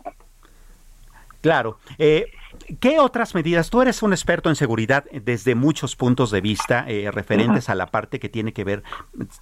Claro. 1.46 1.78
Eh, 2.00 2.32
¿Qué 2.80 3.00
otras 3.00 3.36
medidas? 3.36 3.70
Tú 3.70 3.82
eres 3.82 4.02
un 4.02 4.14
experto 4.14 4.50
en 4.50 4.56
seguridad 4.56 5.06
desde 5.12 5.56
muchos 5.56 5.96
puntos 5.96 6.32
de 6.32 6.42
vista 6.42 6.86
eh, 6.88 7.12
referentes 7.12 7.70
a 7.70 7.76
la 7.76 7.88
parte 7.88 8.20
que 8.20 8.30
tiene 8.30 8.54
que 8.54 8.64
ver 8.64 8.84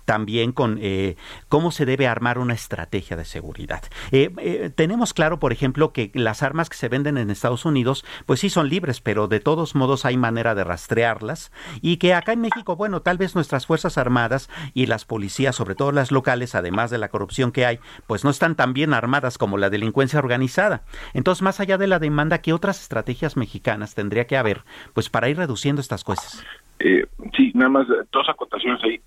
también 0.06 0.52
con 0.52 0.78
eh, 0.82 1.16
cómo 1.48 1.72
se 1.72 1.86
debe 1.86 2.08
armar 2.08 2.38
una 2.38 2.54
estrategia 2.54 3.16
de 3.16 3.26
seguridad. 3.26 3.84
Eh, 4.12 4.72
tenemos 4.76 5.14
claro, 5.14 5.40
por 5.40 5.54
ejemplo, 5.54 5.94
que 5.94 6.12
las 6.14 6.44
armas 6.44 6.70
que 6.70 6.78
se 6.78 6.90
venden 6.90 7.18
en 7.18 7.30
Estados 7.30 7.66
Unidos, 7.66 8.06
pues 8.26 8.40
sí 8.40 8.50
son 8.50 8.70
libres, 8.70 9.00
pero 9.00 9.28
de 9.28 9.40
todos 9.40 9.76
modos 9.76 10.06
hay 10.06 10.18
manera 10.18 10.56
de 10.56 10.64
rastrearlas 10.64 11.52
y 11.82 11.98
que 11.98 12.14
acá 12.14 12.34
en 12.34 12.42
México, 12.42 12.76
bueno, 12.76 13.02
tal 13.02 13.18
vez 13.18 13.36
nuestras 13.36 13.66
Fuerzas 13.66 13.98
Armadas 13.98 14.50
y 14.74 14.88
las 14.88 15.06
policías, 15.06 15.56
sobre 15.56 15.76
todo 15.76 15.92
las 15.92 16.12
locales, 16.12 16.56
además 16.56 16.90
de 16.92 16.98
la 16.98 17.10
corrupción 17.10 17.52
que 17.52 17.66
hay, 17.66 17.80
pues 18.08 18.24
no 18.24 18.30
están 18.30 18.56
tan 18.56 18.74
bien 18.74 18.94
armadas 18.94 19.38
como 19.38 19.58
la 19.58 19.70
delincuencia 19.70 20.20
organizada. 20.20 20.84
Entonces, 21.14 21.42
más 21.42 21.60
allá 21.60 21.78
de 21.78 21.88
la 21.88 21.93
demanda, 22.00 22.40
¿qué 22.40 22.54
otras 22.54 22.82
estrategias 22.82 23.38
mexicanas 23.38 23.96
tendría 23.96 24.26
que 24.26 24.38
haber 24.38 24.62
pues 24.94 25.10
para 25.10 25.30
ir 25.30 25.38
reduciendo 25.38 25.82
estas 25.82 26.04
cosas? 26.04 26.46
Eh, 26.80 27.06
sí, 27.36 27.52
nada 27.56 27.70
más 27.70 27.88
dos 28.12 28.28
acotaciones 28.30 28.84
ahí. 28.84 29.00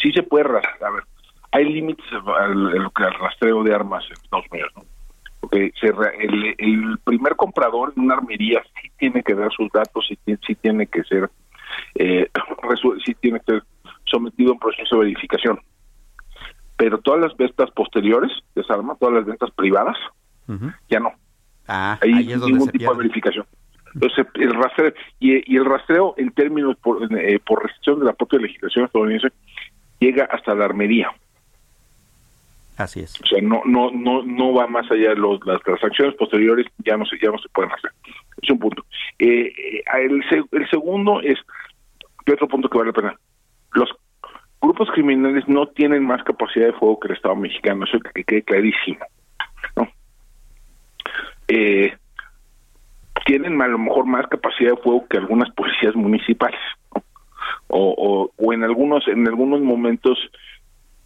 Sí 0.00 0.12
se 0.12 0.22
puede 0.22 0.44
rastrear, 0.44 0.84
a 0.84 0.94
ver, 0.94 1.04
hay 1.52 1.64
límites 1.64 2.04
al, 2.12 2.90
rastreo 3.18 3.62
de 3.62 3.74
armas 3.74 4.04
en 4.06 4.12
Estados 4.12 4.46
Unidos, 4.50 4.72
¿no? 4.76 4.82
Porque 5.40 5.72
se, 5.80 5.88
el, 5.88 6.54
el, 6.58 6.98
primer 7.04 7.36
comprador 7.36 7.92
en 7.96 8.04
una 8.04 8.16
armería 8.16 8.62
sí 8.80 8.90
tiene 8.98 9.22
que 9.22 9.34
dar 9.34 9.50
sus 9.52 9.70
datos, 9.72 10.06
sí, 10.08 10.18
sí 10.46 10.54
tiene 10.56 10.86
que 10.86 11.02
ser, 11.04 11.30
eh, 11.94 12.28
sí 13.04 13.14
tiene 13.14 13.40
que 13.40 13.52
ser 13.52 13.62
sometido 14.04 14.50
a 14.50 14.54
un 14.54 14.58
proceso 14.58 14.96
de 14.96 15.04
verificación. 15.04 15.60
Pero 16.76 16.98
todas 16.98 17.20
las 17.20 17.36
ventas 17.36 17.70
posteriores 17.70 18.32
de 18.54 18.62
esa 18.62 18.74
arma, 18.74 18.96
todas 18.98 19.14
las 19.14 19.24
ventas 19.24 19.50
privadas, 19.52 19.96
uh 20.48 20.52
-huh. 20.52 20.74
ya 20.90 21.00
no. 21.00 21.12
Ah, 21.68 21.98
ahí, 22.00 22.12
ahí 22.12 22.32
es 22.32 22.40
donde 22.40 22.52
ningún 22.52 22.66
se 22.66 22.72
tipo 22.72 22.84
pierde. 22.84 22.94
de 22.94 22.98
verificación. 22.98 23.46
Entonces, 23.94 24.26
el 24.34 24.52
rastreo, 24.54 24.92
y, 25.20 25.54
y 25.54 25.56
el 25.56 25.64
rastreo 25.64 26.14
en 26.18 26.30
términos 26.32 26.76
por, 26.76 27.02
eh, 27.18 27.38
por 27.38 27.62
restricción 27.62 28.00
de 28.00 28.06
la 28.06 28.12
propia 28.12 28.40
legislación 28.40 28.84
estadounidense 28.84 29.28
llega 30.00 30.24
hasta 30.26 30.54
la 30.54 30.66
armería. 30.66 31.10
Así 32.76 33.00
es. 33.00 33.18
O 33.22 33.26
sea, 33.26 33.40
no 33.40 33.62
no 33.64 33.90
no 33.90 34.22
no 34.22 34.52
va 34.52 34.66
más 34.66 34.90
allá 34.90 35.10
de 35.10 35.16
los, 35.16 35.40
las 35.46 35.62
transacciones 35.62 36.14
posteriores, 36.16 36.66
ya 36.84 36.98
no 36.98 37.06
se 37.06 37.16
ya 37.18 37.30
no 37.30 37.38
se 37.38 37.48
pueden 37.48 37.72
hacer. 37.72 37.90
Es 38.42 38.50
un 38.50 38.58
punto. 38.58 38.84
Eh, 39.18 39.50
eh, 39.56 39.82
el, 39.94 40.22
el 40.52 40.68
segundo 40.68 41.22
es 41.22 41.38
otro 42.30 42.48
punto 42.48 42.68
que 42.68 42.76
vale 42.76 42.90
la 42.90 43.00
pena. 43.00 43.16
Los 43.72 43.88
grupos 44.60 44.90
criminales 44.90 45.48
no 45.48 45.68
tienen 45.68 46.04
más 46.04 46.22
capacidad 46.24 46.66
de 46.66 46.72
fuego 46.74 47.00
que 47.00 47.08
el 47.08 47.14
Estado 47.14 47.36
mexicano, 47.36 47.84
eso 47.84 47.98
que, 48.00 48.10
que 48.12 48.24
quede 48.24 48.42
clarísimo. 48.42 48.98
Eh, 51.48 51.96
tienen 53.24 53.60
a 53.60 53.68
lo 53.68 53.78
mejor 53.78 54.06
más 54.06 54.26
capacidad 54.28 54.70
de 54.70 54.82
fuego 54.82 55.06
que 55.08 55.18
algunas 55.18 55.50
policías 55.50 55.94
municipales 55.94 56.60
¿no? 56.94 57.02
o, 57.68 57.94
o, 57.96 58.30
o 58.36 58.52
en 58.52 58.62
algunos 58.64 59.06
en 59.08 59.26
algunos 59.26 59.60
momentos 59.60 60.18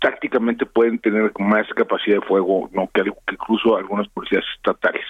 tácticamente 0.00 0.66
pueden 0.66 0.98
tener 0.98 1.32
más 1.38 1.66
capacidad 1.68 2.16
de 2.16 2.26
fuego 2.26 2.68
no 2.72 2.88
que, 2.92 3.04
que 3.04 3.34
incluso 3.34 3.76
algunas 3.76 4.08
policías 4.08 4.44
estatales 4.56 5.04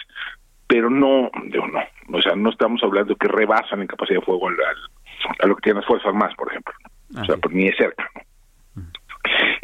pero 0.66 0.89
no 0.91 1.31
digo, 1.47 1.66
no 1.66 1.81
o 2.16 2.22
sea 2.22 2.35
no 2.37 2.51
estamos 2.51 2.83
hablando 2.83 3.16
que 3.16 3.28
rebasan 3.28 3.81
en 3.81 3.87
capacidad 3.87 4.20
de 4.20 4.26
fuego 4.26 4.49
al, 4.49 4.55
al, 4.55 4.76
a 5.41 5.47
lo 5.47 5.57
que 5.57 5.62
tienen 5.62 5.81
las 5.81 5.87
fuerzas 5.87 6.09
armadas 6.09 6.35
por 6.37 6.49
ejemplo 6.49 6.74
¿no? 7.11 7.22
o 7.22 7.24
sea 7.24 7.37
pues, 7.37 7.55
ni 7.55 7.64
de 7.64 7.76
cerca 7.76 8.09
¿no? 8.14 8.20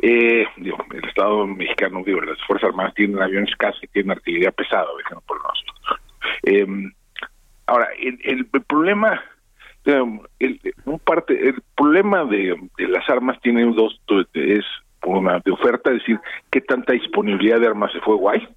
Eh, 0.02 0.46
digo, 0.58 0.76
el 0.92 1.08
Estado 1.08 1.46
mexicano, 1.46 2.02
digo, 2.04 2.20
las 2.20 2.38
Fuerzas 2.46 2.68
Armadas 2.68 2.94
tienen 2.94 3.20
aviones 3.20 3.54
casi, 3.56 3.86
tienen 3.88 4.12
artillería 4.12 4.52
pesada. 4.52 4.86
Eh, 6.46 6.66
ahora, 7.66 7.88
el, 7.98 8.18
el, 8.24 8.48
el 8.52 8.62
problema, 8.62 9.22
el, 9.84 10.60
un 10.84 10.98
parte, 11.00 11.48
el 11.48 11.62
problema 11.76 12.24
de, 12.24 12.56
de, 12.78 12.88
las 12.88 13.08
armas 13.10 13.38
tiene 13.42 13.64
dos, 13.74 14.00
es 14.32 14.64
una 15.04 15.40
de 15.40 15.50
oferta, 15.50 15.90
es 15.90 15.98
decir, 15.98 16.18
qué 16.50 16.60
tanta 16.60 16.92
disponibilidad 16.92 17.60
de 17.60 17.66
armas 17.66 17.92
de 17.92 18.00
fuego 18.00 18.30
hay, 18.30 18.48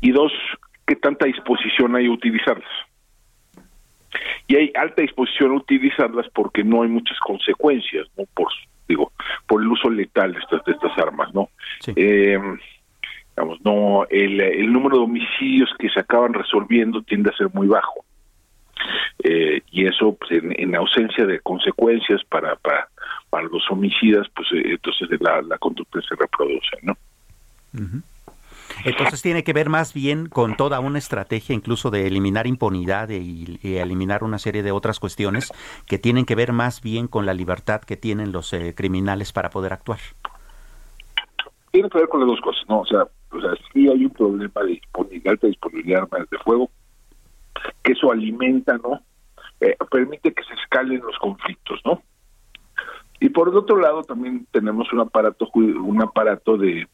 y 0.00 0.10
dos, 0.10 0.32
qué 0.86 0.96
tanta 0.96 1.26
disposición 1.26 1.94
hay 1.94 2.06
a 2.06 2.10
utilizarlas. 2.10 2.70
Y 4.48 4.56
hay 4.56 4.72
alta 4.74 5.02
disposición 5.02 5.52
a 5.52 5.54
utilizarlas 5.54 6.26
porque 6.34 6.64
no 6.64 6.82
hay 6.82 6.88
muchas 6.88 7.18
consecuencias, 7.20 8.08
¿no? 8.16 8.24
Por 8.34 8.48
digo, 8.88 9.12
por 9.46 9.62
el 9.62 9.68
uso 9.68 9.88
letal 9.88 10.32
de 10.32 10.40
estas, 10.40 10.64
de 10.64 10.72
estas 10.72 10.98
armas, 10.98 11.32
¿no? 11.32 11.48
Sí. 11.78 11.92
Eh, 11.94 12.38
digamos, 13.36 13.58
no, 13.64 14.06
el, 14.10 14.40
el, 14.40 14.72
número 14.72 14.98
de 14.98 15.04
homicidios 15.04 15.70
que 15.78 15.88
se 15.88 16.00
acaban 16.00 16.34
resolviendo 16.34 17.02
tiende 17.02 17.30
a 17.30 17.36
ser 17.36 17.48
muy 17.52 17.68
bajo. 17.68 18.04
Eh, 19.22 19.62
y 19.70 19.86
eso, 19.86 20.16
pues, 20.18 20.30
en, 20.32 20.52
en, 20.58 20.74
ausencia 20.74 21.26
de 21.26 21.40
consecuencias 21.40 22.22
para, 22.24 22.56
para, 22.56 22.88
para 23.28 23.44
los 23.44 23.62
homicidas, 23.70 24.26
pues 24.34 24.48
eh, 24.52 24.72
entonces 24.72 25.08
la, 25.20 25.42
la, 25.42 25.58
conducta 25.58 26.00
se 26.00 26.14
reproduce, 26.16 26.76
¿no? 26.82 26.96
Uh 27.74 27.78
-huh. 27.78 28.02
Entonces 28.84 29.20
tiene 29.22 29.44
que 29.44 29.52
ver 29.52 29.68
más 29.68 29.92
bien 29.92 30.28
con 30.28 30.56
toda 30.56 30.80
una 30.80 30.98
estrategia 30.98 31.54
incluso 31.54 31.90
de 31.90 32.06
eliminar 32.06 32.46
impunidad 32.46 33.10
y, 33.10 33.58
y, 33.62 33.76
eliminar 33.76 34.24
una 34.24 34.38
serie 34.38 34.62
de 34.62 34.72
otras 34.72 35.00
cuestiones 35.00 35.52
que 35.86 35.98
tienen 35.98 36.24
que 36.24 36.34
ver 36.34 36.52
más 36.52 36.80
bien 36.80 37.06
con 37.06 37.26
la 37.26 37.34
libertad 37.34 37.82
que 37.82 37.96
tienen 37.96 38.32
los 38.32 38.52
eh, 38.52 38.74
criminales 38.74 39.32
para 39.32 39.50
poder 39.50 39.72
actuar. 39.72 39.98
Tiene 41.72 41.88
que 41.88 41.98
ver 41.98 42.08
con 42.08 42.20
las 42.20 42.28
dos 42.28 42.40
cosas, 42.40 42.62
¿no? 42.68 42.80
O 42.80 42.86
sea, 42.86 43.06
o 43.32 43.40
sea 43.40 43.50
sí 43.72 43.88
hay 43.88 44.04
un 44.04 44.10
problema 44.10 44.62
de 44.62 44.80
de 45.40 45.48
disponibilidad 45.48 46.00
de 46.00 46.16
armas 46.16 46.30
de 46.30 46.38
fuego, 46.38 46.70
que 47.82 47.92
eso 47.92 48.10
alimenta, 48.10 48.78
¿no? 48.78 49.00
Eh, 49.60 49.76
permite 49.90 50.32
que 50.32 50.42
se 50.44 50.54
escalen 50.54 51.00
los 51.00 51.18
conflictos, 51.18 51.80
¿no? 51.84 52.02
Y 53.20 53.28
por 53.28 53.48
el 53.48 53.56
otro 53.56 53.76
lado 53.76 54.02
también 54.02 54.46
tenemos 54.50 54.90
un 54.92 55.00
aparato, 55.00 55.48
un 55.54 56.02
aparato 56.02 56.56
de 56.56 56.88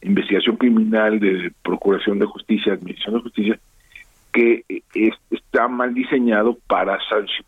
investigación 0.00 0.56
criminal, 0.56 1.20
de 1.20 1.52
procuración 1.62 2.18
de 2.18 2.26
justicia, 2.26 2.72
administración 2.72 3.16
de 3.16 3.22
justicia, 3.22 3.60
que 4.32 4.64
es, 4.94 5.14
está 5.30 5.68
mal 5.68 5.92
diseñado 5.92 6.58
para 6.66 6.98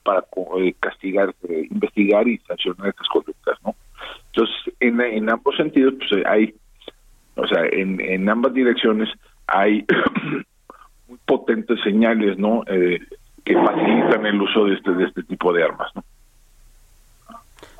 para 0.03 0.24
eh, 0.59 0.74
castigar, 0.78 1.34
eh, 1.49 1.66
investigar 1.70 2.28
y 2.28 2.39
sancionar 2.39 2.89
estas 2.89 3.09
conductas, 3.09 3.59
¿no? 3.64 3.74
Entonces, 4.32 4.74
en, 4.80 5.01
en 5.01 5.30
ambos 5.30 5.57
sentidos, 5.57 5.95
pues 5.99 6.26
hay, 6.26 6.55
o 7.39 7.47
sea, 7.47 7.64
en, 7.70 8.01
en 8.01 8.28
ambas 8.28 8.53
direcciones 8.53 9.09
hay 9.47 9.84
muy 11.09 11.18
potentes 11.24 11.80
señales, 11.82 12.36
¿no? 12.39 12.62
Eh, 12.66 13.01
que 13.45 13.55
facilitan 13.55 14.26
el 14.26 14.43
uso 14.43 14.66
de 14.66 14.74
este, 14.74 14.93
de 14.93 15.05
este 15.05 15.22
tipo 15.22 15.53
de 15.53 15.62
armas, 15.62 15.91
¿no? 15.95 16.03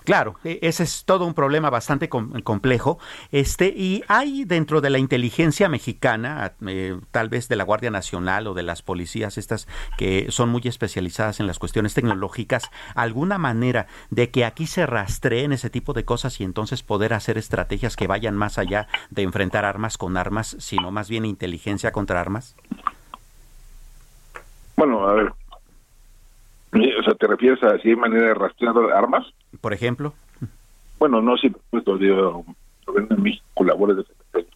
Claro, 0.09 0.37
ese 0.43 0.85
es 0.85 1.05
todo 1.05 1.27
un 1.27 1.35
problema 1.35 1.69
bastante 1.69 2.09
com 2.09 2.41
complejo. 2.41 2.99
Este, 3.31 3.67
y 3.67 4.03
hay 4.09 4.47
dentro 4.47 4.81
de 4.81 4.89
la 4.89 4.97
inteligencia 4.97 5.69
mexicana, 5.69 6.55
eh, 6.67 6.99
tal 7.11 7.29
vez 7.29 7.47
de 7.49 7.57
la 7.57 7.65
Guardia 7.65 7.91
Nacional 7.91 8.47
o 8.47 8.55
de 8.55 8.63
las 8.63 8.81
policías 8.81 9.37
estas 9.37 9.69
que 9.99 10.29
son 10.31 10.49
muy 10.49 10.63
especializadas 10.65 11.41
en 11.41 11.47
las 11.47 11.59
cuestiones 11.59 11.93
tecnológicas, 11.93 12.71
alguna 12.95 13.37
manera 13.37 13.87
de 14.09 14.31
que 14.31 14.47
aquí 14.47 14.67
se 14.67 14.87
rastreen 14.87 15.53
ese 15.53 15.69
tipo 15.69 15.93
de 15.93 16.07
cosas 16.07 16.41
y 16.41 16.45
entonces 16.45 16.83
poder 16.83 17.13
hacer 17.13 17.37
estrategias 17.37 17.95
que 17.95 18.07
vayan 18.07 18.35
más 18.35 18.57
allá 18.57 18.89
de 19.11 19.25
enfrentar 19.25 19.67
armas 19.67 19.99
con 19.99 20.17
armas, 20.17 20.57
sino 20.59 20.91
más 20.91 21.11
bien 21.11 21.27
inteligencia 21.27 21.93
contra 21.93 22.19
armas? 22.19 22.57
Bueno, 24.75 25.07
a 25.07 25.13
ver, 25.13 25.35
o 26.73 27.03
sea, 27.03 27.15
¿te 27.15 27.27
refieres 27.27 27.63
a 27.63 27.79
si 27.79 27.91
hay 27.91 27.97
manera 27.97 28.29
de 28.29 28.35
rastrear 28.35 28.75
armas? 28.95 29.27
Por 29.61 29.73
ejemplo. 29.73 30.15
Bueno, 30.99 31.23
no, 31.23 31.37
sí, 31.37 31.53
pues 31.71 31.87
lo 31.87 31.97
digo, 31.97 32.45
el 32.47 32.87
gobierno 32.87 33.17
de 33.17 33.23
México 33.23 33.45
colabora 33.55 33.95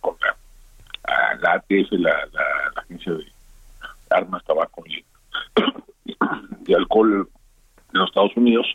con 0.01 0.17
la, 0.21 1.35
la 1.41 1.53
ATF, 1.55 1.93
la, 1.93 2.11
la, 2.33 2.45
la, 2.75 2.83
Agencia 2.83 3.13
de 3.13 3.27
Armas, 4.11 4.45
Tabaco 4.45 4.83
y, 4.87 5.05
y, 6.67 6.75
Alcohol 6.75 7.29
de 7.93 7.99
los 7.99 8.09
Estados 8.09 8.37
Unidos, 8.37 8.67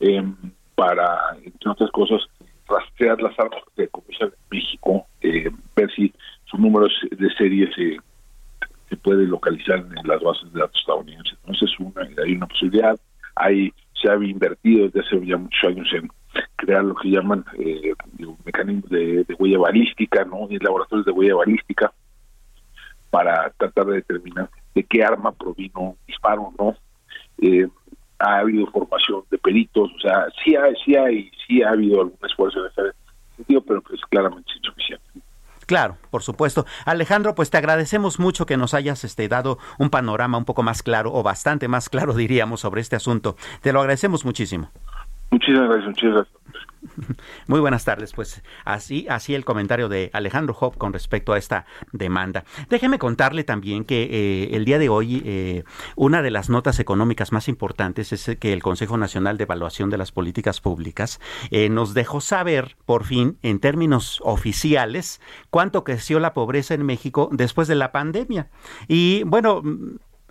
em, 0.00 0.34
para, 0.74 1.36
entre 1.42 1.70
otras 1.70 1.90
cosas, 1.90 2.22
rastrear 2.68 3.20
las 3.20 3.36
armas 3.38 3.62
que 3.76 3.88
comienzan 3.88 4.28
en 4.28 4.34
México, 4.50 5.06
eh, 5.22 5.50
ver 5.74 5.90
si 5.94 6.14
su 6.44 6.56
número 6.58 6.86
de 7.10 7.34
serie 7.34 7.68
se, 7.74 7.98
se 8.88 8.96
puede 8.96 9.26
localizar 9.26 9.78
en 9.78 10.08
las 10.08 10.20
bases 10.22 10.52
de 10.52 10.60
datos 10.60 10.80
estadounidenses. 10.80 11.38
Entonces, 11.40 11.70
es 11.70 11.80
una, 11.80 12.02
hay 12.24 12.32
una 12.32 12.46
posibilidad. 12.46 12.98
Hay, 13.36 13.72
se 14.00 14.10
ha 14.10 14.14
invertido 14.16 14.88
desde 14.88 15.00
hace 15.00 15.26
ya 15.26 15.36
muchos 15.36 15.64
años 15.64 15.88
en 15.92 16.08
crear 16.56 16.84
lo 16.84 16.94
que 16.94 17.10
llaman 17.10 17.44
eh, 17.58 17.94
mecanismos 18.44 18.90
de, 18.90 19.24
huella 19.38 19.58
balística, 19.58 20.24
¿no? 20.24 20.46
Y 20.50 20.58
laboratorios 20.58 21.06
de 21.06 21.12
huella 21.12 21.34
balística 21.36 21.92
para 23.10 23.50
tratar 23.56 23.86
de 23.86 23.96
determinar 23.96 24.50
de 24.74 24.84
qué 24.84 25.02
arma 25.02 25.32
provino 25.32 25.80
un 25.80 25.96
disparo, 26.06 26.52
¿no? 26.58 26.76
Eh, 27.40 27.68
ha 28.18 28.38
habido 28.38 28.66
formación 28.66 29.22
de 29.30 29.38
peritos, 29.38 29.90
o 29.96 30.00
sea, 30.00 30.26
sí 30.44 30.56
hay, 30.56 30.74
sí 30.84 30.96
hay, 30.96 31.30
sí 31.46 31.62
ha 31.62 31.70
habido 31.70 32.00
algún 32.00 32.18
esfuerzo 32.26 32.60
en 32.60 32.66
ese 32.66 32.96
sentido, 33.36 33.62
pero 33.62 33.80
pues 33.82 34.00
claramente 34.10 34.50
insuficiente. 34.56 35.04
Claro, 35.68 35.98
por 36.10 36.22
supuesto. 36.22 36.64
Alejandro, 36.86 37.34
pues 37.34 37.50
te 37.50 37.58
agradecemos 37.58 38.18
mucho 38.18 38.46
que 38.46 38.56
nos 38.56 38.72
hayas 38.72 39.04
este, 39.04 39.28
dado 39.28 39.58
un 39.78 39.90
panorama 39.90 40.38
un 40.38 40.46
poco 40.46 40.62
más 40.62 40.82
claro, 40.82 41.12
o 41.12 41.22
bastante 41.22 41.68
más 41.68 41.90
claro, 41.90 42.14
diríamos, 42.14 42.60
sobre 42.60 42.80
este 42.80 42.96
asunto. 42.96 43.36
Te 43.60 43.74
lo 43.74 43.80
agradecemos 43.80 44.24
muchísimo. 44.24 44.70
Muchísimas 45.30 45.68
gracias, 45.68 45.88
muchas 45.88 46.10
gracias. 46.14 46.37
Muy 47.46 47.60
buenas 47.60 47.84
tardes, 47.84 48.12
pues 48.12 48.42
así, 48.64 49.06
así 49.08 49.34
el 49.34 49.44
comentario 49.44 49.88
de 49.88 50.10
Alejandro 50.12 50.56
Hop 50.58 50.76
con 50.78 50.92
respecto 50.92 51.32
a 51.32 51.38
esta 51.38 51.66
demanda. 51.92 52.44
Déjeme 52.68 52.98
contarle 52.98 53.44
también 53.44 53.84
que 53.84 54.02
eh, 54.02 54.56
el 54.56 54.64
día 54.64 54.78
de 54.78 54.88
hoy 54.88 55.22
eh, 55.24 55.64
una 55.96 56.22
de 56.22 56.30
las 56.30 56.48
notas 56.48 56.78
económicas 56.80 57.32
más 57.32 57.48
importantes 57.48 58.12
es 58.12 58.36
que 58.38 58.52
el 58.52 58.62
Consejo 58.62 58.96
Nacional 58.96 59.36
de 59.36 59.44
Evaluación 59.44 59.90
de 59.90 59.98
las 59.98 60.12
Políticas 60.12 60.60
Públicas 60.60 61.20
eh, 61.50 61.68
nos 61.68 61.94
dejó 61.94 62.20
saber, 62.20 62.76
por 62.84 63.04
fin, 63.04 63.38
en 63.42 63.60
términos 63.60 64.20
oficiales, 64.24 65.20
cuánto 65.50 65.84
creció 65.84 66.20
la 66.20 66.34
pobreza 66.34 66.74
en 66.74 66.84
México 66.84 67.28
después 67.32 67.68
de 67.68 67.74
la 67.74 67.92
pandemia. 67.92 68.50
Y 68.86 69.22
bueno, 69.24 69.62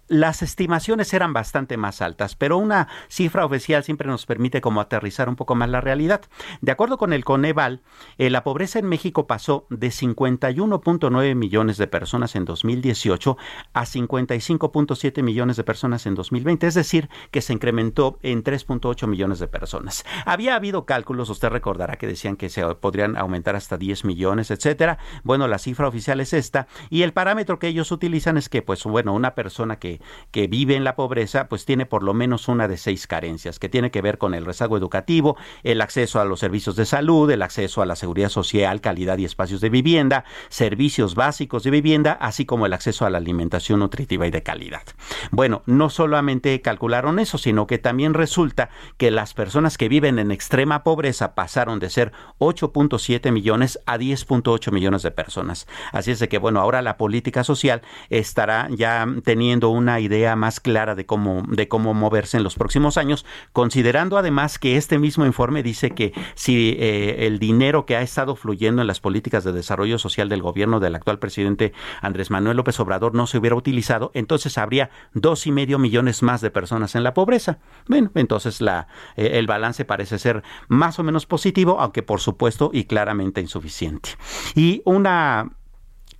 las 0.07 0.41
estimaciones 0.41 1.13
eran 1.13 1.33
bastante 1.33 1.77
más 1.77 2.01
altas, 2.01 2.35
pero 2.35 2.57
una 2.57 2.87
cifra 3.09 3.45
oficial 3.45 3.83
siempre 3.83 4.07
nos 4.07 4.25
permite 4.25 4.61
como 4.61 4.81
aterrizar 4.81 5.29
un 5.29 5.35
poco 5.35 5.55
más 5.55 5.69
la 5.69 5.81
realidad. 5.81 6.21
De 6.61 6.71
acuerdo 6.71 6.97
con 6.97 7.13
el 7.13 7.25
Coneval, 7.25 7.81
eh, 8.17 8.29
la 8.29 8.43
pobreza 8.43 8.79
en 8.79 8.85
México 8.85 9.27
pasó 9.27 9.65
de 9.69 9.87
51.9 9.87 11.35
millones 11.35 11.77
de 11.77 11.87
personas 11.87 12.35
en 12.35 12.45
2018 12.45 13.37
a 13.73 13.83
55.7 13.83 15.23
millones 15.23 15.57
de 15.57 15.63
personas 15.63 16.05
en 16.05 16.15
2020, 16.15 16.67
es 16.67 16.73
decir, 16.73 17.09
que 17.31 17.41
se 17.41 17.53
incrementó 17.53 18.19
en 18.21 18.43
3.8 18.43 19.07
millones 19.07 19.39
de 19.39 19.47
personas. 19.47 20.05
Había 20.25 20.55
habido 20.55 20.85
cálculos, 20.85 21.29
usted 21.29 21.49
recordará 21.49 21.97
que 21.97 22.07
decían 22.07 22.37
que 22.37 22.49
se 22.49 22.63
podrían 22.75 23.17
aumentar 23.17 23.55
hasta 23.55 23.77
10 23.77 24.05
millones, 24.05 24.51
etcétera. 24.51 24.97
Bueno, 25.23 25.47
la 25.47 25.57
cifra 25.57 25.87
oficial 25.87 26.19
es 26.19 26.33
esta 26.33 26.67
y 26.89 27.01
el 27.01 27.13
parámetro 27.13 27.59
que 27.59 27.67
ellos 27.67 27.91
utilizan 27.91 28.37
es 28.37 28.49
que 28.49 28.61
pues 28.61 28.83
bueno, 28.83 29.13
una 29.13 29.35
persona 29.35 29.79
que 29.79 29.96
que, 30.31 30.47
vive 30.47 30.75
en 30.75 30.83
la 30.83 30.95
pobreza, 30.95 31.49
pues 31.49 31.65
tiene 31.65 31.85
por 31.85 32.03
lo 32.03 32.13
menos 32.13 32.47
una 32.47 32.67
de 32.67 32.77
seis 32.77 33.07
carencias, 33.07 33.59
que 33.59 33.69
tiene 33.69 33.91
que 33.91 34.01
ver 34.01 34.17
con 34.17 34.33
el 34.33 34.45
rezago 34.45 34.77
educativo, 34.77 35.37
el 35.63 35.81
acceso 35.81 36.19
a 36.19 36.25
los 36.25 36.39
servicios 36.39 36.75
de 36.75 36.85
salud, 36.85 37.29
el 37.29 37.41
acceso 37.41 37.81
a 37.81 37.85
la 37.85 37.95
seguridad 37.95 38.29
social, 38.29 38.81
calidad 38.81 39.17
y 39.17 39.25
espacios 39.25 39.61
de 39.61 39.69
vivienda, 39.69 40.23
servicios 40.49 41.15
básicos 41.15 41.63
de 41.63 41.71
vivienda, 41.71 42.13
así 42.13 42.45
como 42.45 42.65
el 42.65 42.73
acceso 42.73 43.05
a 43.05 43.09
la 43.09 43.17
alimentación 43.17 43.79
nutritiva 43.79 44.27
y 44.27 44.31
de 44.31 44.43
calidad. 44.43 44.83
Bueno, 45.31 45.63
no 45.65 45.89
solamente 45.89 46.61
calcularon 46.61 47.19
eso, 47.19 47.37
sino 47.37 47.67
que 47.67 47.77
también 47.77 48.13
resulta 48.13 48.69
que 48.97 49.11
las 49.11 49.33
personas 49.33 49.77
que 49.77 49.89
viven 49.89 50.19
en 50.19 50.31
extrema 50.31 50.83
pobreza 50.83 51.35
pasaron 51.35 51.79
de 51.79 51.89
ser 51.89 52.11
8.7 52.39 53.31
millones 53.31 53.79
a 53.85 53.97
10.8 53.97 54.71
millones 54.71 55.01
de 55.01 55.11
personas. 55.11 55.67
Así 55.91 56.11
es 56.11 56.19
de 56.19 56.29
que, 56.29 56.37
bueno, 56.37 56.59
ahora 56.59 56.81
la 56.81 56.97
política 56.97 57.43
social 57.43 57.81
estará 58.09 58.67
ya 58.71 59.07
teniendo 59.23 59.69
un 59.69 59.86
una 59.87 60.01
idea 60.01 60.35
más 60.35 60.59
clara 60.59 60.95
de 60.95 61.05
cómo, 61.05 61.43
de 61.47 61.69
cómo 61.69 61.93
moverse 61.93 62.35
en 62.35 62.43
los 62.43 62.55
próximos 62.55 62.97
años, 62.97 63.25
considerando 63.53 64.17
además 64.17 64.59
que 64.59 64.75
este 64.75 64.99
mismo 64.99 65.25
informe 65.25 65.63
dice 65.63 65.91
que 65.91 66.11
si 66.35 66.75
eh, 66.77 67.25
el 67.25 67.39
dinero 67.39 67.85
que 67.85 67.95
ha 67.95 68.01
estado 68.01 68.35
fluyendo 68.35 68.81
en 68.81 68.87
las 68.87 68.99
políticas 68.99 69.45
de 69.45 69.53
desarrollo 69.53 69.97
social 69.97 70.27
del 70.27 70.41
gobierno 70.41 70.81
del 70.81 70.93
actual 70.93 71.19
presidente 71.19 71.71
Andrés 72.01 72.31
Manuel 72.31 72.57
López 72.57 72.77
Obrador 72.81 73.15
no 73.15 73.27
se 73.27 73.37
hubiera 73.37 73.55
utilizado, 73.55 74.11
entonces 74.13 74.57
habría 74.57 74.89
dos 75.13 75.47
y 75.47 75.53
medio 75.53 75.79
millones 75.79 76.21
más 76.21 76.41
de 76.41 76.51
personas 76.51 76.95
en 76.95 77.03
la 77.03 77.13
pobreza. 77.13 77.59
Bueno, 77.87 78.11
entonces 78.15 78.59
la, 78.59 78.89
eh, 79.15 79.39
el 79.39 79.47
balance 79.47 79.85
parece 79.85 80.19
ser 80.19 80.43
más 80.67 80.99
o 80.99 81.03
menos 81.03 81.25
positivo, 81.25 81.79
aunque 81.79 82.03
por 82.03 82.19
supuesto 82.19 82.71
y 82.73 82.83
claramente 82.83 83.39
insuficiente. 83.39 84.09
Y 84.53 84.81
una 84.83 85.53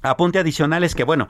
apunte 0.02 0.40
adicional 0.40 0.84
es 0.84 0.96
que, 0.96 1.04
bueno, 1.04 1.28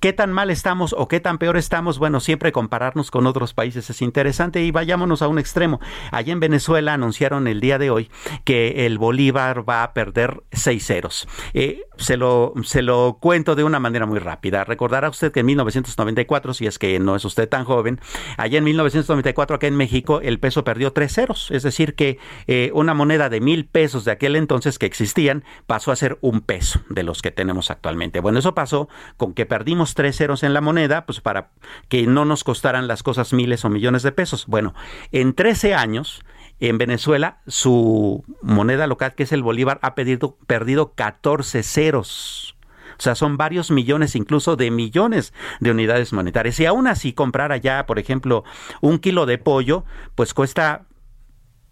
qué 0.00 0.12
tan 0.12 0.32
mal 0.32 0.50
estamos 0.50 0.94
o 0.96 1.08
qué 1.08 1.20
tan 1.20 1.38
peor 1.38 1.56
estamos, 1.56 1.98
bueno, 1.98 2.20
siempre 2.20 2.52
compararnos 2.52 3.10
con 3.10 3.26
otros 3.26 3.54
países 3.54 3.88
es 3.90 4.02
interesante 4.02 4.62
y 4.62 4.70
vayámonos 4.70 5.22
a 5.22 5.28
un 5.28 5.38
extremo. 5.38 5.80
Allá 6.10 6.32
en 6.32 6.40
Venezuela 6.40 6.94
anunciaron 6.94 7.46
el 7.46 7.60
día 7.60 7.78
de 7.78 7.90
hoy 7.90 8.10
que 8.44 8.86
el 8.86 8.98
Bolívar 8.98 9.68
va 9.68 9.82
a 9.82 9.92
perder 9.92 10.42
seis 10.52 10.86
ceros. 10.86 11.28
Eh, 11.52 11.82
se, 11.96 12.16
lo, 12.16 12.52
se 12.62 12.82
lo 12.82 13.18
cuento 13.20 13.54
de 13.54 13.64
una 13.64 13.80
manera 13.80 14.06
muy 14.06 14.18
rápida. 14.18 14.64
Recordará 14.64 15.08
usted 15.08 15.32
que 15.32 15.40
en 15.40 15.46
1994, 15.46 16.54
si 16.54 16.66
es 16.66 16.78
que 16.78 16.98
no 16.98 17.16
es 17.16 17.24
usted 17.24 17.48
tan 17.48 17.64
joven, 17.64 18.00
allá 18.36 18.58
en 18.58 18.64
1994 18.64 19.56
acá 19.56 19.66
en 19.66 19.76
México 19.76 20.20
el 20.22 20.40
peso 20.40 20.64
perdió 20.64 20.92
tres 20.92 21.14
ceros, 21.14 21.50
es 21.50 21.62
decir 21.62 21.94
que 21.94 22.18
eh, 22.46 22.70
una 22.74 22.94
moneda 22.94 23.28
de 23.28 23.40
mil 23.40 23.66
pesos 23.66 24.04
de 24.04 24.12
aquel 24.12 24.36
entonces 24.36 24.78
que 24.78 24.86
existían 24.86 25.44
pasó 25.66 25.92
a 25.92 25.96
ser 25.96 26.18
un 26.20 26.40
peso 26.40 26.80
de 26.88 27.02
los 27.02 27.22
que 27.22 27.30
tenemos 27.30 27.70
actualmente. 27.70 28.20
Bueno, 28.20 28.38
eso 28.38 28.54
pasó 28.54 28.88
con 29.16 29.34
que 29.34 29.46
perdimos 29.46 29.94
tres 29.94 30.16
ceros 30.16 30.42
en 30.42 30.54
la 30.54 30.60
moneda, 30.60 31.06
pues 31.06 31.20
para 31.20 31.50
que 31.88 32.06
no 32.06 32.24
nos 32.24 32.44
costaran 32.44 32.88
las 32.88 33.02
cosas 33.02 33.32
miles 33.32 33.64
o 33.64 33.70
millones 33.70 34.02
de 34.02 34.12
pesos. 34.12 34.46
Bueno, 34.46 34.74
en 35.12 35.34
13 35.34 35.74
años, 35.74 36.24
en 36.60 36.78
Venezuela, 36.78 37.38
su 37.46 38.24
moneda 38.42 38.86
local, 38.86 39.14
que 39.14 39.24
es 39.24 39.32
el 39.32 39.42
Bolívar, 39.42 39.78
ha 39.82 39.94
perdido, 39.94 40.36
perdido 40.46 40.92
14 40.94 41.62
ceros. 41.62 42.56
O 42.98 43.02
sea, 43.02 43.14
son 43.14 43.36
varios 43.36 43.70
millones, 43.70 44.14
incluso 44.14 44.56
de 44.56 44.70
millones 44.70 45.32
de 45.60 45.70
unidades 45.70 46.12
monetarias. 46.12 46.58
Y 46.60 46.66
aún 46.66 46.86
así, 46.86 47.12
comprar 47.12 47.52
allá, 47.52 47.86
por 47.86 47.98
ejemplo, 47.98 48.44
un 48.80 48.98
kilo 48.98 49.26
de 49.26 49.38
pollo, 49.38 49.84
pues 50.14 50.32
cuesta 50.32 50.86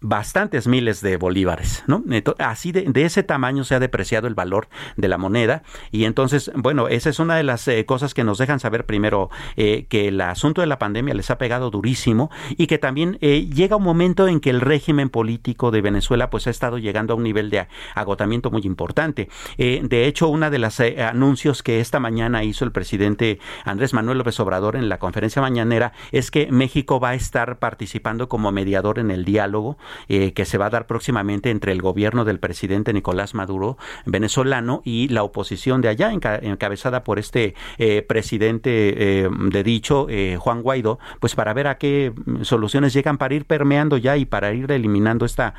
bastantes 0.03 0.67
miles 0.67 1.01
de 1.01 1.15
bolívares, 1.17 1.83
¿no? 1.87 2.03
Así 2.37 2.71
de, 2.73 2.91
ese 3.03 3.23
tamaño 3.23 3.63
se 3.63 3.73
ha 3.73 3.79
depreciado 3.79 4.27
el 4.27 4.35
valor 4.35 4.67
de 4.97 5.07
la 5.07 5.17
moneda 5.17 5.63
y 5.91 6.03
entonces, 6.03 6.51
bueno, 6.55 6.89
esa 6.89 7.09
es 7.09 7.19
una 7.19 7.37
de 7.37 7.43
las 7.43 7.67
eh, 7.69 7.85
cosas 7.85 8.13
que 8.13 8.25
nos 8.25 8.37
dejan 8.37 8.59
saber 8.59 8.85
primero 8.85 9.29
eh, 9.55 9.85
que 9.87 10.09
el 10.09 10.19
asunto 10.19 10.61
de 10.61 10.67
la 10.67 10.77
pandemia 10.77 11.13
les 11.13 11.31
ha 11.31 11.37
pegado 11.37 11.71
durísimo 11.71 12.29
y 12.57 12.67
que 12.67 12.77
también 12.77 13.17
eh, 13.21 13.47
llega 13.47 13.77
un 13.77 13.83
momento 13.83 14.27
en 14.27 14.41
que 14.41 14.49
el 14.49 14.59
régimen 14.59 15.09
político 15.09 15.71
de 15.71 15.81
Venezuela 15.81 16.29
pues 16.29 16.47
ha 16.47 16.49
estado 16.49 16.77
llegando 16.77 17.13
a 17.13 17.15
un 17.15 17.23
nivel 17.23 17.49
de 17.49 17.67
agotamiento 17.95 18.51
muy 18.51 18.63
importante. 18.63 19.29
de 19.57 20.05
hecho, 20.05 20.27
una 20.27 20.49
de 20.49 20.59
las 20.59 20.81
anuncios 20.81 21.63
que 21.63 21.79
esta 21.79 21.99
mañana 22.01 22.43
hizo 22.43 22.65
el 22.65 22.73
presidente 22.73 23.39
Andrés 23.63 23.93
Manuel 23.93 24.17
López 24.17 24.37
Obrador 24.41 24.75
en 24.75 24.89
la 24.89 24.99
conferencia 24.99 25.41
mañanera 25.41 25.93
es 26.11 26.29
que 26.29 26.51
México 26.51 26.99
va 26.99 27.09
a 27.09 27.15
estar 27.15 27.59
participando 27.59 28.27
como 28.27 28.51
mediador 28.51 28.99
en 28.99 29.09
el 29.09 29.23
diálogo 29.23 29.77
eh, 30.07 30.33
que 30.33 30.45
se 30.45 30.57
va 30.57 30.67
a 30.67 30.69
dar 30.69 30.87
próximamente 30.87 31.49
entre 31.49 31.71
el 31.71 31.81
gobierno 31.81 32.25
del 32.25 32.39
presidente 32.39 32.93
Nicolás 32.93 33.33
Maduro 33.33 33.77
venezolano 34.05 34.81
y 34.83 35.07
la 35.09 35.23
oposición 35.23 35.81
de 35.81 35.89
allá, 35.89 36.11
encabezada 36.11 37.03
por 37.03 37.19
este 37.19 37.55
eh, 37.77 38.01
presidente 38.01 39.23
eh, 39.23 39.29
de 39.29 39.63
dicho, 39.63 40.07
Juan 40.37 40.61
Guaidó, 40.61 40.99
pues 41.19 41.35
para 41.35 41.53
ver 41.53 41.67
a 41.67 41.77
qué 41.77 42.13
soluciones 42.41 42.93
llegan 42.93 43.17
para 43.17 43.33
ir 43.33 43.45
permeando 43.45 43.97
ya 43.97 44.17
y 44.17 44.25
para 44.25 44.53
ir 44.53 44.71
eliminando 44.71 45.25
esta 45.25 45.53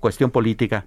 cuestión 0.00 0.30
política 0.30 0.86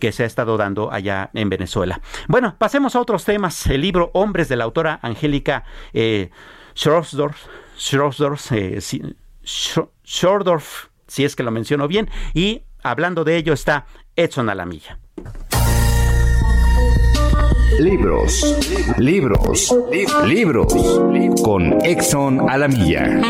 que 0.00 0.10
se 0.10 0.24
ha 0.24 0.26
estado 0.26 0.56
dando 0.56 0.90
allá 0.90 1.30
en 1.34 1.48
Venezuela. 1.48 2.00
Bueno, 2.26 2.56
pasemos 2.58 2.96
a 2.96 3.00
otros 3.00 3.24
temas. 3.24 3.66
El 3.68 3.82
libro 3.82 4.10
Hombres 4.14 4.48
de 4.48 4.56
la 4.56 4.64
autora 4.64 4.98
Angélica 5.02 5.62
eh, 5.92 6.30
si 11.10 11.24
es 11.24 11.36
que 11.36 11.42
lo 11.42 11.50
menciono 11.50 11.88
bien. 11.88 12.08
Y 12.32 12.62
hablando 12.82 13.24
de 13.24 13.36
ello 13.36 13.52
está 13.52 13.86
Edson 14.16 14.48
Alamilla. 14.48 14.98
Libros, 17.80 18.96
libros, 18.98 19.74
libros 20.26 20.72
con 21.42 21.84
Exxon 21.84 22.48
Alamilla. 22.48 23.20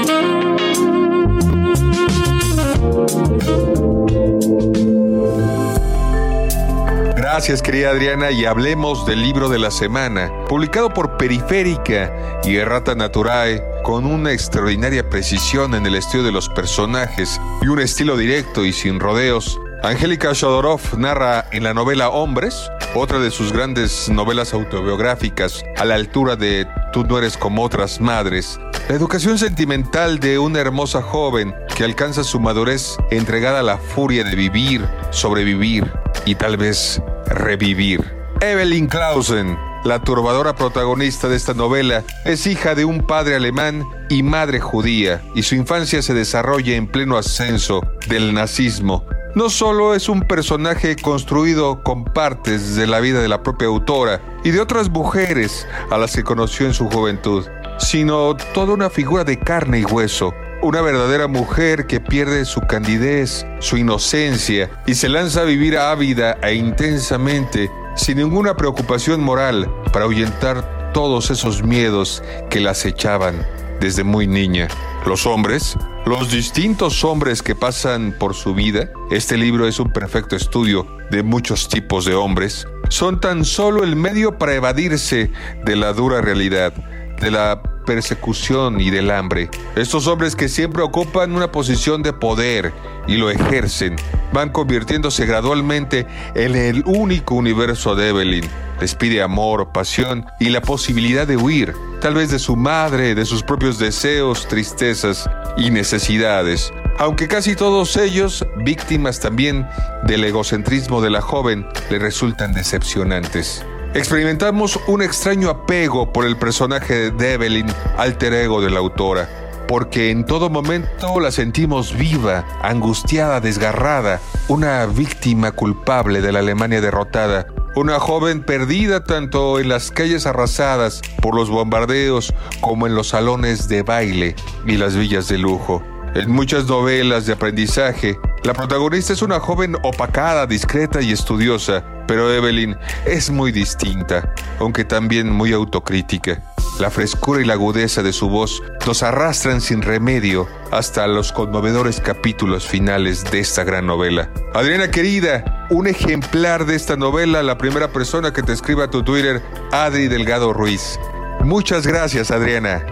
Gracias, 7.32 7.62
querida 7.62 7.90
Adriana, 7.90 8.32
y 8.32 8.44
hablemos 8.44 9.06
del 9.06 9.22
libro 9.22 9.48
de 9.48 9.60
la 9.60 9.70
semana, 9.70 10.32
publicado 10.48 10.92
por 10.92 11.16
Periférica 11.16 12.12
y 12.42 12.56
Errata 12.56 12.96
Naturae 12.96 13.62
con 13.84 14.04
una 14.04 14.32
extraordinaria 14.32 15.08
precisión 15.08 15.76
en 15.76 15.86
el 15.86 15.94
estudio 15.94 16.24
de 16.24 16.32
los 16.32 16.48
personajes 16.48 17.40
y 17.62 17.68
un 17.68 17.78
estilo 17.78 18.16
directo 18.16 18.64
y 18.64 18.72
sin 18.72 18.98
rodeos. 18.98 19.60
Angélica 19.84 20.32
Shodorov 20.32 20.98
narra 20.98 21.46
en 21.52 21.62
la 21.62 21.72
novela 21.72 22.08
Hombres, 22.08 22.68
otra 22.96 23.20
de 23.20 23.30
sus 23.30 23.52
grandes 23.52 24.08
novelas 24.08 24.52
autobiográficas, 24.52 25.62
a 25.76 25.84
la 25.84 25.94
altura 25.94 26.34
de 26.34 26.66
Tú 26.92 27.04
no 27.04 27.16
eres 27.16 27.36
como 27.36 27.62
otras 27.62 28.00
madres, 28.00 28.58
la 28.88 28.96
educación 28.96 29.38
sentimental 29.38 30.18
de 30.18 30.40
una 30.40 30.58
hermosa 30.58 31.00
joven 31.00 31.54
que 31.76 31.84
alcanza 31.84 32.24
su 32.24 32.40
madurez 32.40 32.96
entregada 33.12 33.60
a 33.60 33.62
la 33.62 33.78
furia 33.78 34.24
de 34.24 34.34
vivir, 34.34 34.84
sobrevivir 35.10 35.88
y 36.26 36.34
tal 36.34 36.56
vez 36.56 37.00
revivir. 37.30 38.04
Evelyn 38.40 38.86
Clausen, 38.86 39.58
la 39.84 40.02
turbadora 40.02 40.54
protagonista 40.54 41.28
de 41.28 41.36
esta 41.36 41.54
novela, 41.54 42.04
es 42.24 42.46
hija 42.46 42.74
de 42.74 42.84
un 42.84 43.02
padre 43.02 43.36
alemán 43.36 43.84
y 44.08 44.22
madre 44.22 44.60
judía, 44.60 45.22
y 45.34 45.42
su 45.42 45.54
infancia 45.54 46.02
se 46.02 46.14
desarrolla 46.14 46.74
en 46.74 46.86
pleno 46.86 47.16
ascenso 47.16 47.80
del 48.08 48.32
nazismo. 48.32 49.04
No 49.34 49.48
solo 49.48 49.94
es 49.94 50.08
un 50.08 50.22
personaje 50.22 50.96
construido 50.96 51.82
con 51.84 52.04
partes 52.04 52.74
de 52.74 52.86
la 52.86 52.98
vida 52.98 53.20
de 53.20 53.28
la 53.28 53.42
propia 53.42 53.68
autora 53.68 54.20
y 54.42 54.50
de 54.50 54.60
otras 54.60 54.88
mujeres 54.90 55.68
a 55.90 55.98
las 55.98 56.16
que 56.16 56.24
conoció 56.24 56.66
en 56.66 56.74
su 56.74 56.88
juventud, 56.88 57.46
sino 57.78 58.36
toda 58.52 58.74
una 58.74 58.90
figura 58.90 59.22
de 59.22 59.38
carne 59.38 59.80
y 59.80 59.84
hueso, 59.84 60.34
una 60.62 60.80
verdadera 60.82 61.26
mujer 61.26 61.86
que 61.86 62.00
pierde 62.00 62.44
su 62.44 62.60
candidez, 62.62 63.46
su 63.60 63.76
inocencia 63.76 64.70
y 64.86 64.94
se 64.94 65.08
lanza 65.08 65.42
a 65.42 65.44
vivir 65.44 65.78
ávida 65.78 66.36
e 66.42 66.54
intensamente, 66.54 67.70
sin 67.96 68.18
ninguna 68.18 68.56
preocupación 68.56 69.22
moral, 69.22 69.70
para 69.92 70.04
ahuyentar 70.04 70.92
todos 70.92 71.30
esos 71.30 71.62
miedos 71.62 72.22
que 72.50 72.60
la 72.60 72.72
acechaban 72.72 73.46
desde 73.80 74.04
muy 74.04 74.26
niña. 74.26 74.68
Los 75.06 75.26
hombres, 75.26 75.76
los 76.04 76.30
distintos 76.30 77.04
hombres 77.04 77.42
que 77.42 77.54
pasan 77.54 78.14
por 78.18 78.34
su 78.34 78.54
vida, 78.54 78.90
este 79.10 79.36
libro 79.36 79.66
es 79.66 79.80
un 79.80 79.92
perfecto 79.92 80.36
estudio 80.36 80.86
de 81.10 81.22
muchos 81.22 81.68
tipos 81.68 82.04
de 82.04 82.14
hombres, 82.14 82.66
son 82.88 83.20
tan 83.20 83.44
solo 83.44 83.82
el 83.82 83.96
medio 83.96 84.38
para 84.38 84.54
evadirse 84.54 85.30
de 85.64 85.76
la 85.76 85.92
dura 85.92 86.20
realidad, 86.20 86.72
de 87.20 87.30
la 87.30 87.62
persecución 87.84 88.80
y 88.80 88.90
del 88.90 89.10
hambre. 89.10 89.50
Estos 89.76 90.06
hombres 90.06 90.36
que 90.36 90.48
siempre 90.48 90.82
ocupan 90.82 91.32
una 91.32 91.50
posición 91.50 92.02
de 92.02 92.12
poder 92.12 92.72
y 93.06 93.16
lo 93.16 93.30
ejercen, 93.30 93.96
van 94.32 94.50
convirtiéndose 94.50 95.26
gradualmente 95.26 96.06
en 96.34 96.54
el 96.54 96.82
único 96.86 97.34
universo 97.34 97.94
de 97.94 98.10
Evelyn. 98.10 98.44
Les 98.80 98.94
pide 98.94 99.22
amor, 99.22 99.72
pasión 99.72 100.26
y 100.38 100.48
la 100.50 100.62
posibilidad 100.62 101.26
de 101.26 101.36
huir, 101.36 101.74
tal 102.00 102.14
vez 102.14 102.30
de 102.30 102.38
su 102.38 102.56
madre, 102.56 103.14
de 103.14 103.24
sus 103.24 103.42
propios 103.42 103.78
deseos, 103.78 104.48
tristezas 104.48 105.28
y 105.56 105.70
necesidades. 105.70 106.72
Aunque 106.98 107.28
casi 107.28 107.56
todos 107.56 107.96
ellos, 107.96 108.46
víctimas 108.64 109.20
también 109.20 109.66
del 110.04 110.24
egocentrismo 110.24 111.00
de 111.00 111.10
la 111.10 111.20
joven, 111.20 111.66
le 111.90 111.98
resultan 111.98 112.52
decepcionantes. 112.52 113.64
Experimentamos 113.92 114.78
un 114.86 115.02
extraño 115.02 115.50
apego 115.50 116.12
por 116.12 116.24
el 116.24 116.36
personaje 116.36 117.10
de 117.10 117.32
Evelyn, 117.32 117.66
alter 117.98 118.32
ego 118.34 118.60
de 118.60 118.70
la 118.70 118.78
autora, 118.78 119.28
porque 119.66 120.10
en 120.10 120.24
todo 120.24 120.48
momento 120.48 121.18
la 121.18 121.32
sentimos 121.32 121.98
viva, 121.98 122.44
angustiada, 122.62 123.40
desgarrada, 123.40 124.20
una 124.46 124.86
víctima 124.86 125.50
culpable 125.50 126.20
de 126.20 126.30
la 126.30 126.38
Alemania 126.38 126.80
derrotada, 126.80 127.48
una 127.74 127.98
joven 127.98 128.44
perdida 128.44 129.02
tanto 129.02 129.58
en 129.58 129.68
las 129.68 129.90
calles 129.90 130.24
arrasadas 130.24 131.02
por 131.20 131.34
los 131.34 131.50
bombardeos 131.50 132.32
como 132.60 132.86
en 132.86 132.94
los 132.94 133.08
salones 133.08 133.66
de 133.68 133.82
baile 133.82 134.36
y 134.66 134.76
las 134.76 134.94
villas 134.94 135.26
de 135.26 135.38
lujo. 135.38 135.82
En 136.14 136.28
muchas 136.30 136.66
novelas 136.66 137.26
de 137.26 137.34
aprendizaje, 137.34 138.18
la 138.42 138.52
protagonista 138.52 139.12
es 139.12 139.22
una 139.22 139.38
joven 139.38 139.76
opacada, 139.82 140.46
discreta 140.46 141.00
y 141.00 141.12
estudiosa, 141.12 141.84
pero 142.08 142.32
Evelyn 142.32 142.76
es 143.06 143.30
muy 143.30 143.52
distinta, 143.52 144.34
aunque 144.58 144.84
también 144.84 145.30
muy 145.30 145.52
autocrítica. 145.52 146.42
La 146.80 146.90
frescura 146.90 147.40
y 147.40 147.44
la 147.44 147.52
agudeza 147.52 148.02
de 148.02 148.12
su 148.12 148.28
voz 148.28 148.60
nos 148.86 149.04
arrastran 149.04 149.60
sin 149.60 149.82
remedio 149.82 150.48
hasta 150.72 151.06
los 151.06 151.30
conmovedores 151.30 152.00
capítulos 152.00 152.66
finales 152.66 153.30
de 153.30 153.38
esta 153.38 153.62
gran 153.62 153.86
novela. 153.86 154.30
Adriana 154.52 154.90
querida, 154.90 155.68
un 155.70 155.86
ejemplar 155.86 156.66
de 156.66 156.74
esta 156.74 156.96
novela, 156.96 157.44
la 157.44 157.56
primera 157.56 157.92
persona 157.92 158.32
que 158.32 158.42
te 158.42 158.52
escriba 158.52 158.84
a 158.84 158.90
tu 158.90 159.04
Twitter, 159.04 159.42
Adri 159.70 160.08
Delgado 160.08 160.52
Ruiz. 160.52 160.98
Muchas 161.44 161.86
gracias, 161.86 162.32
Adriana. 162.32 162.84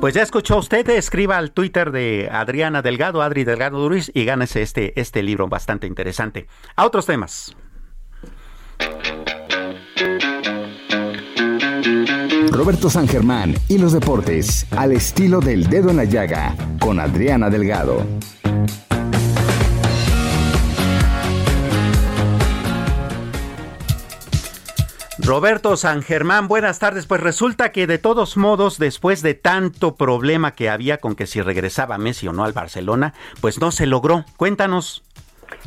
Pues 0.00 0.14
ya 0.14 0.22
escuchó 0.22 0.56
usted, 0.56 0.88
escriba 0.88 1.36
al 1.36 1.52
Twitter 1.52 1.92
de 1.92 2.30
Adriana 2.32 2.80
Delgado, 2.80 3.20
Adri 3.20 3.44
Delgado 3.44 3.86
Ruiz, 3.86 4.10
y 4.14 4.24
gánese 4.24 4.62
este, 4.62 4.98
este 4.98 5.22
libro 5.22 5.46
bastante 5.46 5.86
interesante. 5.86 6.46
A 6.74 6.86
otros 6.86 7.04
temas. 7.04 7.54
Roberto 12.50 12.88
San 12.88 13.06
Germán 13.06 13.54
y 13.68 13.76
los 13.76 13.92
deportes, 13.92 14.66
al 14.70 14.92
estilo 14.92 15.40
del 15.40 15.68
dedo 15.68 15.90
en 15.90 15.96
la 15.98 16.04
llaga, 16.04 16.56
con 16.80 16.98
Adriana 16.98 17.50
Delgado. 17.50 18.06
Roberto 25.30 25.76
San 25.76 26.02
Germán, 26.02 26.48
buenas 26.48 26.80
tardes. 26.80 27.06
Pues 27.06 27.20
resulta 27.20 27.70
que 27.70 27.86
de 27.86 27.98
todos 27.98 28.36
modos, 28.36 28.80
después 28.80 29.22
de 29.22 29.34
tanto 29.34 29.94
problema 29.94 30.56
que 30.56 30.68
había 30.68 30.98
con 30.98 31.14
que 31.14 31.28
si 31.28 31.40
regresaba 31.40 31.98
Messi 31.98 32.26
o 32.26 32.32
no 32.32 32.42
al 32.42 32.52
Barcelona, 32.52 33.14
pues 33.40 33.60
no 33.60 33.70
se 33.70 33.86
logró. 33.86 34.24
Cuéntanos. 34.36 35.04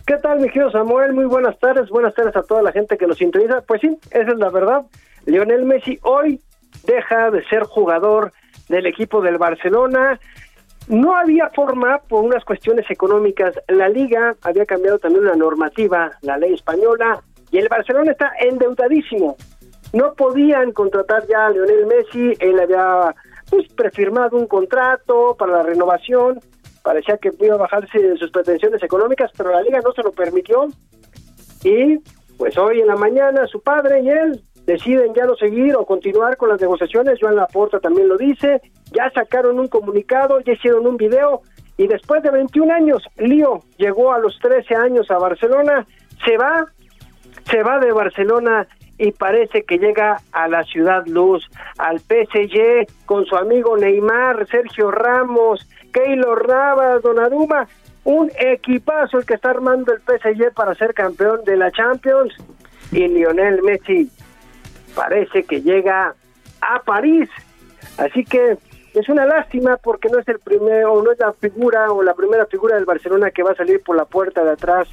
¿Qué 0.05 0.17
tal, 0.17 0.41
mi 0.41 0.49
querido 0.49 0.69
Samuel? 0.69 1.13
Muy 1.13 1.23
buenas 1.23 1.57
tardes. 1.59 1.87
Buenas 1.87 2.13
tardes 2.13 2.35
a 2.35 2.43
toda 2.43 2.61
la 2.61 2.73
gente 2.73 2.97
que 2.97 3.07
nos 3.07 3.17
sintoniza. 3.17 3.61
Pues 3.61 3.79
sí, 3.79 3.97
esa 4.11 4.31
es 4.33 4.37
la 4.37 4.49
verdad. 4.49 4.81
Lionel 5.27 5.63
Messi 5.63 5.97
hoy 6.01 6.41
deja 6.85 7.31
de 7.31 7.41
ser 7.45 7.63
jugador 7.63 8.33
del 8.67 8.85
equipo 8.85 9.21
del 9.21 9.37
Barcelona. 9.37 10.19
No 10.89 11.15
había 11.15 11.49
forma 11.51 11.99
por 12.09 12.25
unas 12.25 12.43
cuestiones 12.43 12.91
económicas. 12.91 13.55
La 13.69 13.87
liga 13.87 14.35
había 14.41 14.65
cambiado 14.65 14.99
también 14.99 15.23
una 15.23 15.35
normativa, 15.37 16.11
la 16.21 16.37
ley 16.37 16.53
española, 16.53 17.21
y 17.49 17.59
el 17.59 17.69
Barcelona 17.69 18.11
está 18.11 18.33
endeudadísimo. 18.39 19.37
No 19.93 20.13
podían 20.15 20.71
contratar 20.71 21.27
ya 21.27 21.45
a 21.45 21.51
Lionel 21.51 21.85
Messi, 21.85 22.33
él 22.39 22.59
había 22.59 23.15
pues 23.49 23.71
prefirmado 23.73 24.37
un 24.37 24.47
contrato 24.47 25.35
para 25.37 25.57
la 25.57 25.63
renovación, 25.63 26.39
parecía 26.83 27.17
que 27.17 27.31
iba 27.39 27.55
a 27.55 27.59
bajarse 27.59 28.17
sus 28.17 28.31
pretensiones 28.31 28.81
económicas, 28.81 29.31
pero 29.37 29.51
la 29.51 29.61
liga 29.61 29.79
no 29.83 29.91
se 29.93 30.01
lo 30.01 30.11
permitió. 30.11 30.67
Y 31.63 31.99
pues 32.37 32.57
hoy 32.57 32.81
en 32.81 32.87
la 32.87 32.95
mañana 32.95 33.45
su 33.45 33.61
padre 33.61 34.01
y 34.01 34.09
él 34.09 34.43
deciden 34.65 35.13
ya 35.13 35.25
no 35.25 35.35
seguir 35.35 35.75
o 35.75 35.85
continuar 35.85 36.37
con 36.37 36.49
las 36.49 36.59
negociaciones, 36.59 37.19
Joan 37.21 37.35
Laporta 37.35 37.79
también 37.79 38.07
lo 38.07 38.17
dice, 38.17 38.61
ya 38.91 39.11
sacaron 39.11 39.59
un 39.59 39.67
comunicado, 39.67 40.39
ya 40.39 40.53
hicieron 40.53 40.87
un 40.87 40.97
video 40.97 41.41
y 41.77 41.87
después 41.87 42.23
de 42.23 42.31
21 42.31 42.73
años, 42.73 43.03
Lío 43.17 43.59
llegó 43.77 44.13
a 44.13 44.19
los 44.19 44.37
13 44.39 44.75
años 44.75 45.11
a 45.11 45.17
Barcelona, 45.17 45.85
se 46.25 46.37
va 46.37 46.65
se 47.49 47.61
va 47.61 47.79
de 47.79 47.91
Barcelona 47.91 48.67
y 48.97 49.11
parece 49.11 49.63
que 49.63 49.77
llega 49.77 50.21
a 50.31 50.47
la 50.47 50.63
Ciudad 50.63 51.05
Luz, 51.07 51.49
al 51.77 51.99
PSG, 51.99 52.87
con 53.05 53.25
su 53.25 53.35
amigo 53.35 53.77
Neymar, 53.77 54.47
Sergio 54.47 54.91
Ramos, 54.91 55.67
Keylor 55.91 56.47
Navas, 56.47 57.01
Donaduma, 57.01 57.67
un 58.03 58.31
equipazo 58.37 59.19
el 59.19 59.25
que 59.25 59.35
está 59.35 59.49
armando 59.49 59.93
el 59.93 60.01
PSG 60.01 60.53
para 60.53 60.75
ser 60.75 60.93
campeón 60.93 61.43
de 61.45 61.57
la 61.57 61.71
Champions 61.71 62.33
y 62.91 63.07
Lionel 63.07 63.63
Messi 63.63 64.09
parece 64.93 65.43
que 65.43 65.61
llega 65.61 66.13
a 66.61 66.79
París. 66.83 67.29
Así 67.97 68.23
que 68.23 68.57
es 68.93 69.09
una 69.09 69.25
lástima 69.25 69.77
porque 69.77 70.09
no 70.09 70.19
es 70.19 70.27
el 70.27 70.39
primero, 70.39 71.01
no 71.01 71.11
es 71.11 71.19
la 71.19 71.33
figura 71.33 71.91
o 71.91 72.03
la 72.03 72.13
primera 72.13 72.45
figura 72.45 72.75
del 72.75 72.85
Barcelona 72.85 73.31
que 73.31 73.43
va 73.43 73.51
a 73.51 73.55
salir 73.55 73.81
por 73.81 73.95
la 73.95 74.05
puerta 74.05 74.43
de 74.43 74.51
atrás 74.51 74.87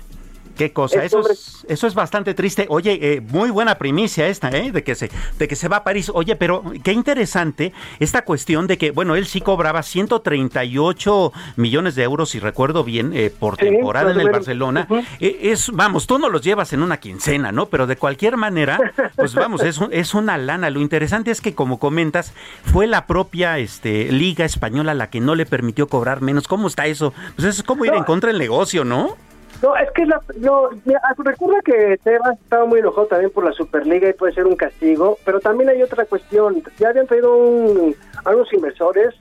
Qué 0.57 0.73
cosa, 0.73 1.05
eso 1.05 1.29
es, 1.31 1.65
eso 1.69 1.87
es 1.87 1.95
bastante 1.95 2.35
triste. 2.35 2.67
Oye, 2.69 2.99
eh, 3.01 3.21
muy 3.21 3.51
buena 3.51 3.79
primicia 3.79 4.29
esta, 4.29 4.51
¿eh? 4.51 4.73
De 4.73 4.83
que, 4.85 4.95
se, 4.95 5.11
de 5.39 5.49
que 5.49 5.57
se 5.57 5.69
va 5.69 5.79
a 5.79 5.85
París. 5.85 6.11
Oye, 6.13 6.37
pero 6.37 6.63
qué 6.83 6.93
interesante 6.93 7.73
esta 7.99 8.23
cuestión 8.25 8.67
de 8.67 8.77
que, 8.77 8.91
bueno, 8.91 9.17
él 9.17 9.27
sí 9.27 9.41
cobraba 9.41 9.83
138 9.83 11.33
millones 11.57 11.95
de 11.95 12.03
euros, 12.03 12.31
si 12.31 12.41
recuerdo 12.41 12.85
bien, 12.85 13.13
eh, 13.15 13.31
por 13.31 13.57
temporada 13.57 14.13
en 14.13 14.21
el 14.21 14.31
Barcelona. 14.31 14.87
Eh, 15.19 15.39
es, 15.43 15.71
vamos, 15.73 16.07
tú 16.07 16.19
no 16.19 16.29
los 16.29 16.43
llevas 16.43 16.73
en 16.73 16.83
una 16.83 16.99
quincena, 16.99 17.53
¿no? 17.53 17.67
Pero 17.67 17.87
de 17.87 17.97
cualquier 17.97 18.37
manera, 18.37 18.79
pues 19.17 19.35
vamos, 19.35 19.63
es, 19.63 19.81
es 19.91 20.15
una 20.15 20.37
lana. 20.37 20.71
Lo 20.71 20.81
interesante 20.81 21.31
es 21.31 21.41
que, 21.41 21.55
como 21.55 21.79
comentas, 21.79 22.33
fue 22.65 22.87
la 22.87 23.07
propia 23.07 23.59
este, 23.59 24.13
Liga 24.13 24.45
Española 24.45 24.95
la 24.95 25.11
que 25.11 25.21
no 25.21 25.35
le 25.35 25.47
permitió 25.47 25.89
cobrar 25.89 26.21
menos. 26.21 26.49
¿Cómo 26.49 26.69
está 26.69 26.87
eso? 26.87 27.15
Pues 27.37 27.49
es 27.49 27.63
como 27.63 27.85
ir 27.85 27.95
en 27.95 28.05
contra 28.05 28.29
del 28.29 28.39
negocio, 28.39 28.85
¿no? 28.85 29.17
No, 29.63 29.77
es 29.77 29.91
que 29.91 30.07
la, 30.07 30.23
no, 30.39 30.71
recuerda 31.19 31.61
que 31.63 31.99
Tebas 32.03 32.41
estaba 32.41 32.65
muy 32.65 32.79
enojado 32.79 33.09
también 33.09 33.31
por 33.31 33.45
la 33.45 33.53
Superliga 33.53 34.09
y 34.09 34.15
puede 34.15 34.33
ser 34.33 34.47
un 34.47 34.57
castigo, 34.57 35.19
pero 35.25 35.39
también 35.41 35.69
hay 35.69 35.83
otra 35.83 36.07
cuestión. 36.07 36.63
Ya 36.79 36.89
habían 36.89 37.07
traído 37.07 37.37
un, 37.37 37.95
a 38.25 38.31
unos 38.31 38.51
inversores 38.53 39.15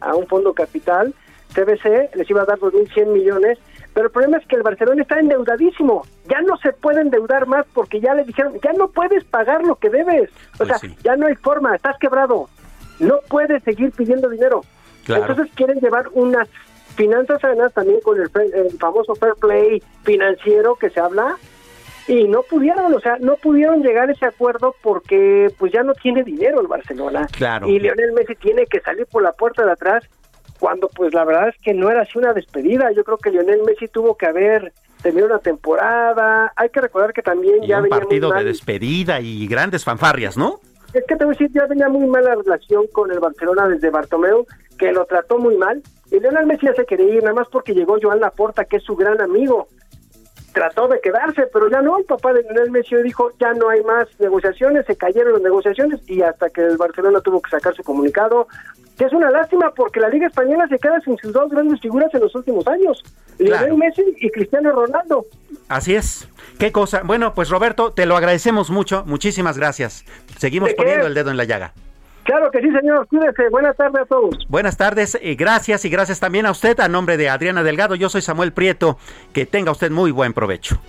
a 0.00 0.14
un 0.14 0.26
fondo 0.26 0.52
capital, 0.52 1.14
CBC 1.54 2.14
les 2.14 2.30
iba 2.30 2.42
a 2.42 2.46
dar 2.46 2.58
2.100 2.58 3.06
millones, 3.06 3.58
pero 3.92 4.06
el 4.06 4.12
problema 4.12 4.38
es 4.38 4.46
que 4.46 4.56
el 4.56 4.62
Barcelona 4.62 5.02
está 5.02 5.18
endeudadísimo. 5.18 6.06
Ya 6.28 6.40
no 6.42 6.56
se 6.58 6.72
puede 6.72 7.00
endeudar 7.00 7.46
más 7.46 7.66
porque 7.74 8.00
ya 8.00 8.14
le 8.14 8.24
dijeron, 8.24 8.54
ya 8.62 8.72
no 8.72 8.88
puedes 8.88 9.24
pagar 9.24 9.64
lo 9.64 9.76
que 9.76 9.90
debes. 9.90 10.30
O 10.54 10.58
pues 10.58 10.68
sea, 10.68 10.90
ya 11.02 11.16
no 11.16 11.26
hay 11.26 11.34
forma, 11.34 11.74
estás 11.74 11.98
quebrado. 11.98 12.48
No 12.98 13.18
puedes 13.28 13.62
seguir 13.64 13.90
pidiendo 13.92 14.28
dinero. 14.28 14.62
Entonces 15.08 15.48
quieren 15.54 15.80
llevar 15.80 16.06
unas 16.12 16.48
finanzas 16.94 17.40
sanas 17.40 17.72
también 17.72 18.00
con 18.00 18.20
el, 18.20 18.30
famoso 18.78 19.14
fair 19.14 19.34
play 19.40 19.82
financiero 20.02 20.74
que 20.76 20.90
se 20.90 21.00
habla 21.00 21.36
y 22.08 22.24
no 22.24 22.42
pudieron, 22.42 22.92
o 22.92 23.00
sea, 23.00 23.16
no 23.20 23.36
pudieron 23.36 23.82
llegar 23.82 24.08
a 24.08 24.12
ese 24.12 24.26
acuerdo 24.26 24.74
porque 24.82 25.52
pues 25.58 25.72
ya 25.72 25.82
no 25.82 25.94
tiene 25.94 26.24
dinero 26.24 26.60
el 26.60 26.66
Barcelona. 26.66 27.26
Claro. 27.32 27.68
Y 27.68 27.78
Lionel 27.78 28.12
Messi 28.12 28.34
tiene 28.34 28.66
que 28.66 28.80
salir 28.80 29.06
por 29.06 29.22
la 29.22 29.32
puerta 29.32 29.64
de 29.64 29.72
atrás 29.72 30.04
cuando 30.58 30.88
pues 30.88 31.14
la 31.14 31.24
verdad 31.24 31.48
es 31.48 31.56
que 31.62 31.72
no 31.72 31.90
era 31.90 32.02
así 32.02 32.18
una 32.18 32.32
despedida. 32.32 32.90
Yo 32.92 33.04
creo 33.04 33.18
que 33.18 33.30
Lionel 33.30 33.62
Messi 33.64 33.88
tuvo 33.88 34.16
que 34.16 34.26
haber 34.26 34.72
tenido 35.02 35.26
una 35.26 35.38
temporada. 35.38 36.52
Hay 36.56 36.68
que 36.70 36.80
recordar 36.80 37.12
que 37.12 37.22
también 37.22 37.62
ya 37.66 37.80
un 37.80 37.88
partido 37.88 38.30
de 38.32 38.44
despedida 38.44 39.20
y 39.20 39.46
grandes 39.46 39.84
fanfarrias, 39.84 40.36
¿no? 40.36 40.60
Es 40.92 41.04
que 41.06 41.16
te 41.16 41.24
voy 41.24 41.34
a 41.34 41.38
decir, 41.38 41.50
ya 41.52 41.66
venía 41.66 41.88
muy 41.88 42.06
mala 42.06 42.34
relación 42.34 42.86
con 42.88 43.10
el 43.12 43.20
Barcelona 43.20 43.68
desde 43.68 43.90
Bartomeu, 43.90 44.46
que 44.76 44.92
lo 44.92 45.04
trató 45.04 45.38
muy 45.38 45.56
mal. 45.56 45.82
Y 46.10 46.18
Lionel 46.18 46.46
Messi 46.46 46.66
ya 46.66 46.74
se 46.74 46.84
quería 46.84 47.14
ir, 47.14 47.22
nada 47.22 47.34
más 47.34 47.48
porque 47.48 47.74
llegó 47.74 47.96
Joan 48.00 48.20
Laporta, 48.20 48.64
que 48.64 48.78
es 48.78 48.82
su 48.82 48.96
gran 48.96 49.20
amigo. 49.20 49.68
Trató 50.52 50.88
de 50.88 51.00
quedarse, 51.00 51.46
pero 51.52 51.70
ya 51.70 51.80
no. 51.80 51.98
El 51.98 52.04
papá 52.04 52.32
de 52.32 52.42
Lionel 52.42 52.72
Messi 52.72 52.96
dijo, 52.96 53.30
ya 53.38 53.52
no 53.54 53.68
hay 53.68 53.82
más 53.84 54.08
negociaciones, 54.18 54.86
se 54.86 54.96
cayeron 54.96 55.34
las 55.34 55.42
negociaciones 55.42 56.00
y 56.08 56.22
hasta 56.22 56.50
que 56.50 56.62
el 56.62 56.76
Barcelona 56.76 57.20
tuvo 57.20 57.40
que 57.40 57.50
sacar 57.50 57.74
su 57.74 57.84
comunicado, 57.84 58.48
que 58.98 59.04
es 59.04 59.12
una 59.12 59.30
lástima 59.30 59.72
porque 59.74 60.00
la 60.00 60.08
Liga 60.08 60.26
Española 60.26 60.66
se 60.68 60.78
queda 60.78 61.00
sin 61.00 61.16
sus 61.18 61.32
dos 61.32 61.50
grandes 61.50 61.80
figuras 61.80 62.12
en 62.12 62.20
los 62.20 62.34
últimos 62.34 62.66
años, 62.66 63.02
Lionel 63.38 63.76
Messi 63.76 64.02
y 64.18 64.30
Cristiano 64.30 64.72
Ronaldo. 64.72 65.26
Así 65.68 65.94
es. 65.94 66.28
Qué 66.58 66.72
cosa. 66.72 67.02
Bueno, 67.04 67.32
pues 67.32 67.48
Roberto, 67.48 67.92
te 67.92 68.04
lo 68.04 68.16
agradecemos 68.16 68.70
mucho. 68.70 69.04
Muchísimas 69.06 69.56
gracias. 69.56 70.04
Seguimos 70.36 70.74
poniendo 70.74 71.06
el 71.06 71.14
dedo 71.14 71.30
en 71.30 71.36
la 71.36 71.44
llaga. 71.44 71.72
Claro 72.30 72.48
que 72.52 72.60
sí, 72.60 72.70
señor. 72.70 73.08
Cuídese. 73.08 73.48
Buenas 73.50 73.76
tardes 73.76 74.02
a 74.02 74.04
todos. 74.04 74.46
Buenas 74.48 74.76
tardes. 74.76 75.18
y 75.20 75.34
gracias 75.34 75.84
y 75.84 75.90
gracias 75.90 76.20
también 76.20 76.46
a 76.46 76.52
usted. 76.52 76.78
A 76.78 76.86
nombre 76.86 77.16
de 77.16 77.28
Adriana 77.28 77.64
Delgado, 77.64 77.96
yo 77.96 78.08
soy 78.08 78.22
Samuel 78.22 78.52
Prieto. 78.52 78.98
Que 79.32 79.46
tenga 79.46 79.72
usted 79.72 79.90
muy 79.90 80.12
buen 80.12 80.32
provecho. 80.32 80.80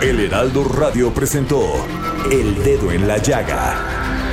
El 0.00 0.20
Heraldo 0.20 0.64
Radio 0.64 1.12
presentó 1.12 1.60
El 2.32 2.64
Dedo 2.64 2.92
en 2.92 3.06
la 3.06 3.18
Llaga 3.18 3.74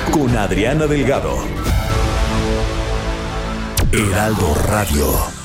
con 0.10 0.38
Adriana 0.38 0.88
Delgado. 0.88 1.36
Heraldo 3.92 4.56
Radio. 4.70 5.45